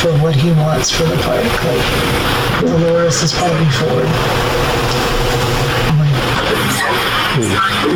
for 0.00 0.12
what 0.22 0.34
he 0.34 0.52
wants 0.52 0.90
for 0.90 1.04
the 1.04 1.16
park. 1.16 1.44
Like 1.64 2.60
Dolores 2.62 3.22
is 3.22 3.32
probably 3.34 3.66
Ford. 3.76 4.06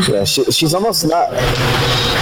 Yeah, 0.09 0.25
she, 0.25 0.45
she's 0.45 0.75
almost 0.75 1.07
not 1.07 1.33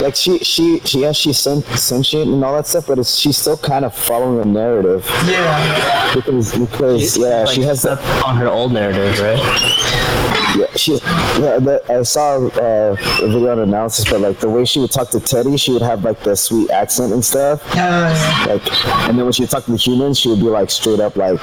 like 0.00 0.14
she 0.14 0.38
she 0.38 0.78
she 0.80 1.02
yeah 1.02 1.12
she's 1.12 1.38
sen- 1.38 1.62
sentient 1.62 2.30
and 2.30 2.44
all 2.44 2.54
that 2.54 2.66
stuff, 2.68 2.86
but 2.86 3.00
it's, 3.00 3.16
she's 3.16 3.36
still 3.36 3.56
kind 3.56 3.84
of 3.84 3.92
following 3.94 4.38
the 4.38 4.44
narrative 4.44 5.04
Yeah. 5.26 6.14
because 6.14 6.56
because 6.56 7.18
yeah 7.18 7.42
like, 7.42 7.48
she 7.48 7.62
has 7.62 7.82
that 7.82 7.98
on 8.24 8.36
her 8.36 8.48
old 8.48 8.72
narrative, 8.72 9.18
right? 9.20 10.27
Yeah 10.56 10.66
she 10.76 10.92
yeah, 10.94 11.58
the, 11.58 11.82
I 11.88 12.02
saw 12.02 12.36
uh, 12.46 12.96
a 13.22 13.26
video 13.28 13.52
on 13.52 13.58
analysis, 13.60 14.04
but 14.10 14.20
like 14.20 14.38
the 14.40 14.48
way 14.48 14.64
she 14.64 14.80
would 14.80 14.90
talk 14.90 15.10
to 15.10 15.20
Teddy, 15.20 15.56
she 15.56 15.72
would 15.72 15.82
have 15.82 16.04
like 16.04 16.20
the 16.22 16.34
sweet 16.36 16.70
accent 16.70 17.12
and 17.12 17.24
stuff. 17.24 17.62
Yeah. 17.74 18.46
Like, 18.48 18.62
and 19.08 19.18
then 19.18 19.24
when 19.24 19.32
she 19.32 19.42
would 19.42 19.50
talk 19.50 19.64
to 19.66 19.70
the 19.72 19.76
humans, 19.76 20.18
she 20.18 20.28
would 20.28 20.38
be 20.40 20.46
like 20.46 20.70
straight 20.70 21.00
up 21.00 21.16
like, 21.16 21.38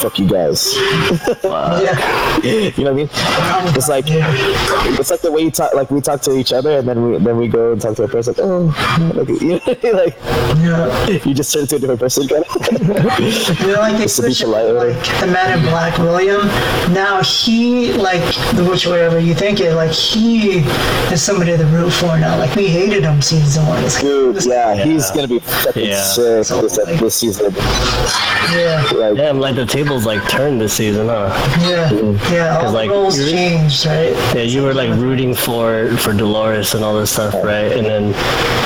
"Fuck 0.00 0.18
you 0.18 0.28
guys." 0.28 0.74
yeah. 1.44 2.40
you 2.44 2.84
know 2.84 2.92
what 2.92 2.92
I 2.92 2.92
mean? 2.94 3.08
It's 3.76 3.88
like 3.88 4.04
it's 4.08 5.10
like 5.10 5.20
the 5.20 5.32
way 5.32 5.42
you 5.42 5.50
talk, 5.50 5.74
like 5.74 5.90
we 5.90 6.00
talk 6.00 6.20
to 6.22 6.36
each 6.36 6.52
other, 6.52 6.78
and 6.78 6.88
then 6.88 7.02
we 7.10 7.18
then 7.18 7.36
we 7.36 7.48
go 7.48 7.72
and 7.72 7.80
talk 7.80 7.96
to 7.96 8.04
a 8.04 8.08
person. 8.08 8.34
Like, 8.34 8.42
oh, 8.44 9.12
like, 9.14 9.28
you 9.28 9.48
know, 9.48 9.60
like 10.04 10.16
Yeah. 10.62 11.08
you 11.24 11.34
just 11.34 11.52
turn 11.52 11.62
into 11.62 11.76
a 11.76 11.78
different 11.78 12.00
person, 12.00 12.28
kind 12.28 12.44
of. 12.44 12.54
You 13.64 13.72
know, 13.72 13.80
like 13.80 13.96
they 13.96 14.02
Just 14.04 14.16
to 14.16 14.22
be 14.22 14.32
switch 14.32 14.40
it, 14.42 14.44
polite 14.44 14.66
with 14.72 14.82
her. 14.82 14.88
like 14.90 15.20
the 15.20 15.26
Man 15.26 15.58
in 15.58 15.64
Black, 15.66 15.98
William. 15.98 16.46
Now 16.92 17.22
he, 17.22 17.92
like, 18.04 18.22
the 18.54 18.64
which 18.70 18.86
whatever 18.86 19.18
you 19.18 19.34
think 19.34 19.60
it, 19.60 19.74
like 19.74 19.90
he 19.90 20.58
is 21.12 21.22
somebody 21.22 21.56
to 21.56 21.64
root 21.66 21.90
for 21.92 22.16
now. 22.18 22.38
Like 22.38 22.54
we 22.54 22.66
hated 22.68 23.02
him 23.02 23.20
season 23.22 23.66
one. 23.66 23.82
Like, 23.82 24.00
Dude, 24.00 24.44
yeah, 24.44 24.74
he's 24.84 25.10
gonna 25.10 25.26
be 25.28 25.38
fucking 25.40 25.86
Yeah. 25.86 26.02
sick 26.04 26.46
this, 26.60 26.76
this 27.00 27.14
season. 27.16 27.52
yeah, 28.52 28.86
Like, 28.94 29.16
Yeah, 29.16 29.32
like 29.32 29.56
the 29.56 29.66
tables 29.66 30.04
like 30.06 30.22
turned 30.28 30.60
this 30.60 30.74
season, 30.74 31.08
huh? 31.08 31.28
yeah, 31.68 31.88
mm-hmm. 31.90 32.34
yeah. 32.34 32.56
All 32.56 32.62
'Cause, 32.62 32.72
the 32.72 32.78
like, 32.78 32.90
roles 32.90 33.18
you're- 33.18 33.30
changed, 33.32 33.86
right? 33.86 34.12
Yeah, 34.34 34.42
you 34.42 34.62
were 34.62 34.74
like 34.74 34.90
rooting 34.98 35.34
for 35.34 35.88
for 35.98 36.12
Dolores 36.12 36.74
and 36.74 36.84
all 36.84 36.94
this 37.00 37.10
stuff, 37.10 37.34
right? 37.42 37.72
And 37.76 37.86
then 37.86 38.04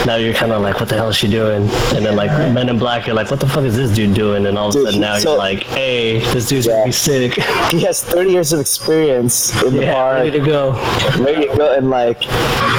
now 0.06 0.16
you're 0.16 0.34
kind 0.34 0.52
of 0.52 0.62
like, 0.62 0.80
what 0.80 0.88
the 0.88 0.94
hell 0.96 1.08
is 1.08 1.16
she 1.16 1.28
doing? 1.28 1.62
And 1.94 2.04
then 2.04 2.16
like 2.16 2.30
Men 2.52 2.68
in 2.68 2.78
Black, 2.78 3.06
you're 3.06 3.14
like, 3.16 3.30
what 3.30 3.40
the 3.40 3.48
fuck 3.48 3.64
is 3.64 3.76
this 3.76 3.90
dude 3.92 4.14
doing? 4.14 4.46
And 4.46 4.58
all 4.58 4.68
of 4.70 4.74
a 4.76 4.84
sudden 4.84 5.00
now 5.00 5.16
so- 5.18 5.30
you're 5.30 5.38
like, 5.38 5.62
hey, 5.64 6.20
this 6.32 6.48
dude's 6.48 6.66
Yeah. 6.66 6.72
gonna 6.74 6.86
be 6.86 6.92
sick. 6.92 7.34
he 7.70 7.80
has 7.84 8.02
30 8.02 8.30
years 8.32 8.52
of 8.52 8.60
experience 8.60 9.27
in 9.64 9.74
the 9.76 9.82
yeah, 9.82 10.10
ready 10.12 10.30
park. 10.30 10.44
to 10.44 10.46
go. 10.46 11.22
Ready 11.24 11.48
to 11.48 11.56
go, 11.56 11.74
and 11.74 11.90
like, 11.90 12.24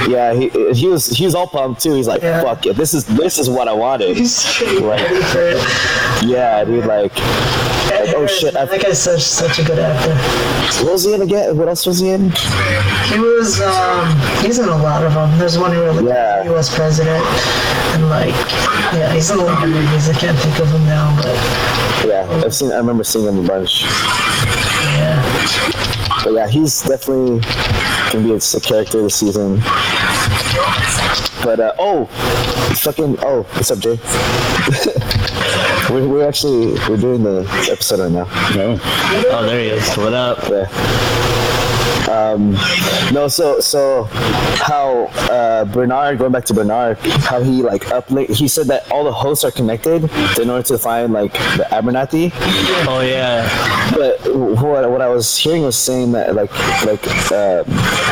yeah, 0.08 0.34
he 0.34 0.50
he 0.74 0.88
was 0.88 1.08
he 1.08 1.26
was 1.26 1.36
all 1.36 1.48
pumped 1.48 1.82
too. 1.82 1.94
He's 1.94 2.08
like, 2.08 2.22
Yeah. 2.22 2.42
fuck 2.42 2.66
it, 2.66 2.76
this 2.76 2.94
is 2.94 3.06
this 3.06 3.38
is 3.38 3.50
what 3.50 3.68
I 3.68 3.74
wanted. 3.74 4.18
He's 4.18 4.62
Right. 4.82 5.02
ready 5.02 5.22
for 5.24 5.42
it. 5.42 5.64
Yeah, 6.30 6.64
dude, 6.66 6.86
like, 6.86 7.16
like 7.16 8.14
oh 8.16 8.28
shit, 8.28 8.56
I, 8.56 8.66
That 8.66 8.82
guy's 8.82 9.02
such 9.02 9.22
such 9.22 9.60
a 9.60 9.64
good 9.64 9.80
actor. 9.80 10.14
what 10.84 10.94
was 10.94 11.04
he 11.06 11.14
in 11.14 11.22
again? 11.22 11.56
What 11.58 11.68
else 11.70 11.86
was 11.86 12.00
he 12.00 12.10
in? 12.10 12.30
He 13.10 13.20
was, 13.20 13.60
um, 13.62 14.08
he's 14.44 14.60
in 14.60 14.68
a 14.70 14.78
lot 14.78 15.04
of 15.04 15.14
them. 15.14 15.38
There's 15.40 15.58
one 15.58 15.72
where 15.72 15.94
like 15.94 16.06
Yeah. 16.06 16.44
U.S. 16.52 16.74
president, 16.76 17.24
and 17.96 18.10
like, 18.10 18.36
yeah, 18.94 19.14
he's 19.14 19.30
in 19.32 19.40
a 19.40 19.44
lot 19.44 19.64
of 19.64 19.70
movies. 19.70 20.10
I 20.10 20.14
can't 20.14 20.38
think 20.40 20.60
of 20.60 20.68
him 20.72 20.86
now, 20.86 21.16
but 21.22 21.36
Yeah, 22.08 22.42
I've 22.46 22.54
seen. 22.54 22.72
I 22.72 22.78
remember 22.78 23.04
seeing 23.04 23.26
him 23.28 23.46
a 23.46 23.48
bunch. 23.48 23.84
yeah. 25.00 25.20
But 26.24 26.34
yeah, 26.34 26.48
he's 26.48 26.82
definitely 26.82 27.40
gonna 28.12 28.24
be 28.24 28.34
a, 28.34 28.36
a 28.38 28.60
character 28.60 29.02
this 29.02 29.16
season. 29.16 29.60
But 31.44 31.60
uh, 31.60 31.74
oh, 31.80 32.06
fucking 32.82 33.18
oh, 33.22 33.44
what's 33.54 33.72
up, 33.72 33.80
Jay? 33.80 33.98
we're, 35.90 36.08
we're 36.08 36.28
actually 36.28 36.74
we're 36.90 36.98
doing 36.98 37.24
the 37.24 37.48
episode 37.72 38.00
right 38.02 38.12
now. 38.12 38.26
No. 38.56 38.80
Oh, 39.32 39.46
there 39.46 39.60
he 39.60 39.68
is. 39.70 39.96
What 39.96 40.14
up? 40.14 40.48
Yeah. 40.50 41.39
Um, 42.10 42.54
no, 43.14 43.28
so 43.28 43.60
so 43.60 44.04
how 44.04 45.06
uh, 45.30 45.66
Bernard 45.66 46.18
going 46.18 46.32
back 46.32 46.46
to 46.46 46.54
Bernard, 46.54 46.98
how 46.98 47.42
he 47.42 47.62
like 47.62 47.84
uplink. 47.86 48.30
He 48.30 48.48
said 48.48 48.68
that 48.68 48.90
all 48.92 49.04
the 49.04 49.12
hosts 49.12 49.44
are 49.44 49.52
connected 49.52 50.10
in 50.40 50.50
order 50.50 50.64
to 50.64 50.78
find 50.78 51.14
like 51.14 51.34
the 51.34 51.68
Abernathy. 51.72 52.32
Oh 52.88 53.02
yeah. 53.02 53.48
But 53.94 54.20
what, 54.36 54.90
what 54.90 55.02
I 55.02 55.10
was 55.10 55.38
hearing 55.38 55.64
was 55.64 55.76
saying 55.76 56.12
that 56.14 56.36
like 56.36 56.52
like 56.86 57.06
uh, 57.32 57.64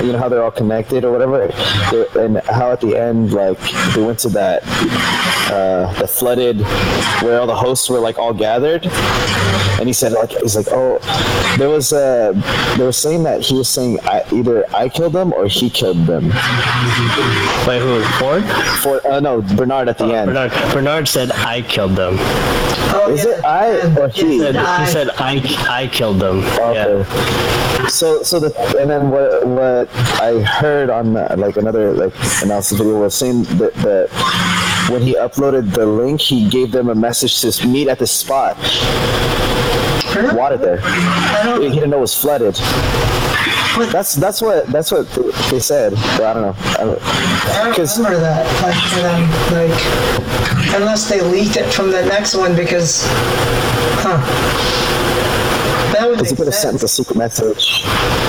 you 0.04 0.12
know 0.12 0.20
how 0.20 0.30
they're 0.30 0.44
all 0.44 0.52
connected 0.52 1.04
or 1.04 1.12
whatever, 1.12 1.44
and 2.20 2.38
how 2.46 2.72
at 2.72 2.82
the 2.82 2.96
end 2.96 3.34
like 3.34 3.60
they 3.94 4.04
went 4.04 4.20
to 4.20 4.30
that 4.30 4.64
uh, 5.52 5.92
the 6.00 6.08
flooded 6.08 6.62
where 7.22 7.40
all 7.40 7.48
the 7.48 7.56
hosts 7.56 7.90
were 7.90 8.00
like 8.00 8.18
all 8.18 8.34
gathered, 8.34 8.84
and 9.80 9.88
he 9.88 9.94
said 9.94 10.12
like 10.12 10.32
he's 10.32 10.56
like 10.56 10.68
oh 10.72 11.00
there 11.58 11.70
was 11.70 11.94
uh 11.94 12.34
they 12.78 12.84
were 12.84 12.92
saying 12.92 13.24
that 13.24 13.42
he 13.42 13.56
was 13.56 13.70
saying 13.70 14.00
I, 14.04 14.24
either 14.34 14.66
I 14.76 14.90
killed 14.90 15.14
them 15.14 15.34
or 15.34 15.48
he 15.48 15.70
killed 15.70 16.06
them. 16.08 16.26
Wait, 17.68 17.80
who? 17.82 18.02
Ford? 18.20 18.44
For 18.82 19.06
uh, 19.08 19.20
no 19.20 19.42
Bernard 19.42 19.90
at 19.90 19.98
the 19.98 20.06
end. 20.06 20.28
Bernard. 20.28 20.52
Bernard 20.74 21.08
said 21.08 21.32
I 21.32 21.62
killed 21.64 21.96
them. 21.96 22.16
Oh, 22.90 23.12
Is 23.14 23.26
yeah. 23.26 23.38
it 23.38 23.46
I 23.46 24.00
or 24.00 24.08
He 24.10 24.28
he? 24.34 24.40
said, 24.40 24.56
I- 24.56 24.86
he 24.86 24.92
said 24.92 25.10
I 25.18 25.42
I 25.70 25.88
killed 25.88 26.20
them. 26.20 26.40
Okay. 26.40 26.74
Yeah. 27.04 27.88
So, 27.88 28.22
so 28.24 28.40
the 28.40 28.50
and 28.80 28.90
then 28.90 29.10
what 29.12 29.46
what 29.48 29.90
I 30.22 30.42
heard 30.42 30.90
on 30.90 31.16
uh, 31.16 31.36
like 31.38 31.58
another 31.58 31.94
like 31.94 32.14
analysis 32.44 32.78
video 32.78 33.00
was 33.00 33.14
saying 33.16 33.44
that, 33.60 33.74
that 33.76 34.90
when 34.92 35.02
he 35.02 35.16
uploaded 35.16 35.74
the 35.74 35.86
link, 35.86 36.20
he 36.22 36.50
gave 36.50 36.72
them 36.72 36.90
a 36.90 36.96
message 36.96 37.40
to 37.42 37.68
meet 37.68 37.88
at 37.88 38.00
the 38.00 38.08
spot. 38.08 38.58
Water 40.36 40.58
there. 40.58 40.80
He 41.60 41.70
didn't 41.70 41.90
know 41.90 41.98
it 41.98 42.02
was 42.02 42.16
flooded. 42.20 42.56
but 43.78 43.92
That's 43.92 44.16
that's 44.16 44.42
what 44.42 44.66
that's 44.68 44.92
what 44.92 45.08
they 45.52 45.60
said. 45.60 45.94
But 46.18 46.24
I 46.24 46.34
don't 46.34 46.42
know. 46.44 46.56
I 46.58 46.84
don't, 46.84 47.02
I 47.04 47.64
don't 47.64 47.76
'cause- 47.76 47.98
remember 47.98 48.20
that. 48.20 48.46
Like 48.64 48.76
for 48.92 49.02
them, 49.02 49.22
like 49.54 50.76
unless 50.76 51.08
they 51.10 51.22
leaked 51.22 51.56
it 51.58 51.72
from 51.74 51.92
the 51.92 52.04
next 52.06 52.36
one 52.36 52.56
because, 52.56 53.04
huh? 54.04 54.18
That 56.18 56.24
Because 56.24 56.30
he 56.30 56.34
make 56.34 56.38
could 56.38 56.48
have 56.48 56.56
sent 56.56 56.80
sense. 56.80 56.84
a 56.84 56.88
secret 56.88 57.18
message. 57.18 57.82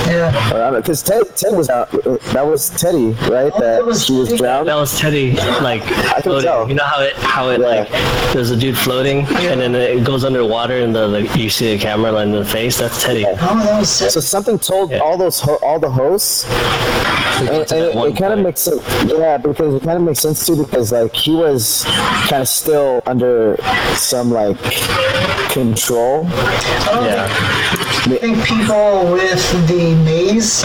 Yeah. 0.07 0.28
Or 0.53 0.57
I 0.57 0.59
don't 0.64 0.72
know. 0.74 0.80
Because 0.80 1.03
Ted, 1.03 1.22
Ted 1.36 1.57
was 1.57 1.68
out. 1.70 1.93
uh, 2.07 2.16
That 2.32 2.47
was 2.47 2.70
Teddy, 2.70 3.11
right? 3.30 3.51
Oh, 3.55 3.61
that 3.61 3.76
that 3.76 3.84
was 3.86 4.07
he 4.07 4.18
was 4.18 4.28
Teddy. 4.28 4.39
drowned. 4.39 4.68
That 4.68 4.74
was 4.76 4.99
Teddy, 4.99 5.32
like 5.61 5.82
can 5.82 6.22
floating. 6.22 6.45
tell. 6.45 6.68
You 6.68 6.74
know 6.74 6.84
how 6.84 7.01
it, 7.01 7.14
how 7.16 7.49
it 7.51 7.61
Yeah. 7.61 7.66
like, 7.66 7.91
there's 8.32 8.51
a 8.51 8.57
dude 8.57 8.76
floating, 8.76 9.26
and 9.26 9.61
then 9.61 9.74
it 9.74 10.05
goes 10.05 10.24
underwater, 10.24 10.78
and 10.78 10.95
the, 10.95 11.09
the 11.09 11.39
you 11.39 11.49
see 11.51 11.74
the 11.76 11.82
camera 11.82 12.12
like, 12.12 12.26
in 12.26 12.32
the 12.32 12.45
face. 12.45 12.78
That's 12.78 13.03
Teddy. 13.03 13.24
Oh, 13.26 13.34
that 13.36 13.78
was 13.80 13.89
sick. 13.91 14.11
So 14.11 14.20
something 14.20 14.59
told 14.59 14.91
Yeah. 14.91 14.99
all 14.99 15.16
those 15.16 15.41
ho- 15.41 15.59
all 15.62 15.78
the 15.78 15.91
hosts 15.91 16.45
and, 17.41 17.49
and 17.51 17.72
it, 17.72 17.95
it 17.97 18.16
kind 18.16 18.32
of 18.32 18.39
makes 18.41 18.61
sense. 18.61 18.82
Yeah, 19.05 19.36
because 19.39 19.74
it 19.74 19.82
kind 19.84 19.97
of 19.99 20.03
makes 20.03 20.20
sense 20.20 20.45
too. 20.47 20.57
Because 20.57 20.91
like 20.93 21.14
he 21.14 21.34
was 21.34 21.84
kind 22.28 22.43
of 22.43 22.49
still 22.49 23.03
under 23.07 23.57
some 23.97 24.30
like 24.32 24.57
control. 25.51 26.26
I 26.28 26.91
don't 26.93 27.05
Yeah. 27.05 27.77
Think, 28.09 28.22
I 28.22 28.44
think 28.44 28.44
people 28.46 29.12
with 29.12 29.68
the 29.68 29.94
maze, 30.04 30.64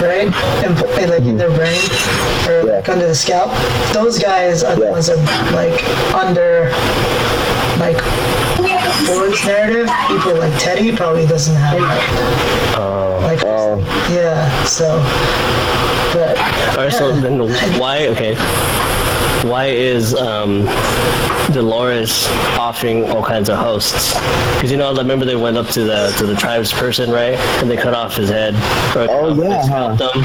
right, 0.00 0.28
and, 0.64 0.76
and 0.98 1.10
like 1.10 1.22
in 1.22 1.36
their 1.36 1.50
brain 1.54 1.80
or 2.48 2.64
like 2.64 2.88
under 2.88 3.06
the 3.06 3.14
scalp, 3.14 3.50
those 3.92 4.18
guys 4.18 4.62
are 4.62 4.74
the 4.76 4.84
Yeah. 4.84 4.90
ones 4.90 5.06
that 5.06 5.18
are 5.18 5.52
like 5.52 5.82
under 6.14 6.70
like 7.78 8.00
Ford's 9.06 9.44
narrative. 9.44 9.88
People 10.08 10.34
like 10.36 10.52
Teddy 10.60 10.94
probably 10.94 11.26
doesn't 11.26 11.54
have 11.56 11.78
that. 11.80 12.74
Oh, 12.78 13.20
like 13.22 13.42
Oh. 13.44 13.78
yeah, 14.12 14.64
so 14.64 14.98
but 16.12 16.36
All 16.76 16.84
right, 16.84 16.92
so 16.92 17.12
then 17.20 17.38
why? 17.80 18.06
Okay, 18.08 18.34
why 19.44 19.66
is 19.66 20.14
um, 20.14 20.64
Dolores 21.52 22.26
offering 22.58 23.10
all 23.10 23.22
kinds 23.24 23.48
of 23.48 23.58
hosts? 23.58 24.14
Because 24.54 24.70
you 24.70 24.76
know, 24.76 24.92
I 24.92 24.96
remember 24.96 25.24
they 25.24 25.36
went 25.36 25.56
up 25.56 25.66
to 25.68 25.84
the 25.84 26.14
to 26.18 26.26
the 26.26 26.34
tribes 26.36 26.72
person, 26.72 27.10
right? 27.10 27.34
And 27.60 27.70
they 27.70 27.76
cut 27.76 27.94
off 27.94 28.16
his 28.16 28.28
head. 28.30 28.54
Or, 28.96 29.06
Oh, 29.10 29.34
they 29.34 29.48
yeah, 29.48 29.62
scalped 29.62 29.98
them. 29.98 30.22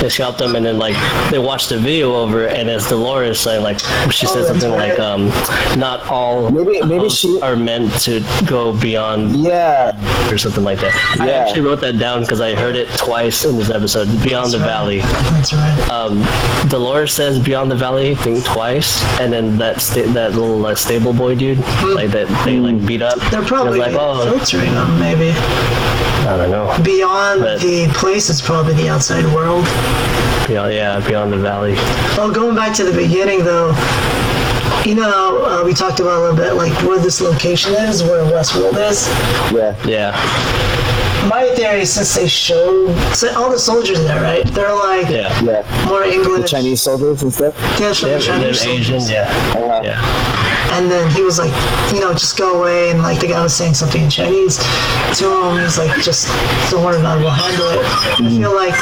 They 0.00 0.08
scalped 0.08 0.38
them, 0.38 0.56
and 0.56 0.66
then 0.66 0.78
like 0.78 0.96
they 1.30 1.38
watched 1.38 1.68
the 1.70 1.78
video 1.78 2.14
over, 2.14 2.46
and 2.48 2.68
it's 2.68 2.88
Dolores 2.88 3.38
saying 3.40 3.62
like 3.62 3.78
she 4.10 4.26
Oh, 4.26 4.30
said 4.34 4.44
that's 4.44 4.48
something 4.48 4.70
like 4.72 4.98
um, 4.98 5.28
not 5.78 6.06
all 6.08 6.50
Maybe- 6.50 6.82
maybe 6.82 7.08
she- 7.08 7.40
are 7.42 7.56
meant 7.56 7.92
to 8.02 8.22
go 8.46 8.72
beyond 8.76 9.36
Yeah, 9.36 9.92
or 10.30 10.38
something 10.38 10.64
like 10.64 10.80
that. 10.80 10.94
I 11.20 11.26
Yeah. 11.28 11.32
actually 11.38 11.62
wrote 11.62 11.80
that 11.80 11.98
down 11.98 12.22
because 12.22 12.40
I 12.40 12.54
heard 12.54 12.76
it 12.76 12.88
twice 12.96 13.44
in 13.44 13.56
this 13.56 13.70
episode. 13.70 14.06
Beyond 14.22 14.52
the 14.52 14.58
Valley 14.58 14.98
that's 15.00 15.52
right. 15.52 15.88
um, 15.90 16.24
Dolores 16.68 17.12
says 17.12 17.38
Beyond 17.38 17.70
the 17.70 17.76
Valley 17.76 18.14
thing 18.16 18.42
twice, 18.56 19.04
and 19.20 19.30
then 19.30 19.58
that 19.58 19.82
sta- 19.82 20.06
that 20.14 20.32
little 20.34 20.64
uh, 20.64 20.74
stable 20.74 21.12
boy 21.12 21.34
dude, 21.34 21.58
like 21.94 22.08
that 22.10 22.26
they 22.46 22.58
like 22.58 22.84
beat 22.86 23.02
up. 23.02 23.18
They're 23.30 23.44
probably 23.44 23.78
was 23.80 23.88
like, 23.92 23.96
oh, 23.98 24.24
filtering 24.24 24.72
them 24.72 24.98
maybe. 24.98 25.30
I 26.26 26.36
don't 26.38 26.50
know. 26.50 26.74
Beyond 26.82 27.40
But- 27.42 27.60
the 27.60 27.86
place 27.94 28.30
is 28.30 28.40
probably 28.40 28.72
the 28.74 28.88
outside 28.88 29.24
world. 29.34 29.64
Beyond, 30.48 30.72
yeah, 30.74 31.06
Beyond 31.06 31.32
the 31.32 31.36
Valley. 31.38 31.74
Well, 32.16 32.32
going 32.32 32.56
back 32.56 32.74
to 32.76 32.84
the 32.84 32.96
beginning, 32.96 33.44
though, 33.44 33.70
you 34.86 34.94
know, 34.94 35.42
uh, 35.44 35.62
we 35.64 35.74
talked 35.74 36.00
about 36.00 36.18
a 36.18 36.20
little 36.22 36.36
bit 36.36 36.54
like 36.54 36.72
where 36.88 36.98
this 36.98 37.20
location 37.20 37.72
is, 37.74 38.02
where 38.02 38.24
Westworld 38.24 38.78
is. 38.88 39.06
yeah, 39.52 39.76
Yeah, 39.84 40.12
My 41.28 41.50
theory, 41.56 41.80
is 41.82 41.92
since 41.92 42.14
they 42.14 42.28
showed 42.28 42.94
so 43.14 43.34
all 43.36 43.50
the 43.50 43.58
soldiers 43.58 43.98
there, 44.04 44.22
right? 44.22 44.46
They're 44.46 44.72
like 44.74 45.08
yeah, 45.08 45.42
yeah. 45.42 45.86
more 45.88 46.04
English, 46.04 46.42
the 46.42 46.48
Chinese 46.48 46.82
soldiers 46.82 47.22
and 47.22 47.32
stuff. 47.32 47.54
yeah, 47.80 47.92
from 47.92 48.10
yeah. 48.10 48.18
the 48.18 48.32
And 48.32 48.42
Chinese 48.56 48.64
Asian, 48.66 49.00
soldiers. 49.00 49.10
yeah, 49.10 49.54
Oh, 49.56 49.82
yeah. 49.82 50.00
And 50.72 50.90
then 50.90 51.10
he 51.10 51.22
was 51.22 51.38
like, 51.38 51.52
you 51.92 52.00
know, 52.00 52.12
just 52.12 52.36
go 52.36 52.60
away. 52.60 52.90
And 52.90 53.02
like 53.02 53.20
the 53.20 53.28
guy 53.28 53.42
was 53.42 53.54
saying 53.54 53.74
something 53.74 54.02
in 54.02 54.10
Chinese 54.10 54.58
to 55.18 55.30
him. 55.30 55.62
He's 55.62 55.78
like, 55.78 56.02
just 56.02 56.28
don't 56.70 56.84
worry 56.84 56.98
about 56.98 57.18
it. 57.18 57.22
We'll 57.22 57.30
handle 57.30 57.68
it. 57.70 57.78
I 57.78 58.16
mm-hmm. 58.16 58.36
feel 58.36 58.54
like 58.54 58.74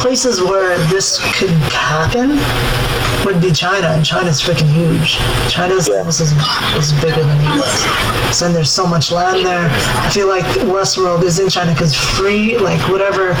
places 0.00 0.40
where 0.40 0.78
this 0.88 1.18
could 1.38 1.50
happen 1.72 2.38
would 3.24 3.40
be 3.40 3.52
China, 3.52 3.88
and 3.88 4.04
China's 4.04 4.40
freaking 4.40 4.72
huge. 4.72 5.18
China's 5.52 5.88
Yeah. 5.88 5.98
almost 5.98 6.20
as, 6.20 6.32
as 6.74 6.92
bigger 7.00 7.22
than 7.22 7.38
the 7.38 7.54
U.S. 7.56 8.36
So 8.36 8.46
and 8.46 8.54
there's 8.54 8.70
so 8.70 8.86
much 8.86 9.12
land 9.12 9.44
there. 9.44 9.68
I 9.70 10.10
feel 10.10 10.28
like 10.28 10.44
Westworld 10.64 11.22
is 11.22 11.38
in 11.38 11.48
China 11.48 11.72
because 11.72 11.94
free, 11.94 12.56
like 12.56 12.80
whatever, 12.88 13.36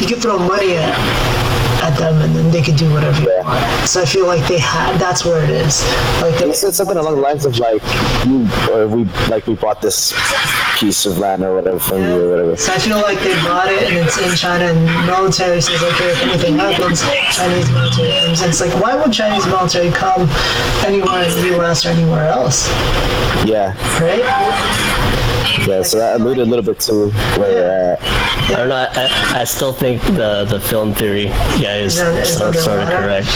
you 0.00 0.06
could 0.06 0.22
throw 0.22 0.38
money 0.38 0.76
at 0.76 0.94
at 1.88 1.98
them 1.98 2.20
and 2.22 2.34
then 2.36 2.50
they 2.50 2.62
could 2.62 2.76
do 2.76 2.90
whatever 2.92 3.20
you 3.20 3.28
want. 3.42 3.88
So 3.88 4.02
I 4.02 4.04
feel 4.04 4.26
like 4.26 4.46
they 4.48 4.58
had 4.58 4.98
that's 4.98 5.24
where 5.24 5.42
it 5.42 5.50
is. 5.50 5.82
Like 6.20 6.36
they 6.38 6.52
said 6.52 6.74
something 6.74 6.96
along 6.96 7.16
the 7.16 7.20
lines 7.22 7.44
of 7.46 7.58
like, 7.58 7.82
you 8.26 8.46
or 8.72 8.86
we 8.88 9.04
like 9.28 9.46
we 9.46 9.54
bought 9.54 9.80
this 9.80 10.12
piece 10.78 11.06
of 11.06 11.18
land 11.18 11.42
or 11.42 11.54
whatever 11.56 11.78
from 11.78 12.02
you 12.02 12.24
or 12.26 12.30
whatever. 12.30 12.56
So 12.56 12.72
I 12.72 12.78
feel 12.78 12.98
like 13.00 13.18
they 13.20 13.34
bought 13.42 13.68
it 13.68 13.82
and 13.88 13.96
it's 14.06 14.18
in 14.18 14.34
China 14.36 14.64
and 14.66 15.06
military 15.06 15.60
says, 15.60 15.82
okay, 15.82 16.10
if 16.12 16.22
anything 16.22 16.56
happens, 16.58 17.00
Chinese 17.36 17.70
military 17.70 18.10
comes 18.20 18.42
in. 18.42 18.48
It's 18.48 18.60
like, 18.60 18.74
why 18.82 18.94
would 19.00 19.12
Chinese 19.12 19.46
military 19.46 19.90
come 19.90 20.28
anywhere 20.84 21.22
in 21.24 21.30
the 21.42 21.58
US 21.60 21.84
or 21.86 21.90
anywhere 21.90 22.26
else? 22.28 22.68
Yeah, 23.46 23.72
Right? 24.00 24.18
yeah. 25.66 25.82
So 25.82 25.98
that 25.98 26.20
alluded 26.20 26.46
a 26.46 26.50
little 26.50 26.64
bit 26.64 26.80
to 26.80 27.10
where 27.38 27.54
we're 27.54 27.94
at. 27.94 28.02
I 28.50 28.56
don't 28.56 28.68
know. 28.68 28.76
I, 28.76 28.88
I, 29.36 29.40
I 29.40 29.44
still 29.44 29.72
think 29.72 30.00
the 30.02 30.44
the 30.48 30.58
film 30.60 30.94
theory, 30.94 31.26
yeah, 31.58 31.77
is 31.78 31.96
Yeah, 31.96 32.10
it's 32.18 32.36
sort, 32.36 32.54
sort 32.56 32.80
of 32.80 32.88
correct. 32.88 33.28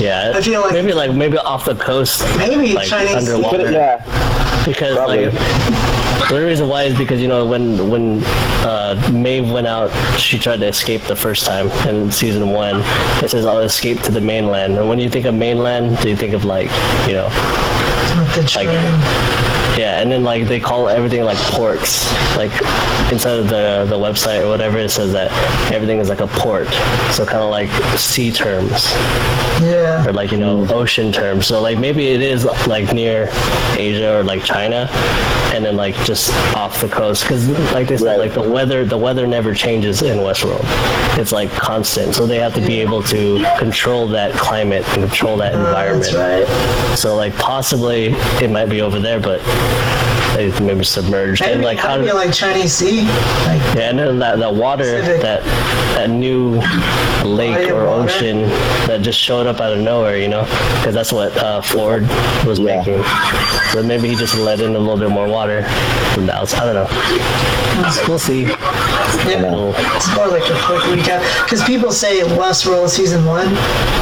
Yeah, 0.00 0.32
I 0.34 0.40
feel 0.42 0.60
like- 0.62 0.72
maybe 0.72 0.92
like 0.92 1.12
maybe 1.12 1.36
off 1.38 1.64
the 1.64 1.74
coast, 1.74 2.22
Maybe 2.38 2.72
like 2.74 2.88
Chinese- 2.88 3.16
underwater. 3.28 3.64
But 3.64 3.72
yeah, 3.72 4.64
because 4.64 4.96
Probably. 4.96 5.26
like 5.30 6.28
the 6.30 6.40
reason 6.46 6.68
why 6.68 6.84
is 6.84 6.96
because 6.96 7.20
you 7.20 7.28
know 7.28 7.44
when 7.46 7.90
when 7.90 8.22
uh, 8.64 8.94
Maeve 9.12 9.50
went 9.50 9.66
out, 9.66 9.90
she 10.18 10.38
tried 10.38 10.60
to 10.60 10.66
escape 10.66 11.02
the 11.02 11.16
first 11.16 11.44
time 11.44 11.68
in 11.88 12.10
season 12.12 12.50
one. 12.50 12.82
It 13.22 13.30
says 13.30 13.44
I'll 13.46 13.60
escape 13.60 14.00
to 14.02 14.12
the 14.12 14.20
mainland, 14.20 14.78
and 14.78 14.88
when 14.88 14.98
you 14.98 15.10
think 15.10 15.26
of 15.26 15.34
mainland, 15.34 15.98
do 16.00 16.08
you 16.08 16.16
think 16.16 16.32
of 16.34 16.44
like 16.44 16.70
you 17.08 17.14
know 17.14 17.26
With 17.26 18.34
the 18.36 18.44
train. 18.48 19.49
Yeah, 19.78 20.00
and 20.00 20.10
then 20.10 20.24
like 20.24 20.46
they 20.46 20.60
call 20.60 20.88
everything 20.88 21.24
like 21.24 21.38
ports. 21.38 22.10
Like 22.36 22.50
inside 23.12 23.38
of 23.38 23.48
the 23.48 23.86
the 23.88 23.96
website 23.96 24.42
or 24.44 24.48
whatever, 24.48 24.78
it 24.78 24.90
says 24.90 25.12
that 25.12 25.30
everything 25.72 25.98
is 25.98 26.08
like 26.08 26.20
a 26.20 26.26
port. 26.26 26.66
So 27.12 27.24
kind 27.24 27.42
of 27.42 27.50
like 27.50 27.70
sea 27.98 28.30
terms 28.32 28.90
Yeah. 29.62 30.06
or 30.06 30.12
like 30.12 30.32
you 30.32 30.38
know 30.38 30.66
ocean 30.68 31.12
terms. 31.12 31.46
So 31.46 31.60
like 31.62 31.78
maybe 31.78 32.08
it 32.08 32.20
is 32.20 32.44
like 32.66 32.92
near 32.92 33.28
Asia 33.76 34.18
or 34.18 34.22
like 34.24 34.42
China, 34.44 34.88
and 35.54 35.64
then 35.64 35.76
like 35.76 35.94
just 36.04 36.32
off 36.56 36.80
the 36.80 36.88
coast 36.88 37.22
because 37.22 37.48
like 37.72 37.88
they 37.88 37.96
said, 37.96 38.06
Right. 38.06 38.18
like 38.18 38.34
the 38.34 38.48
weather 38.50 38.84
the 38.84 38.98
weather 38.98 39.26
never 39.26 39.54
changes 39.54 40.02
in 40.02 40.18
Westworld. 40.18 40.60
It's 41.18 41.32
like 41.32 41.50
constant. 41.52 42.14
So 42.14 42.26
they 42.26 42.38
have 42.38 42.54
to 42.54 42.60
be 42.60 42.80
able 42.80 43.02
to 43.04 43.44
control 43.58 44.08
that 44.08 44.32
climate 44.34 44.84
and 44.90 45.04
control 45.08 45.36
that 45.38 45.54
Uh, 45.54 45.58
environment. 45.58 46.12
that's 46.12 46.48
right. 46.48 46.98
So 46.98 47.14
like 47.16 47.34
possibly 47.36 48.14
it 48.42 48.50
might 48.50 48.68
be 48.68 48.80
over 48.82 48.98
there, 48.98 49.20
but 49.20 49.40
Bye 49.70 50.09
maybe 50.60 50.84
submerged. 50.84 51.40
Maybe, 51.42 51.52
and 51.54 51.62
like 51.62 51.78
how 51.78 51.96
do 51.98 52.12
like 52.14 52.32
Chinese 52.32 52.72
Sea. 52.74 53.02
Like, 53.02 53.60
yeah, 53.76 53.90
and 53.90 53.98
then 53.98 54.18
that, 54.20 54.38
that 54.38 54.54
water, 54.54 54.84
Pacific. 55.00 55.22
that 55.22 55.42
that 55.96 56.10
new 56.10 56.60
lake 57.28 57.68
or 57.70 57.84
water. 57.86 58.04
ocean 58.10 58.42
that 58.86 59.00
just 59.02 59.18
showed 59.18 59.46
up 59.46 59.60
out 59.60 59.72
of 59.72 59.78
nowhere, 59.80 60.16
you 60.16 60.28
know, 60.28 60.42
because 60.78 60.94
that's 60.94 61.12
what 61.12 61.36
uh, 61.36 61.60
Ford 61.60 62.02
was 62.46 62.58
Yeah. 62.58 62.78
making. 62.78 63.02
So 63.72 63.82
maybe 63.82 64.08
he 64.08 64.14
just 64.14 64.36
let 64.38 64.60
in 64.60 64.74
a 64.74 64.78
little 64.78 64.96
bit 64.98 65.10
more 65.10 65.28
water 65.28 65.62
from 66.14 66.26
the 66.26 66.34
outside. 66.34 66.68
I 66.68 66.72
don't 66.72 66.90
know. 66.90 68.04
We'll 68.08 68.18
see. 68.18 68.42
yeah. 68.42 69.42
We'll- 69.42 69.74
It's 69.96 70.14
more 70.14 70.26
like 70.28 70.42
a 70.50 70.58
quick 70.64 70.82
recap 70.98 71.20
because 71.44 71.62
people 71.64 71.92
say 71.92 72.20
Westworld 72.22 72.88
season 72.88 73.24
one 73.26 73.48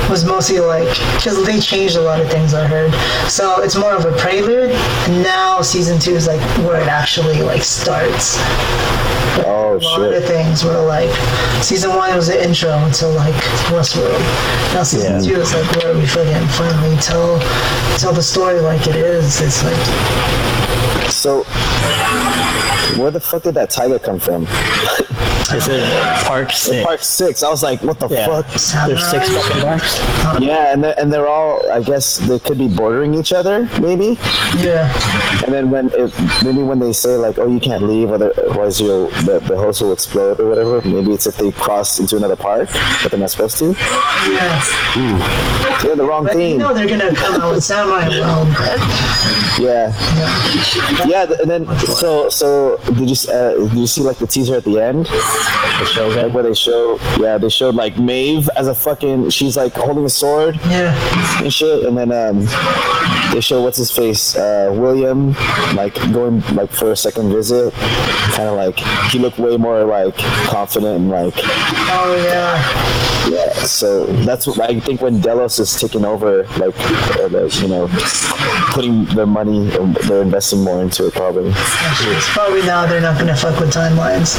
was 0.09 0.25
mostly 0.25 0.61
like 0.61 0.89
because 1.17 1.45
they 1.45 1.61
changed 1.61 1.97
a 1.97 2.01
lot 2.01 2.21
of 2.21 2.31
things 2.31 2.55
I 2.55 2.67
heard, 2.67 2.93
so 3.31 3.61
it's 3.63 3.77
more 3.77 3.93
of 3.95 4.05
a 4.05 4.13
prelude. 4.13 4.71
And 4.71 5.23
now 5.23 5.61
season 5.63 5.99
two 5.99 6.13
is 6.15 6.27
like 6.29 6.41
where 6.67 6.81
it 6.81 6.89
actually 6.89 7.41
like 7.43 7.63
starts. 7.63 8.37
Oh 9.47 9.79
A 9.81 9.85
lot 9.85 10.03
of 10.03 10.13
shit. 10.13 10.25
things 10.25 10.65
were 10.65 10.81
like 10.83 11.11
season 11.63 11.91
one 11.97 12.15
was 12.15 12.27
the 12.29 12.39
intro 12.47 12.71
until 12.85 13.11
like 13.13 13.35
Westworld. 13.73 14.21
Now 14.75 14.83
season 14.83 15.15
Yeah. 15.25 15.35
two 15.35 15.41
is 15.41 15.55
like 15.55 15.69
where 15.77 15.95
we 15.95 16.07
fucking 16.07 16.47
finally 16.49 16.97
tell 16.99 17.39
tell 17.99 18.13
the 18.13 18.23
story 18.23 18.61
like 18.61 18.87
it 18.87 18.97
is. 18.97 19.41
It's 19.41 19.63
like 19.65 21.11
So, 21.11 21.43
where 23.01 23.11
the 23.11 23.21
fuck 23.21 23.43
did 23.43 23.55
that 23.55 23.71
tiger 23.71 23.99
come 23.99 24.19
from? 24.19 24.47
Is 25.53 26.25
Park 26.27 26.51
Six. 26.53 26.85
Park 26.85 27.01
six. 27.01 27.43
I 27.43 27.49
was 27.51 27.63
like, 27.63 27.83
what 27.83 27.99
the 27.99 28.09
Yeah. 28.09 28.27
fuck? 28.27 28.47
There's 28.89 29.07
six 29.11 29.29
fucking 29.29 29.63
parks. 29.63 29.99
Yeah, 30.41 30.73
and 30.73 30.85
they're, 30.85 30.99
and 31.01 31.13
they're 31.13 31.27
all. 31.29 31.61
I 31.71 31.81
guess 31.81 32.19
they 32.19 32.39
could 32.39 32.59
be 32.59 32.69
bordering 32.69 33.15
each 33.15 33.33
other, 33.33 33.69
maybe. 33.81 34.19
yeah. 34.59 34.93
And 35.45 35.53
then 35.55 35.71
when 35.71 35.91
it, 35.95 36.13
maybe 36.45 36.63
when 36.63 36.79
they 36.79 36.93
say 36.93 37.17
like, 37.17 37.39
oh, 37.39 37.47
you 37.49 37.61
can't 37.61 37.83
leave, 37.83 38.11
otherwise 38.11 38.81
you'll 38.81 39.09
the, 39.25 39.41
the 39.47 39.57
host 39.57 39.81
will 39.81 39.93
explode 39.93 40.39
or 40.41 40.49
whatever. 40.49 40.81
Maybe 40.87 41.13
it's 41.13 41.27
if 41.27 41.37
they 41.37 41.51
cross 41.53 41.99
into 41.99 42.17
another 42.17 42.37
park, 42.37 42.69
but 43.03 43.11
they're 43.11 43.21
not 43.21 43.31
supposed 43.31 43.59
to. 43.59 43.73
Yeah. 44.29 45.79
They're 45.83 45.97
the 45.97 46.05
wrong 46.05 46.25
But 46.25 46.33
you 46.35 46.39
thing. 46.39 46.59
know 46.59 46.75
they're 46.75 46.89
gonna 46.89 47.15
come 47.15 47.41
out 47.41 47.55
with 47.55 47.65
Samurai 47.65 48.09
World. 48.09 48.49
Yeah, 49.59 49.93
yeah. 51.07 51.27
th- 51.27 51.41
And 51.41 51.51
then 51.51 51.79
so 51.79 52.29
so 52.29 52.79
did 52.95 53.09
you 53.11 53.17
uh, 53.33 53.53
did 53.69 53.73
you 53.75 53.87
see 53.87 54.03
like 54.03 54.19
the 54.19 54.27
teaser 54.27 54.57
at 54.57 54.65
the 54.65 54.79
end? 54.79 55.07
The 55.79 55.85
Shogun. 55.87 56.33
where 56.33 56.43
they 56.43 56.55
show 56.55 56.99
yeah 57.19 57.39
they 57.39 57.49
showed 57.49 57.75
like 57.75 57.97
Maeve 57.99 58.49
as 58.57 58.67
a 58.67 58.75
fucking 58.75 59.31
she's 59.31 59.57
like 59.57 59.73
holding 59.75 60.05
a 60.05 60.09
sword 60.09 60.57
Yeah. 60.67 60.93
and 61.43 61.53
shit 61.53 61.85
and 61.87 61.97
then 61.97 62.11
um 62.13 62.47
they 63.33 63.41
show 63.41 63.63
what's 63.63 63.79
his 63.79 63.91
face 63.91 64.37
uh 64.37 64.71
William 64.75 65.33
like 65.75 65.95
going 66.13 66.41
like 66.55 66.71
for 66.71 66.91
a 66.93 66.97
second 66.97 67.31
visit 67.33 67.73
kind 68.35 68.49
of 68.49 68.57
like 68.57 68.79
he 69.11 69.19
looked 69.19 69.39
way 69.39 69.57
more 69.57 69.85
like 69.85 70.17
confident 70.49 70.97
and 70.97 71.11
like 71.11 71.35
Oh 71.91 72.17
yeah. 72.25 73.29
yeah 73.31 73.53
so 73.65 74.07
that's 74.25 74.47
what 74.47 74.59
I 74.61 74.81
think 74.81 75.01
when 75.01 75.21
Delos 75.21 75.59
is 75.61 75.79
taking 75.81 76.05
over 76.05 76.43
like 76.59 76.75
uh, 77.21 77.29
the, 77.29 77.59
you 77.63 77.69
know 77.69 77.87
putting 78.73 79.05
their 79.17 79.27
money 79.27 79.69
they're 80.09 80.23
investing 80.23 80.63
more 80.65 80.83
into 80.83 81.07
it 81.07 81.15
probably 81.15 81.51
It's 81.55 82.29
probably 82.33 82.63
now 82.63 82.87
they're 82.87 83.01
not 83.01 83.19
gonna 83.19 83.37
fuck 83.37 83.59
with 83.61 83.73
timelines. 83.73 84.37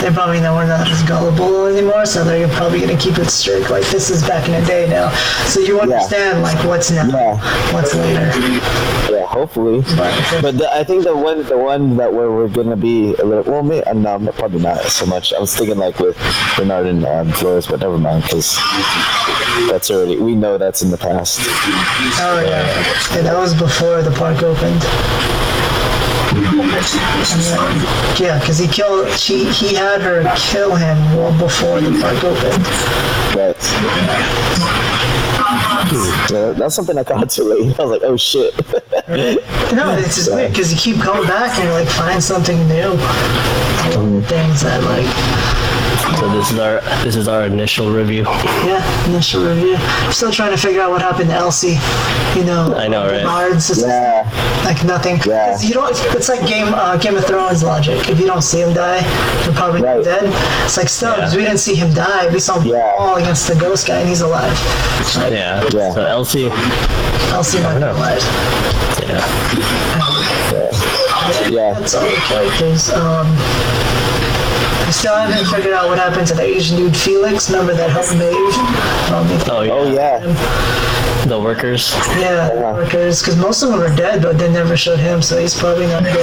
they're 0.00 0.12
probably 0.12 0.40
know 0.42 0.54
we're 0.54 0.66
not 0.66 0.88
as 0.88 1.02
gullible 1.04 1.66
anymore, 1.66 2.04
so 2.04 2.24
they're 2.24 2.48
probably 2.48 2.80
gonna 2.80 2.96
keep 2.98 3.18
it 3.18 3.30
strict. 3.30 3.70
Like 3.70 3.84
this 3.86 4.10
is 4.10 4.22
back 4.26 4.48
in 4.48 4.60
the 4.60 4.66
day 4.66 4.88
now, 4.88 5.10
so 5.46 5.60
you 5.60 5.80
understand 5.80 6.42
like 6.42 6.58
what's 6.66 6.90
now, 6.90 7.06
Yeah. 7.06 7.72
what's 7.72 7.94
later. 7.94 8.30
Yeah, 9.12 9.26
hopefully. 9.26 9.82
But- 9.96 10.42
But 10.42 10.58
the, 10.58 10.68
I 10.74 10.84
think 10.84 11.04
the 11.04 11.16
one, 11.16 11.44
the 11.44 11.56
one 11.58 11.96
that 11.96 12.12
we're, 12.12 12.30
we're 12.30 12.48
gonna 12.48 12.76
be 12.76 13.14
a 13.14 13.24
little, 13.24 13.44
well, 13.52 13.62
maybe, 13.62 13.84
uh, 13.86 13.92
no, 13.94 14.18
probably 14.32 14.60
not 14.60 14.80
so 14.86 15.06
much. 15.06 15.32
I 15.32 15.38
was 15.38 15.54
thinking 15.54 15.78
like 15.78 15.98
with 16.00 16.16
Bernard 16.56 16.86
and 16.86 17.04
um, 17.06 17.30
Dolores, 17.32 17.66
but 17.66 17.80
never 17.80 17.98
mind, 17.98 18.22
because 18.24 18.56
that's 19.70 19.90
already, 19.90 20.16
we 20.18 20.34
know 20.34 20.58
that's 20.58 20.82
in 20.82 20.90
the 20.90 20.98
past. 20.98 21.40
Oh 22.20 22.42
yeah. 22.44 22.66
yeah, 23.14 23.22
that 23.22 23.36
was 23.36 23.54
before 23.54 24.02
the 24.02 24.10
park 24.12 24.42
opened. 24.42 24.82
Yeah, 28.18 28.38
because 28.40 28.58
he 28.58 28.66
killed. 28.68 29.10
She 29.18 29.44
he 29.50 29.74
had 29.74 30.00
her 30.00 30.22
kill 30.36 30.74
him 30.74 30.96
well 31.16 31.36
before 31.38 31.80
the 31.80 31.90
park 32.00 32.24
opened. 32.24 32.64
But 33.34 33.58
yeah, 36.30 36.52
that's 36.52 36.74
something 36.74 36.96
I 36.96 37.04
caught 37.04 37.30
too 37.30 37.44
late. 37.44 37.78
I 37.80 37.84
was 37.84 37.90
like, 37.90 38.02
oh 38.02 38.16
shit. 38.16 38.54
No, 39.72 39.96
it's 39.96 40.16
just 40.16 40.32
weird 40.32 40.52
because 40.52 40.70
you 40.72 40.78
keep 40.78 41.02
going 41.02 41.26
back 41.26 41.58
and 41.58 41.68
you 41.68 41.72
like 41.72 41.88
find 41.88 42.22
something 42.22 42.56
new. 42.68 42.92
Mm-hmm. 42.92 44.20
Things 44.22 44.62
that 44.62 44.82
like 44.84 45.61
So 46.18 46.28
this 46.30 46.50
is 46.52 46.58
our 46.58 46.80
this 47.04 47.16
is 47.16 47.26
our 47.28 47.44
initial 47.46 47.90
review. 47.92 48.22
Yeah, 48.64 49.08
initial 49.08 49.44
review. 49.44 49.76
Still 50.12 50.30
trying 50.30 50.50
to 50.52 50.56
figure 50.56 50.80
out 50.80 50.90
what 50.90 51.02
happened 51.02 51.30
to 51.30 51.34
Elsie. 51.36 51.78
You 52.38 52.44
know, 52.44 52.74
I 52.76 52.86
know, 52.88 53.06
right? 53.06 53.22
Bernard's 53.22 53.68
just 53.68 53.80
yeah, 53.86 54.22
like 54.64 54.84
nothing. 54.84 55.18
Yeah. 55.26 55.58
You 55.60 55.74
don't. 55.74 55.90
It's 56.16 56.28
like 56.28 56.46
Game 56.46 56.72
uh, 56.74 56.96
Game 56.98 57.16
of 57.16 57.24
Thrones 57.24 57.62
logic. 57.62 58.08
If 58.08 58.20
you 58.20 58.26
don't 58.26 58.42
see 58.42 58.60
him 58.60 58.72
die, 58.72 59.00
you're 59.44 59.54
probably 59.54 59.80
not 59.80 59.96
Right. 59.96 60.04
dead. 60.04 60.24
It's 60.64 60.76
like 60.76 60.88
Stubbs. 60.88 61.32
Yeah. 61.32 61.38
We 61.38 61.44
didn't 61.44 61.58
see 61.58 61.74
him 61.74 61.92
die. 61.92 62.28
We 62.32 62.38
saw 62.38 62.58
him 62.60 62.68
Yeah. 62.72 62.96
fall 62.96 63.16
against 63.16 63.48
the 63.48 63.54
ghost 63.56 63.86
guy, 63.86 63.98
and 64.00 64.08
he's 64.08 64.20
alive. 64.20 64.52
Yeah. 65.16 65.62
Yeah. 65.72 65.92
So 65.92 66.04
Elsie. 66.06 66.48
Elsie 67.32 67.60
not 67.60 67.80
know. 67.80 67.92
alive. 67.92 68.22
Yeah. 69.02 69.18
yeah. 71.50 71.72
That's 71.78 71.94
all 71.94 72.02
the 72.08 72.16
characters. 72.28 72.90
Um, 72.90 73.26
I 73.28 74.21
still 74.92 75.14
haven't 75.16 75.46
figured 75.46 75.74
out 75.74 75.88
what 75.88 75.98
happened 75.98 76.26
to 76.28 76.34
the 76.34 76.42
Asian 76.42 76.76
dude 76.76 76.96
Felix. 76.96 77.50
Remember 77.50 77.74
that 77.74 77.90
helped 77.90 78.12
Maeve? 78.14 78.32
Um, 79.12 79.26
Oh 79.50 79.62
yeah. 79.62 79.72
Oh 79.72 79.92
yeah. 79.92 81.26
The 81.26 81.38
workers. 81.40 81.94
Yeah, 82.18 82.52
workers, 82.74 83.20
because 83.20 83.36
most 83.36 83.62
of 83.62 83.70
them 83.70 83.80
are 83.80 83.94
dead, 83.94 84.22
but 84.22 84.38
they 84.38 84.50
never 84.52 84.76
showed 84.76 84.98
him, 84.98 85.22
so 85.22 85.38
he's 85.38 85.56
probably 85.58 85.86
not 85.86 86.02
dead. 86.02 86.16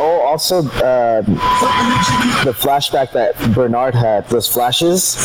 Oh, 0.00 0.09
also, 0.30 0.58
um, 0.58 1.24
the 2.46 2.54
flashback 2.54 3.10
that 3.12 3.34
Bernard 3.52 3.96
had, 3.96 4.28
those 4.28 4.46
flashes, 4.48 5.16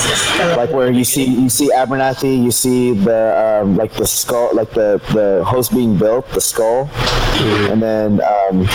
like 0.58 0.72
where 0.72 0.92
you 0.92 1.04
see 1.04 1.26
you 1.26 1.48
see 1.48 1.70
Abernathy, 1.72 2.44
you 2.44 2.50
see 2.50 2.94
the 2.94 3.62
um, 3.62 3.76
like 3.76 3.94
the 3.94 4.08
skull, 4.08 4.50
like 4.54 4.72
the 4.72 5.00
the 5.14 5.44
host 5.46 5.72
being 5.72 5.96
built, 5.96 6.28
the 6.30 6.42
skull, 6.42 6.90
and 7.72 7.82
then 7.82 8.14
um, 8.22 8.66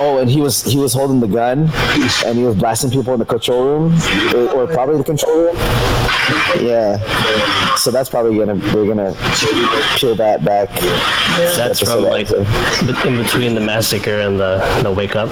oh, 0.00 0.18
and 0.20 0.30
he 0.30 0.40
was 0.40 0.62
he 0.64 0.78
was 0.78 0.94
holding 0.94 1.20
the 1.20 1.28
gun, 1.28 1.70
and 2.24 2.38
he 2.38 2.44
was 2.44 2.56
blasting 2.56 2.90
people 2.90 3.12
in 3.12 3.18
the 3.18 3.26
control 3.26 3.62
room, 3.64 3.94
or, 4.34 4.62
or 4.62 4.66
probably 4.66 4.96
the 4.96 5.04
control 5.04 5.36
room. 5.44 5.56
Yeah, 6.58 6.96
so 7.76 7.90
that's 7.90 8.08
probably 8.08 8.38
gonna 8.38 8.54
we're 8.74 8.86
gonna 8.86 9.14
peel 9.96 10.14
that 10.14 10.42
back. 10.42 10.70
That's 11.56 11.80
from 11.80 12.04
like 12.04 12.30
in 12.30 13.16
between 13.22 13.54
the 13.54 13.60
massacre 13.60 14.20
and 14.20 14.40
the 14.40 14.58
the 14.82 14.90
wake 14.90 15.16
up. 15.16 15.28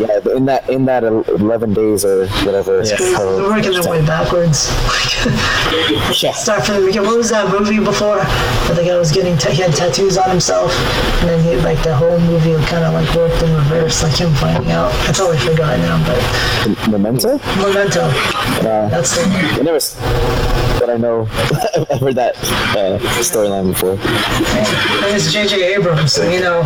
Yeah, 0.00 0.18
but 0.24 0.34
in 0.36 0.44
that 0.46 0.68
in 0.68 0.84
that 0.86 1.04
eleven 1.04 1.72
days 1.72 2.04
or 2.04 2.26
whatever. 2.44 2.82
Yeah. 2.82 2.96
called. 2.96 3.38
They're 3.40 3.48
working 3.50 3.72
their 3.72 3.88
way 3.90 4.04
backwards. 4.04 4.68
Yeah. 6.22 6.32
Start 6.32 6.64
from 6.66 6.80
the 6.80 6.86
beginning. 6.86 7.08
What 7.08 7.18
was 7.18 7.30
that 7.30 7.50
movie 7.50 7.78
before? 7.82 8.18
Where 8.22 8.74
the 8.74 8.84
guy 8.84 8.96
was 8.98 9.10
getting, 9.10 9.36
ta- 9.36 9.50
he 9.50 9.62
had 9.62 9.72
tattoos 9.74 10.16
on 10.18 10.30
himself, 10.30 10.70
and 11.20 11.28
then 11.30 11.40
he, 11.42 11.56
like 11.64 11.82
the 11.82 11.94
whole 11.96 12.18
movie 12.20 12.52
kind 12.66 12.84
of 12.84 12.92
like 12.94 13.08
worked 13.16 13.42
in 13.42 13.52
reverse, 13.54 14.02
like 14.02 14.14
him 14.14 14.32
finding 14.34 14.70
out. 14.70 14.92
I 15.08 15.12
totally 15.12 15.38
forgot 15.38 15.78
now, 15.78 15.98
but 16.06 16.88
Memento? 16.90 17.38
Memento. 17.56 18.02
Uh, 18.04 18.88
That's 18.88 19.16
the 19.16 19.22
I 19.24 19.62
never, 19.62 19.76
s- 19.76 19.96
but 20.78 20.90
I 20.90 20.96
know 20.96 21.22
I've 21.90 22.00
heard 22.00 22.14
that 22.16 22.36
uh, 22.76 22.98
storyline 23.22 23.68
before. 23.72 23.92
And 23.92 25.16
it's 25.16 25.32
J.J. 25.32 25.74
Abrams, 25.74 26.12
so 26.12 26.28
you 26.30 26.40
know, 26.40 26.62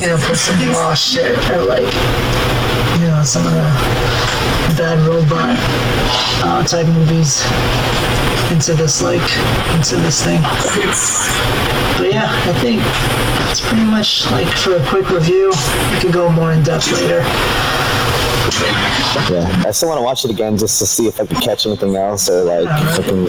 you 0.00 0.08
know, 0.08 0.18
put 0.18 0.36
some 0.36 0.58
raw 0.70 0.94
shit 0.94 1.38
or 1.50 1.64
like, 1.64 1.92
you 3.00 3.06
know, 3.06 3.22
some 3.24 3.46
of 3.46 3.52
the 3.52 3.62
bad 4.76 4.98
robot 5.06 5.56
uh, 6.44 6.62
type 6.64 6.86
movies 6.86 7.42
into 8.50 8.74
this 8.74 9.02
like 9.02 9.22
into 9.76 9.96
this 9.96 10.24
thing. 10.24 10.40
But 11.98 12.12
yeah, 12.12 12.30
I 12.46 12.52
think 12.60 12.82
it's 13.50 13.60
pretty 13.60 13.84
much 13.84 14.30
like 14.30 14.48
for 14.58 14.76
a 14.76 14.86
quick 14.86 15.10
review. 15.10 15.52
We 15.92 16.00
could 16.00 16.12
go 16.12 16.30
more 16.30 16.52
in 16.52 16.62
depth 16.62 16.90
later. 16.92 17.22
Yeah, 19.30 19.64
I 19.66 19.70
still 19.70 19.88
want 19.88 19.98
to 19.98 20.02
watch 20.02 20.24
it 20.24 20.30
again 20.30 20.56
just 20.56 20.78
to 20.80 20.86
see 20.86 21.06
if 21.06 21.20
I 21.20 21.26
can 21.26 21.40
catch 21.40 21.66
anything 21.66 21.96
else 21.96 22.28
or 22.28 22.44
like 22.44 22.66
if 22.66 22.98
I 22.98 23.02
can 23.02 23.26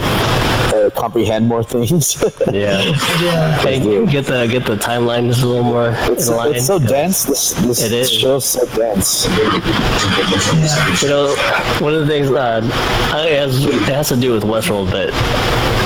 uh, 0.75 0.89
comprehend 0.95 1.47
more 1.47 1.63
things. 1.63 2.23
Yeah. 2.51 2.81
Yeah. 3.21 3.57
Hey, 3.59 3.79
get 4.07 4.25
the 4.25 4.47
get 4.47 4.65
the 4.65 4.75
timeline 4.75 5.27
just 5.27 5.43
a 5.43 5.45
little 5.47 5.63
more 5.63 5.93
it's, 6.11 6.27
in 6.27 6.35
line. 6.35 6.55
it's 6.55 6.65
so 6.65 6.79
dense. 6.79 7.25
This 7.25 7.51
this 7.53 7.83
It 7.83 7.91
is. 7.91 8.11
show's 8.11 8.45
so 8.45 8.65
dense. 8.75 9.27
Yeah. 9.27 10.95
You 11.01 11.07
know, 11.09 11.35
one 11.79 11.93
of 11.93 12.01
the 12.01 12.07
things 12.07 12.29
uh, 12.31 12.61
it, 12.63 13.37
has, 13.37 13.65
it 13.65 13.73
has 13.83 14.09
to 14.09 14.15
do 14.17 14.31
with 14.33 14.43
Westworld, 14.43 14.89
but 14.91 15.09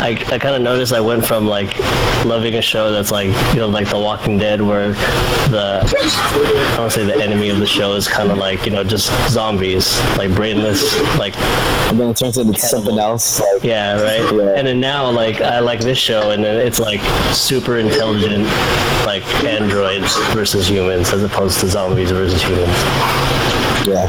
I, 0.01 0.09
I 0.31 0.39
kind 0.39 0.55
of 0.55 0.61
noticed 0.61 0.93
I 0.93 0.99
went 1.01 1.25
from 1.25 1.47
like 1.47 1.77
loving 2.25 2.55
a 2.55 2.61
show 2.61 2.91
that's 2.91 3.11
like 3.11 3.27
you 3.53 3.59
know 3.59 3.67
like 3.67 3.89
The 3.89 3.99
Walking 3.99 4.37
Dead, 4.37 4.61
where 4.61 4.89
the 5.49 5.81
I 5.83 6.75
don't 6.77 6.91
say 6.91 7.03
the 7.05 7.15
enemy 7.21 7.49
of 7.49 7.59
the 7.59 7.67
show 7.67 7.93
is 7.93 8.07
kind 8.07 8.31
of 8.31 8.37
like 8.37 8.65
you 8.65 8.71
know 8.71 8.83
just 8.83 9.11
zombies, 9.33 9.99
like 10.17 10.33
brainless, 10.35 10.99
like 11.17 11.35
And 11.89 11.99
then 11.99 12.09
it 12.09 12.17
turns 12.17 12.37
into 12.37 12.59
something 12.59 12.97
else. 12.97 13.39
Like 13.39 13.63
yeah, 13.63 13.99
right. 13.99 14.33
Yeah. 14.33 14.53
And 14.55 14.67
then 14.67 14.79
now 14.79 15.09
like 15.09 15.41
I 15.41 15.59
like 15.59 15.79
this 15.79 15.97
show, 15.97 16.31
and 16.31 16.43
then 16.43 16.65
it's 16.65 16.79
like 16.79 17.01
super 17.33 17.77
intelligent, 17.77 18.45
like 19.05 19.23
androids 19.43 20.15
versus 20.33 20.67
humans, 20.69 21.11
as 21.11 21.23
opposed 21.23 21.59
to 21.61 21.67
zombies 21.67 22.11
versus 22.11 22.41
humans. 22.41 23.62
Yeah, 23.85 24.07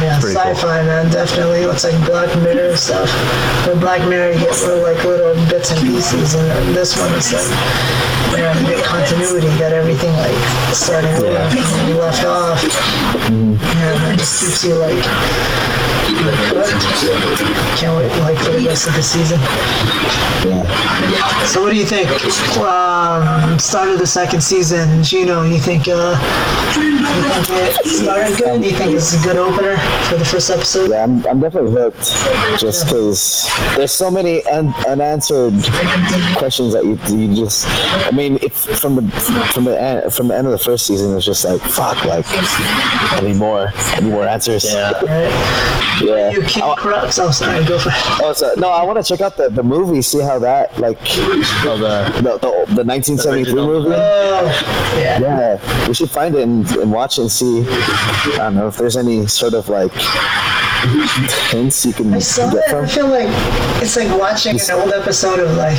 Yeah, 0.00 0.18
Pretty 0.20 0.34
sci-fi 0.36 0.82
man, 0.84 1.10
definitely. 1.10 1.66
Looks 1.66 1.84
like 1.84 1.94
Black 2.06 2.28
Mirror 2.42 2.76
stuff. 2.76 3.10
But 3.66 3.80
Black 3.80 4.00
Mirror 4.08 4.32
you 4.32 4.40
get 4.40 4.56
little 4.62 4.82
like 4.82 5.02
little 5.04 5.34
bits 5.48 5.70
and 5.72 5.80
pieces, 5.86 6.34
and 6.34 6.74
this 6.74 6.96
one 6.98 7.12
is 7.14 7.32
like 7.32 8.56
you 8.60 8.66
get 8.66 8.84
continuity. 8.84 9.48
Got 9.58 9.72
everything 9.72 10.12
like 10.16 10.36
starting 10.74 11.10
Yeah. 11.22 11.48
where 11.52 11.88
you 11.88 11.94
left 11.98 12.24
off. 12.24 12.62
Mm-hmm. 13.28 13.54
Yeah, 13.60 14.04
and 14.04 14.14
it 14.14 14.18
just 14.18 14.40
keeps 14.40 14.64
you 14.64 14.74
like. 14.74 16.07
Hooked. 16.24 17.80
Can't 17.80 17.96
wait 17.96 18.10
like 18.20 18.38
for 18.38 18.52
the 18.52 18.66
rest 18.66 18.86
of 18.88 18.94
the 18.94 19.02
season. 19.02 19.38
yeah. 20.48 21.44
So 21.44 21.62
what 21.62 21.70
do 21.70 21.76
you 21.76 21.84
think? 21.86 22.08
Um, 22.58 23.58
start 23.58 23.88
of 23.88 23.98
the 23.98 24.06
second 24.06 24.42
season, 24.42 25.02
Gino. 25.02 25.44
You 25.44 25.58
think? 25.58 25.86
Uh, 25.88 26.16
you 26.76 26.98
think 27.44 27.86
it 27.86 27.86
started 27.86 28.36
good? 28.38 28.62
Do 28.62 28.68
you 28.68 28.74
think 28.76 28.92
it's 28.94 29.14
a 29.14 29.24
good 29.26 29.36
opener 29.36 29.76
for 30.08 30.16
the 30.16 30.24
first 30.24 30.50
episode? 30.50 30.90
Yeah, 30.90 31.04
I'm, 31.04 31.24
I'm 31.26 31.40
definitely 31.40 31.72
hooked. 31.72 31.98
Just 32.60 32.86
because 32.86 33.48
there's 33.76 33.92
so 33.92 34.10
many 34.10 34.44
un- 34.46 34.74
unanswered 34.86 35.54
questions 36.36 36.72
that 36.74 36.84
you, 36.84 36.98
you 37.16 37.34
just. 37.34 37.66
I 37.68 38.10
mean, 38.10 38.38
if 38.42 38.52
from 38.54 38.96
the 38.96 39.02
from 39.52 39.64
the 39.64 39.80
end, 39.80 40.12
from 40.12 40.28
the 40.28 40.36
end 40.36 40.46
of 40.46 40.52
the 40.52 40.58
first 40.58 40.86
season, 40.86 41.16
it's 41.16 41.24
just 41.26 41.44
like 41.44 41.60
fuck, 41.62 42.04
like 42.04 42.24
I 42.28 43.20
need 43.22 43.36
more, 43.36 43.68
I 43.74 44.00
need 44.00 44.10
more 44.10 44.24
answers. 44.26 44.64
Yeah. 44.64 44.90
Right? 46.10 46.18
yeah. 46.18 46.30
You 46.30 46.42
King 46.42 46.62
Oh, 46.64 46.74
Crux. 46.76 47.18
Oh, 47.18 47.30
sorry. 47.30 47.64
Go 47.64 47.78
for 47.78 47.90
it. 47.90 47.94
oh, 48.22 48.32
so, 48.32 48.52
no, 48.56 48.68
I 48.70 48.82
want 48.84 48.98
to 48.98 49.04
check 49.04 49.20
out 49.20 49.36
the, 49.36 49.48
the 49.48 49.62
movie, 49.62 50.02
see 50.02 50.20
how 50.20 50.38
that 50.40 50.78
like 50.78 50.98
So 51.06 51.76
the 51.78 52.10
the 52.22 52.22
the, 52.22 52.74
the 52.74 52.84
1973 52.84 53.40
original. 53.52 53.66
movie. 53.66 53.94
Oh, 53.94 54.94
yeah. 54.96 55.18
Yeah, 55.20 55.88
we 55.88 55.94
should 55.94 56.10
find 56.10 56.34
it 56.34 56.42
and, 56.42 56.70
and 56.76 56.92
watch 56.92 57.18
it 57.18 57.22
and 57.22 57.30
see. 57.32 57.60
I 57.68 58.36
don't 58.38 58.54
know 58.56 58.68
if 58.68 58.76
there's 58.76 58.96
any 58.96 59.26
sort 59.26 59.54
of 59.54 59.68
like 59.68 59.92
hints 61.50 61.84
you 61.84 61.92
can 61.92 62.14
I 62.14 62.18
saw 62.20 62.50
get 62.52 62.68
it. 62.68 62.74
I 62.74 62.86
feel 62.86 63.08
like 63.08 63.28
it's 63.82 63.96
like 63.96 64.08
watching 64.18 64.54
an 64.60 64.70
old 64.72 64.92
episode 64.92 65.40
of 65.40 65.56
like, 65.56 65.76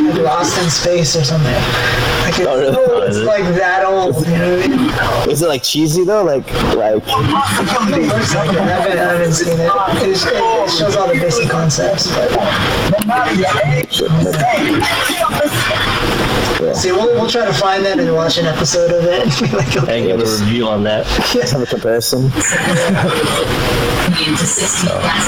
like 0.00 0.14
Lost 0.22 0.60
in 0.62 0.68
Space 0.70 1.14
or 1.16 1.24
something. 1.24 1.52
Like 1.52 2.38
it, 2.40 2.46
Oh, 2.48 2.58
really? 2.58 2.76
oh, 2.76 2.86
Oh, 2.98 3.02
it's 3.02 3.18
like 3.18 3.44
that 3.54 3.84
old. 3.86 4.16
You 4.26 4.36
know 4.36 4.56
what 4.56 4.64
I 4.64 5.22
mean? 5.24 5.30
Is 5.30 5.42
it 5.42 5.48
like 5.48 5.62
cheesy 5.62 6.04
though? 6.04 6.24
Like 6.24 6.46
like 6.74 7.02
It 7.06 8.08
looks 8.08 8.34
like 8.34 8.50
it. 8.50 8.58
I 8.58 8.66
haven't, 8.66 8.98
I 8.98 9.12
haven't 9.12 9.32
seen 9.38 9.60
it. 9.60 9.70
It, 10.02 10.08
is- 10.08 10.24
it 10.26 10.70
shows 10.70 10.96
all 10.96 11.06
the 11.08 11.14
basic 11.14 11.48
concepts, 11.48 12.08
but 12.14 12.30
see, 16.74 16.92
we'll, 16.92 17.12
we'll 17.14 17.28
try 17.28 17.44
to 17.44 17.52
find 17.52 17.84
that 17.84 17.98
and 17.98 18.14
watch 18.14 18.38
an 18.38 18.46
episode 18.46 18.90
of 18.90 19.04
it. 19.04 19.22
and 19.22 19.30
be 19.50 19.56
like, 19.56 19.74
and 19.76 19.84
okay, 19.84 20.06
give 20.06 20.20
a 20.20 20.24
review 20.24 20.66
on 20.66 20.82
that. 20.84 21.06
have 21.06 21.62
a 21.62 21.66
comparison. 21.66 22.30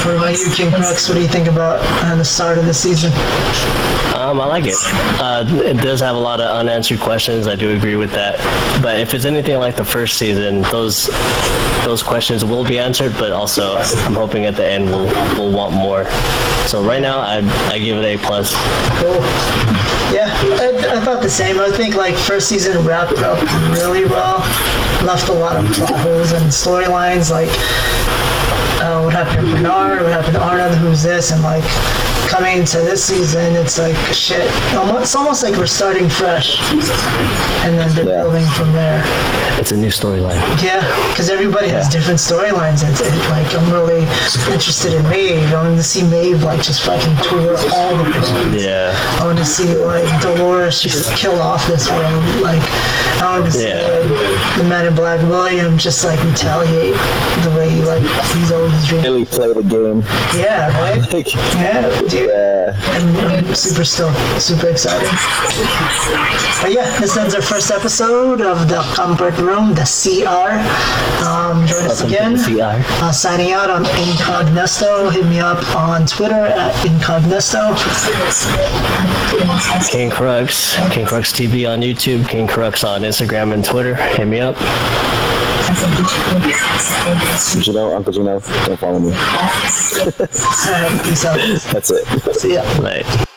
what 0.04 0.16
about 0.16 0.38
you, 0.38 0.50
King 0.54 0.72
Crux? 0.72 1.08
What 1.08 1.14
do 1.14 1.20
you 1.20 1.28
think 1.28 1.48
about 1.48 1.80
uh, 2.04 2.16
the 2.16 2.24
start 2.24 2.58
of 2.58 2.66
the 2.66 2.74
season? 2.74 3.12
Um, 4.20 4.40
I 4.40 4.46
like 4.46 4.64
it. 4.66 4.76
Uh, 5.20 5.44
it 5.64 5.78
does 5.78 6.00
have 6.00 6.14
a 6.14 6.18
lot 6.18 6.40
of 6.40 6.50
unanswered 6.50 7.00
questions. 7.00 7.46
I 7.46 7.56
do 7.56 7.74
agree 7.74 7.96
with 7.96 8.12
that. 8.12 8.38
But 8.82 9.00
if 9.00 9.14
it's 9.14 9.24
anything 9.24 9.58
like 9.58 9.76
the 9.76 9.84
first 9.84 10.18
season, 10.18 10.62
those 10.62 11.06
those 11.84 12.02
questions 12.02 12.44
will 12.44 12.64
be 12.64 12.78
answered. 12.78 13.12
But 13.18 13.32
also, 13.32 13.76
I'm 13.76 14.14
hoping 14.14 14.44
at 14.44 14.56
the 14.56 14.66
end 14.66 14.86
we'll 14.86 15.06
we'll 15.36 15.52
want 15.52 15.74
more. 15.74 16.04
So 16.66 16.82
right 16.82 17.00
now, 17.00 17.18
I 17.20 17.38
I 17.72 17.78
give 17.78 17.96
it 17.98 18.04
a 18.04 18.18
plus. 18.18 18.54
Cool. 19.00 19.20
Yeah, 20.12 20.26
I, 20.28 20.96
I 20.96 21.00
thought 21.00 21.19
the 21.22 21.30
same. 21.30 21.60
I 21.60 21.70
think 21.70 21.94
like 21.94 22.16
first 22.16 22.48
season 22.48 22.84
wrapped 22.84 23.18
up 23.18 23.40
really 23.72 24.04
well. 24.04 24.38
Left 25.04 25.28
a 25.28 25.32
lot 25.32 25.56
of 25.56 25.70
plot 25.72 25.98
holes 26.00 26.32
and 26.32 26.44
storylines. 26.46 27.30
Like 27.30 27.50
uh, 28.80 29.02
what 29.02 29.12
happened 29.12 29.48
to 29.48 29.54
Bernard? 29.54 30.02
What 30.02 30.12
happened 30.12 30.34
to 30.34 30.42
Arnold? 30.42 30.76
Who's 30.78 31.02
this? 31.02 31.32
And 31.32 31.42
like 31.42 31.64
coming 32.30 32.58
into 32.58 32.78
this 32.78 33.04
season, 33.04 33.56
it's 33.56 33.78
like 33.78 33.96
shit. 34.14 34.46
It's 35.02 35.14
almost 35.16 35.42
like 35.42 35.56
we're 35.56 35.66
starting 35.66 36.08
fresh, 36.08 36.60
and 36.70 37.76
then 37.78 37.92
they're 37.94 38.04
Yeah. 38.06 38.22
building 38.22 38.46
from 38.56 38.72
there. 38.72 39.02
It's 39.58 39.72
a 39.72 39.76
new 39.76 39.88
storyline. 39.90 40.38
Yeah, 40.62 40.80
because 41.10 41.28
everybody 41.28 41.68
has 41.68 41.88
different 41.88 42.20
storylines. 42.20 42.80
It's 42.88 43.00
like 43.30 43.48
I'm 43.54 43.70
really 43.72 44.02
interested 44.52 44.94
in 44.94 45.02
Maeve. 45.10 45.52
I 45.52 45.62
want 45.64 45.76
to 45.76 45.82
see 45.82 46.02
Maeve 46.02 46.42
like 46.44 46.62
just 46.62 46.80
fucking 46.82 47.16
tour 47.28 47.56
all 47.74 47.96
the 47.96 48.04
places. 48.12 48.64
Yeah. 48.64 48.94
I 49.20 49.24
want 49.26 49.38
to 49.38 49.44
see 49.44 49.74
like 49.76 50.08
Dolores 50.22 50.80
just 50.80 51.12
kill 51.16 51.38
off 51.42 51.66
this 51.66 51.90
world. 51.90 52.24
Like 52.40 52.62
I 53.20 53.38
want 53.38 53.44
to 53.46 53.52
see 53.52 53.68
Yeah. 53.68 53.82
like, 53.82 54.56
the 54.56 54.64
Man 54.64 54.86
in 54.86 54.94
Black 54.94 55.20
William 55.28 55.76
just 55.76 56.04
like 56.04 56.22
retaliate 56.24 56.94
the 57.44 57.52
way 57.56 57.68
he 57.68 57.82
like 57.82 58.02
he's 58.36 58.52
always 58.52 58.86
dreamed. 58.86 59.04
Really 59.04 59.24
play 59.26 59.52
the 59.52 59.62
game. 59.62 60.02
Yeah, 60.38 60.70
right. 60.80 61.00
Like, 61.12 61.34
Yeah, 61.34 62.00
dude. 62.08 62.19
Yeah. 62.26 63.54
Super 63.54 63.84
stoked, 63.84 64.40
super 64.40 64.68
excited. 64.68 65.08
But 66.62 66.72
yeah, 66.72 66.98
this 67.00 67.16
ends 67.16 67.34
our 67.34 67.42
first 67.42 67.70
episode 67.70 68.40
of 68.40 68.68
the 68.68 68.80
Comfort 68.94 69.36
Room, 69.38 69.74
the 69.74 69.84
CR. 69.84 70.60
Um, 71.24 71.66
join 71.66 71.84
us 71.84 72.02
again. 72.02 72.36
CR. 72.36 72.84
Uh, 73.02 73.12
signing 73.12 73.52
out 73.52 73.70
on 73.70 73.84
Incognesto. 73.84 75.10
Hit 75.12 75.24
me 75.26 75.40
up 75.40 75.64
on 75.74 76.06
Twitter 76.06 76.34
at 76.34 76.74
Incognesto. 76.86 77.76
King 79.90 80.10
Crux, 80.10 80.76
King 80.92 81.06
Crux 81.06 81.32
TV 81.32 81.68
on 81.70 81.80
YouTube, 81.80 82.28
King 82.28 82.46
Crux 82.46 82.84
on 82.84 83.02
Instagram 83.02 83.54
and 83.54 83.64
Twitter. 83.64 83.94
Hit 83.94 84.26
me 84.26 84.40
up. 84.40 84.56
Juno, 87.62 87.94
Uncle 87.94 88.12
Juno, 88.12 88.40
don't 88.40 88.78
follow 88.78 88.98
me. 88.98 89.10
Peace 91.02 91.24
out. 91.24 91.38
That's 91.72 91.90
it. 91.90 92.34
See 92.34 92.54
ya. 92.54 92.62
Right. 92.80 93.29